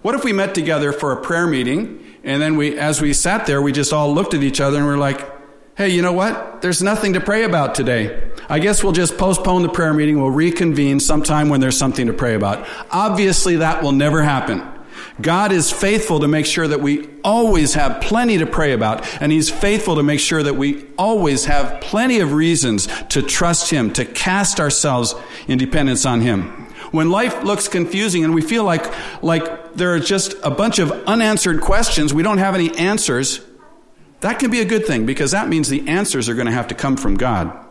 What 0.03 0.15
if 0.15 0.25
we 0.25 0.33
met 0.33 0.55
together 0.55 0.93
for 0.93 1.13
a 1.13 1.23
prayer 1.23 1.47
meeting 1.47 2.05
and 2.25 2.43
then 2.43 2.57
we, 2.57 2.79
as 2.79 3.01
we 3.01 3.13
sat 3.13 3.47
there, 3.47 3.63
we 3.63 3.73
just 3.73 3.93
all 3.93 4.13
looked 4.13 4.35
at 4.35 4.43
each 4.43 4.61
other 4.61 4.79
and 4.79 4.87
we're 4.87 4.97
like, 4.97 5.29
hey, 5.77 5.89
you 5.89 6.03
know 6.03 6.13
what? 6.13 6.61
There's 6.61 6.83
nothing 6.83 7.15
to 7.15 7.21
pray 7.21 7.45
about 7.45 7.75
today. 7.75 8.31
I 8.49 8.59
guess 8.59 8.83
we'll 8.83 8.93
just 8.93 9.17
postpone 9.17 9.63
the 9.63 9.69
prayer 9.69 9.95
meeting. 9.95 10.21
We'll 10.21 10.31
reconvene 10.31 11.01
sometime 11.01 11.49
when 11.49 11.61
there's 11.61 11.79
something 11.79 12.07
to 12.07 12.13
pray 12.13 12.35
about. 12.35 12.69
Obviously, 12.91 13.57
that 13.57 13.83
will 13.83 13.93
never 13.93 14.23
happen. 14.23 14.72
God 15.23 15.53
is 15.53 15.71
faithful 15.71 16.21
to 16.21 16.29
make 16.29 16.47
sure 16.47 16.67
that 16.67 16.81
we 16.81 17.09
always 17.23 17.75
have 17.75 18.01
plenty 18.01 18.39
to 18.39 18.47
pray 18.47 18.73
about, 18.73 19.07
and 19.23 19.33
He's 19.33 19.49
faithful 19.49 19.97
to 19.97 20.03
make 20.03 20.21
sure 20.21 20.43
that 20.43 20.55
we 20.55 20.85
always 20.99 21.45
have 21.47 21.81
plenty 21.81 22.21
of 22.21 22.33
reasons 22.33 22.89
to 23.11 23.23
trust 23.23 23.71
Him, 23.71 23.93
to 23.95 24.05
cast 24.05 24.61
ourselves 24.61 25.15
in 25.49 25.59
dependence 25.59 26.05
on 26.05 26.21
Him. 26.21 26.51
When 26.91 27.11
life 27.11 27.43
looks 27.43 27.69
confusing 27.69 28.23
and 28.23 28.35
we 28.35 28.43
feel 28.43 28.65
like, 28.65 28.93
like 29.23 29.75
there 29.75 29.95
are 29.95 30.01
just 30.01 30.35
a 30.43 30.51
bunch 30.51 30.79
of 30.79 30.93
unanswered 31.07 31.61
questions, 31.61 32.13
we 32.13 32.23
don't 32.23 32.39
have 32.39 32.55
any 32.55 32.77
answers, 32.77 33.41
that 34.21 34.39
can 34.39 34.51
be 34.51 34.61
a 34.61 34.65
good 34.65 34.87
thing 34.87 35.07
because 35.07 35.31
that 35.31 35.49
means 35.49 35.69
the 35.69 35.89
answers 35.89 36.29
are 36.29 36.35
going 36.35 36.47
to 36.47 36.53
have 36.53 36.69
to 36.69 36.75
come 36.75 36.97
from 36.97 37.17
God. 37.17 37.62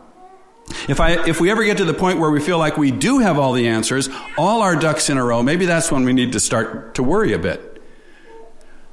If, 0.88 1.00
I, 1.00 1.26
if 1.26 1.40
we 1.40 1.50
ever 1.50 1.64
get 1.64 1.78
to 1.78 1.84
the 1.84 1.94
point 1.94 2.18
where 2.18 2.30
we 2.30 2.40
feel 2.40 2.58
like 2.58 2.76
we 2.76 2.90
do 2.90 3.18
have 3.18 3.38
all 3.38 3.52
the 3.52 3.68
answers, 3.68 4.08
all 4.36 4.62
our 4.62 4.76
ducks 4.76 5.10
in 5.10 5.18
a 5.18 5.24
row, 5.24 5.42
maybe 5.42 5.66
that's 5.66 5.90
when 5.90 6.04
we 6.04 6.12
need 6.12 6.32
to 6.32 6.40
start 6.40 6.94
to 6.96 7.02
worry 7.02 7.32
a 7.32 7.38
bit. 7.38 7.68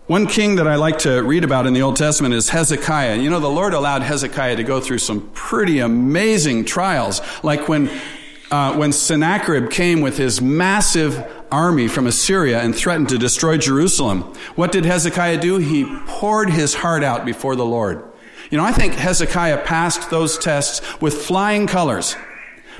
One 0.07 0.25
king 0.25 0.55
that 0.55 0.67
I 0.67 0.75
like 0.75 0.99
to 0.99 1.21
read 1.21 1.43
about 1.43 1.67
in 1.67 1.73
the 1.73 1.84
Old 1.84 1.95
Testament 1.95 2.34
is 2.34 2.49
Hezekiah. 2.49 3.17
You 3.17 3.30
know, 3.30 3.39
the 3.39 3.47
Lord 3.47 3.75
allowed 3.75 4.01
Hezekiah 4.01 4.55
to 4.55 4.63
go 4.63 4.82
through 4.82 4.97
some 4.97 5.30
pretty 5.34 5.80
amazing 5.80 6.65
trials, 6.65 7.21
like 7.43 7.67
when 7.67 7.91
uh, 8.51 8.75
when 8.75 8.91
Sennacherib 8.91 9.69
came 9.69 10.01
with 10.01 10.17
his 10.17 10.41
massive 10.41 11.23
army 11.51 11.88
from 11.88 12.07
Assyria 12.07 12.59
and 12.61 12.75
threatened 12.75 13.09
to 13.09 13.19
destroy 13.19 13.57
Jerusalem, 13.57 14.21
what 14.55 14.71
did 14.71 14.86
Hezekiah 14.86 15.39
do? 15.39 15.57
He 15.57 15.86
poured 16.07 16.49
his 16.49 16.73
heart 16.73 17.03
out 17.03 17.25
before 17.25 17.55
the 17.55 17.65
Lord. 17.65 18.09
You 18.49 18.57
know, 18.57 18.63
I 18.63 18.71
think 18.71 18.93
Hezekiah 18.95 19.63
passed 19.63 20.09
those 20.09 20.37
tests 20.37 20.81
with 21.01 21.21
flying 21.21 21.67
colors. 21.67 22.15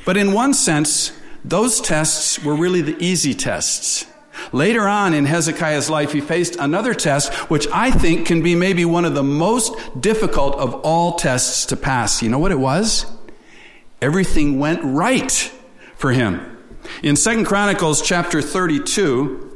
But 0.05 0.17
in 0.17 0.34
one 0.34 0.53
sense, 0.53 1.11
those 1.45 1.80
tests 1.80 2.43
were 2.43 2.55
really 2.55 2.82
the 2.82 2.97
easy 3.03 3.34
tests. 3.34 4.05
Later 4.51 4.88
on 4.88 5.13
in 5.13 5.26
Hezekiah's 5.26 5.89
life, 5.89 6.11
he 6.11 6.22
faced 6.22 6.55
another 6.55 6.93
test, 6.93 7.34
which 7.49 7.67
I 7.74 7.91
think 7.91 8.26
can 8.26 8.41
be 8.41 8.55
maybe 8.55 8.86
one 8.86 9.05
of 9.05 9.13
the 9.13 9.24
most 9.24 9.74
difficult 9.99 10.55
of 10.55 10.74
all 10.76 11.15
tests 11.15 11.65
to 11.67 11.76
pass. 11.76 12.22
You 12.24 12.30
know 12.30 12.39
what 12.39 12.51
it 12.51 12.59
was? 12.59 13.05
Everything 14.01 14.59
went 14.59 14.82
right 14.84 15.32
for 15.95 16.13
him. 16.13 16.57
In 17.03 17.15
Second 17.15 17.45
Chronicles 17.45 18.01
chapter 18.01 18.41
32, 18.41 19.49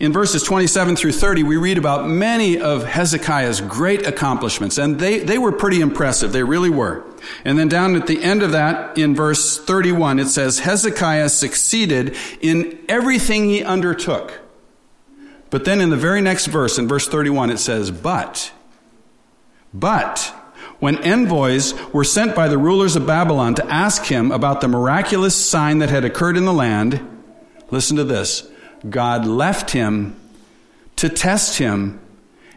in 0.00 0.14
verses 0.14 0.42
27 0.42 0.96
through 0.96 1.12
30, 1.12 1.42
we 1.42 1.58
read 1.58 1.76
about 1.76 2.08
many 2.08 2.58
of 2.58 2.84
Hezekiah's 2.84 3.60
great 3.60 4.06
accomplishments, 4.06 4.78
and 4.78 4.98
they, 4.98 5.18
they 5.18 5.36
were 5.36 5.52
pretty 5.52 5.82
impressive. 5.82 6.32
They 6.32 6.42
really 6.42 6.70
were. 6.70 7.04
And 7.44 7.58
then 7.58 7.68
down 7.68 7.94
at 7.96 8.06
the 8.06 8.22
end 8.22 8.42
of 8.42 8.52
that, 8.52 8.96
in 8.96 9.14
verse 9.14 9.58
31, 9.58 10.18
it 10.18 10.28
says, 10.28 10.60
Hezekiah 10.60 11.28
succeeded 11.28 12.16
in 12.40 12.82
everything 12.88 13.44
he 13.44 13.62
undertook. 13.62 14.40
But 15.50 15.66
then 15.66 15.82
in 15.82 15.90
the 15.90 15.98
very 15.98 16.22
next 16.22 16.46
verse, 16.46 16.78
in 16.78 16.88
verse 16.88 17.06
31, 17.06 17.50
it 17.50 17.58
says, 17.58 17.90
But, 17.90 18.52
but, 19.74 20.34
when 20.78 20.96
envoys 21.04 21.74
were 21.92 22.04
sent 22.04 22.34
by 22.34 22.48
the 22.48 22.56
rulers 22.56 22.96
of 22.96 23.06
Babylon 23.06 23.54
to 23.56 23.66
ask 23.66 24.04
him 24.04 24.32
about 24.32 24.62
the 24.62 24.68
miraculous 24.68 25.36
sign 25.36 25.80
that 25.80 25.90
had 25.90 26.06
occurred 26.06 26.38
in 26.38 26.46
the 26.46 26.54
land, 26.54 27.06
listen 27.70 27.98
to 27.98 28.04
this 28.04 28.49
God 28.88 29.26
left 29.26 29.70
him 29.70 30.16
to 30.96 31.08
test 31.08 31.58
him 31.58 32.00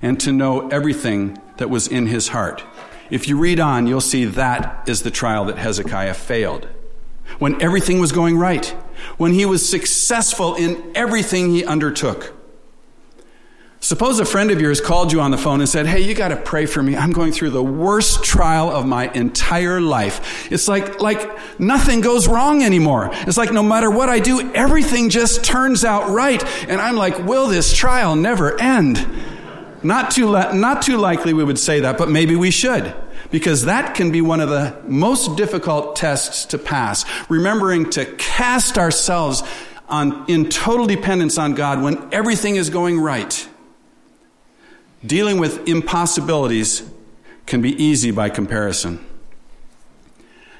and 0.01 0.19
to 0.19 0.31
know 0.31 0.67
everything 0.69 1.37
that 1.57 1.69
was 1.69 1.87
in 1.87 2.07
his 2.07 2.29
heart. 2.29 2.63
If 3.09 3.27
you 3.27 3.37
read 3.37 3.59
on, 3.59 3.87
you'll 3.87 4.01
see 4.01 4.25
that 4.25 4.87
is 4.87 5.03
the 5.03 5.11
trial 5.11 5.45
that 5.45 5.57
Hezekiah 5.57 6.13
failed. 6.13 6.67
When 7.39 7.61
everything 7.61 7.99
was 7.99 8.11
going 8.11 8.37
right, 8.37 8.67
when 9.17 9.33
he 9.33 9.45
was 9.45 9.67
successful 9.67 10.55
in 10.55 10.91
everything 10.95 11.51
he 11.51 11.65
undertook. 11.65 12.33
Suppose 13.83 14.17
a 14.21 14.25
friend 14.25 14.49
of 14.49 14.61
yours 14.61 14.79
called 14.79 15.11
you 15.11 15.19
on 15.19 15.31
the 15.31 15.37
phone 15.37 15.59
and 15.59 15.67
said, 15.67 15.85
Hey, 15.85 15.99
you 15.99 16.15
got 16.15 16.29
to 16.29 16.37
pray 16.37 16.65
for 16.67 16.81
me. 16.81 16.95
I'm 16.95 17.11
going 17.11 17.33
through 17.33 17.49
the 17.49 17.61
worst 17.61 18.23
trial 18.23 18.71
of 18.71 18.85
my 18.85 19.11
entire 19.11 19.81
life. 19.81 20.49
It's 20.49 20.69
like, 20.69 21.01
like 21.01 21.59
nothing 21.59 21.99
goes 21.99 22.25
wrong 22.25 22.63
anymore. 22.63 23.09
It's 23.11 23.35
like 23.35 23.51
no 23.51 23.61
matter 23.61 23.91
what 23.91 24.07
I 24.07 24.19
do, 24.19 24.53
everything 24.53 25.09
just 25.09 25.43
turns 25.43 25.83
out 25.83 26.09
right. 26.11 26.41
And 26.69 26.79
I'm 26.79 26.95
like, 26.95 27.25
will 27.25 27.47
this 27.47 27.75
trial 27.75 28.15
never 28.15 28.57
end? 28.57 29.05
Not 29.83 30.11
too, 30.11 30.31
not 30.31 30.83
too 30.83 30.95
likely 30.95 31.33
we 31.33 31.43
would 31.43 31.59
say 31.59 31.81
that, 31.81 31.97
but 31.97 32.09
maybe 32.09 32.37
we 32.37 32.51
should. 32.51 32.95
Because 33.31 33.65
that 33.65 33.95
can 33.95 34.13
be 34.13 34.21
one 34.21 34.39
of 34.39 34.47
the 34.47 34.81
most 34.87 35.35
difficult 35.35 35.97
tests 35.97 36.45
to 36.45 36.57
pass. 36.57 37.03
Remembering 37.29 37.89
to 37.89 38.05
cast 38.15 38.77
ourselves 38.77 39.43
on, 39.89 40.23
in 40.29 40.47
total 40.47 40.87
dependence 40.87 41.37
on 41.37 41.53
God 41.53 41.81
when 41.83 42.13
everything 42.13 42.55
is 42.55 42.69
going 42.69 42.97
right. 42.97 43.49
Dealing 45.05 45.37
with 45.37 45.67
impossibilities 45.67 46.89
can 47.45 47.61
be 47.61 47.71
easy 47.81 48.11
by 48.11 48.29
comparison. 48.29 49.05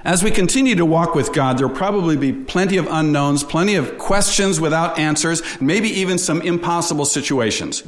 As 0.03 0.21
we 0.21 0.31
continue 0.31 0.75
to 0.75 0.85
walk 0.85 1.15
with 1.15 1.31
God, 1.31 1.57
there'll 1.57 1.73
probably 1.73 2.17
be 2.17 2.33
plenty 2.33 2.75
of 2.75 2.87
unknowns, 2.89 3.43
plenty 3.43 3.75
of 3.75 3.97
questions 3.97 4.59
without 4.59 4.99
answers, 4.99 5.41
maybe 5.61 5.87
even 5.87 6.17
some 6.17 6.41
impossible 6.41 7.05
situations. 7.05 7.83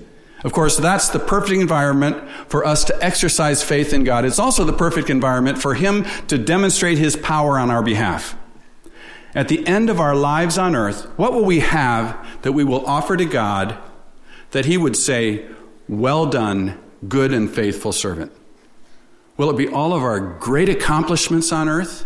Of 0.46 0.54
course, 0.54 0.78
that's 0.78 1.10
the 1.10 1.20
perfect 1.20 1.60
environment 1.60 2.30
for 2.48 2.66
us 2.66 2.86
to 2.86 3.04
exercise 3.04 3.64
faith 3.64 3.92
in 3.94 4.06
God. 4.06 4.24
It's 4.24 4.40
also 4.40 4.64
the 4.64 4.72
perfect 4.72 5.10
environment 5.10 5.58
for 5.58 5.74
Him 5.74 6.06
to 6.28 6.38
demonstrate 6.38 6.98
His 6.98 7.18
power 7.18 7.58
on 7.60 7.70
our 7.70 7.84
behalf. 7.84 8.38
At 9.34 9.50
the 9.50 9.68
end 9.68 9.90
of 9.90 10.00
our 10.00 10.16
lives 10.16 10.58
on 10.58 10.74
earth, 10.74 11.06
what 11.18 11.34
will 11.34 11.44
we 11.44 11.60
have 11.60 12.16
that 12.44 12.54
we 12.54 12.64
will 12.64 12.86
offer 12.86 13.18
to 13.18 13.26
God 13.26 13.78
that 14.52 14.66
He 14.66 14.78
would 14.78 14.96
say, 14.96 15.46
Well 15.88 16.26
done, 16.26 16.80
good 17.08 17.32
and 17.32 17.50
faithful 17.54 17.92
servant? 17.92 18.32
Will 19.38 19.50
it 19.50 19.58
be 19.58 19.68
all 19.68 19.94
of 19.94 20.02
our 20.02 20.20
great 20.20 20.70
accomplishments 20.70 21.52
on 21.52 21.70
earth? 21.70 22.06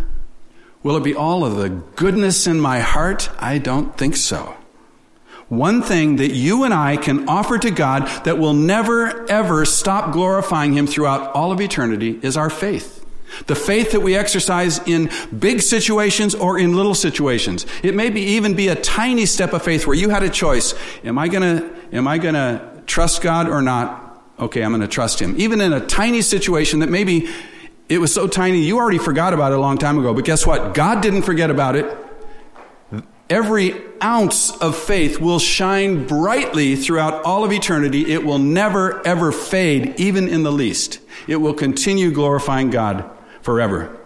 Will 0.81 0.97
it 0.97 1.03
be 1.03 1.15
all 1.15 1.45
of 1.45 1.57
the 1.57 1.69
goodness 1.69 2.47
in 2.47 2.59
my 2.59 2.79
heart? 2.79 3.29
I 3.39 3.57
don't 3.57 3.97
think 3.97 4.15
so. 4.15 4.55
One 5.49 5.81
thing 5.81 6.17
that 6.17 6.31
you 6.31 6.63
and 6.63 6.73
I 6.73 6.95
can 6.97 7.27
offer 7.27 7.57
to 7.57 7.71
God 7.71 8.07
that 8.23 8.37
will 8.37 8.53
never, 8.53 9.29
ever 9.29 9.65
stop 9.65 10.13
glorifying 10.13 10.73
Him 10.73 10.85
throughout 10.85 11.33
all 11.33 11.51
of 11.51 11.59
eternity 11.59 12.19
is 12.21 12.37
our 12.37 12.49
faith. 12.49 13.05
The 13.47 13.55
faith 13.55 13.91
that 13.91 13.99
we 13.99 14.15
exercise 14.15 14.79
in 14.87 15.09
big 15.37 15.61
situations 15.61 16.33
or 16.33 16.57
in 16.57 16.75
little 16.75 16.95
situations. 16.95 17.65
It 17.83 17.95
may 17.95 18.09
be 18.09 18.21
even 18.21 18.55
be 18.55 18.67
a 18.67 18.75
tiny 18.75 19.25
step 19.25 19.53
of 19.53 19.63
faith 19.63 19.85
where 19.85 19.95
you 19.95 20.09
had 20.09 20.23
a 20.23 20.29
choice. 20.29 20.73
Am 21.03 21.17
I 21.17 21.27
gonna, 21.27 21.69
am 21.91 22.07
I 22.07 22.17
gonna 22.17 22.78
trust 22.89 23.21
God 23.21 23.47
or 23.47 23.61
not? 23.61 24.21
Okay, 24.39 24.61
I'm 24.61 24.71
gonna 24.71 24.87
trust 24.87 25.21
Him. 25.21 25.35
Even 25.37 25.61
in 25.61 25.71
a 25.71 25.85
tiny 25.85 26.21
situation 26.21 26.79
that 26.79 26.89
maybe 26.89 27.29
it 27.87 27.99
was 27.99 28.13
so 28.13 28.27
tiny 28.27 28.59
you 28.59 28.77
already 28.77 28.97
forgot 28.97 29.33
about 29.33 29.51
it 29.51 29.57
a 29.57 29.61
long 29.61 29.77
time 29.77 29.97
ago. 29.97 30.13
But 30.13 30.25
guess 30.25 30.45
what? 30.45 30.73
God 30.73 31.01
didn't 31.01 31.21
forget 31.21 31.49
about 31.49 31.75
it. 31.75 31.97
Every 33.29 33.75
ounce 34.01 34.51
of 34.57 34.75
faith 34.75 35.19
will 35.19 35.37
shine 35.37 36.07
brightly 36.07 36.75
throughout 36.75 37.23
all 37.23 37.43
of 37.43 37.51
eternity. 37.51 38.11
It 38.11 38.25
will 38.25 38.39
never, 38.39 39.05
ever 39.05 39.31
fade, 39.31 39.99
even 39.99 40.27
in 40.27 40.41
the 40.41 40.51
least. 40.51 40.99
It 41.27 41.35
will 41.35 41.53
continue 41.53 42.09
glorifying 42.09 42.71
God 42.71 43.07
forever. 43.41 43.98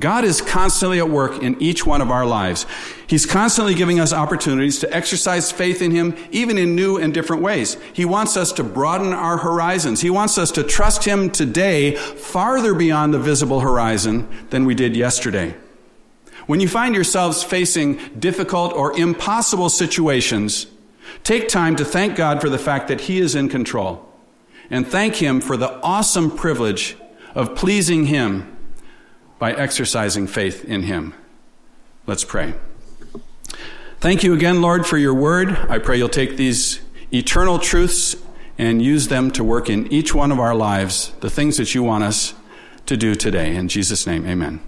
God 0.00 0.24
is 0.24 0.40
constantly 0.40 0.98
at 0.98 1.10
work 1.10 1.42
in 1.42 1.60
each 1.60 1.84
one 1.84 2.00
of 2.00 2.10
our 2.10 2.24
lives. 2.24 2.64
He's 3.06 3.26
constantly 3.26 3.74
giving 3.74 4.00
us 4.00 4.12
opportunities 4.12 4.78
to 4.78 4.94
exercise 4.94 5.52
faith 5.52 5.82
in 5.82 5.90
Him, 5.90 6.16
even 6.30 6.56
in 6.56 6.74
new 6.74 6.96
and 6.96 7.12
different 7.12 7.42
ways. 7.42 7.76
He 7.92 8.06
wants 8.06 8.36
us 8.36 8.52
to 8.52 8.64
broaden 8.64 9.12
our 9.12 9.38
horizons. 9.38 10.00
He 10.00 10.08
wants 10.08 10.38
us 10.38 10.50
to 10.52 10.64
trust 10.64 11.04
Him 11.04 11.30
today 11.30 11.94
farther 11.94 12.74
beyond 12.74 13.12
the 13.12 13.18
visible 13.18 13.60
horizon 13.60 14.28
than 14.48 14.64
we 14.64 14.74
did 14.74 14.96
yesterday. 14.96 15.54
When 16.46 16.60
you 16.60 16.68
find 16.68 16.94
yourselves 16.94 17.42
facing 17.42 18.00
difficult 18.18 18.72
or 18.72 18.98
impossible 18.98 19.68
situations, 19.68 20.66
take 21.22 21.48
time 21.48 21.76
to 21.76 21.84
thank 21.84 22.16
God 22.16 22.40
for 22.40 22.48
the 22.48 22.58
fact 22.58 22.88
that 22.88 23.02
He 23.02 23.18
is 23.18 23.34
in 23.34 23.50
control 23.50 24.08
and 24.70 24.86
thank 24.86 25.16
Him 25.16 25.42
for 25.42 25.58
the 25.58 25.70
awesome 25.82 26.30
privilege 26.30 26.96
of 27.34 27.54
pleasing 27.54 28.06
Him 28.06 28.51
by 29.42 29.52
exercising 29.54 30.28
faith 30.28 30.64
in 30.64 30.84
Him. 30.84 31.12
Let's 32.06 32.22
pray. 32.22 32.54
Thank 33.98 34.22
you 34.22 34.34
again, 34.34 34.62
Lord, 34.62 34.86
for 34.86 34.96
your 34.96 35.14
word. 35.14 35.50
I 35.68 35.80
pray 35.80 35.98
you'll 35.98 36.08
take 36.08 36.36
these 36.36 36.80
eternal 37.12 37.58
truths 37.58 38.14
and 38.56 38.80
use 38.80 39.08
them 39.08 39.32
to 39.32 39.42
work 39.42 39.68
in 39.68 39.92
each 39.92 40.14
one 40.14 40.30
of 40.30 40.38
our 40.38 40.54
lives, 40.54 41.10
the 41.18 41.28
things 41.28 41.56
that 41.56 41.74
you 41.74 41.82
want 41.82 42.04
us 42.04 42.34
to 42.86 42.96
do 42.96 43.16
today. 43.16 43.56
In 43.56 43.66
Jesus' 43.66 44.06
name, 44.06 44.24
amen. 44.28 44.60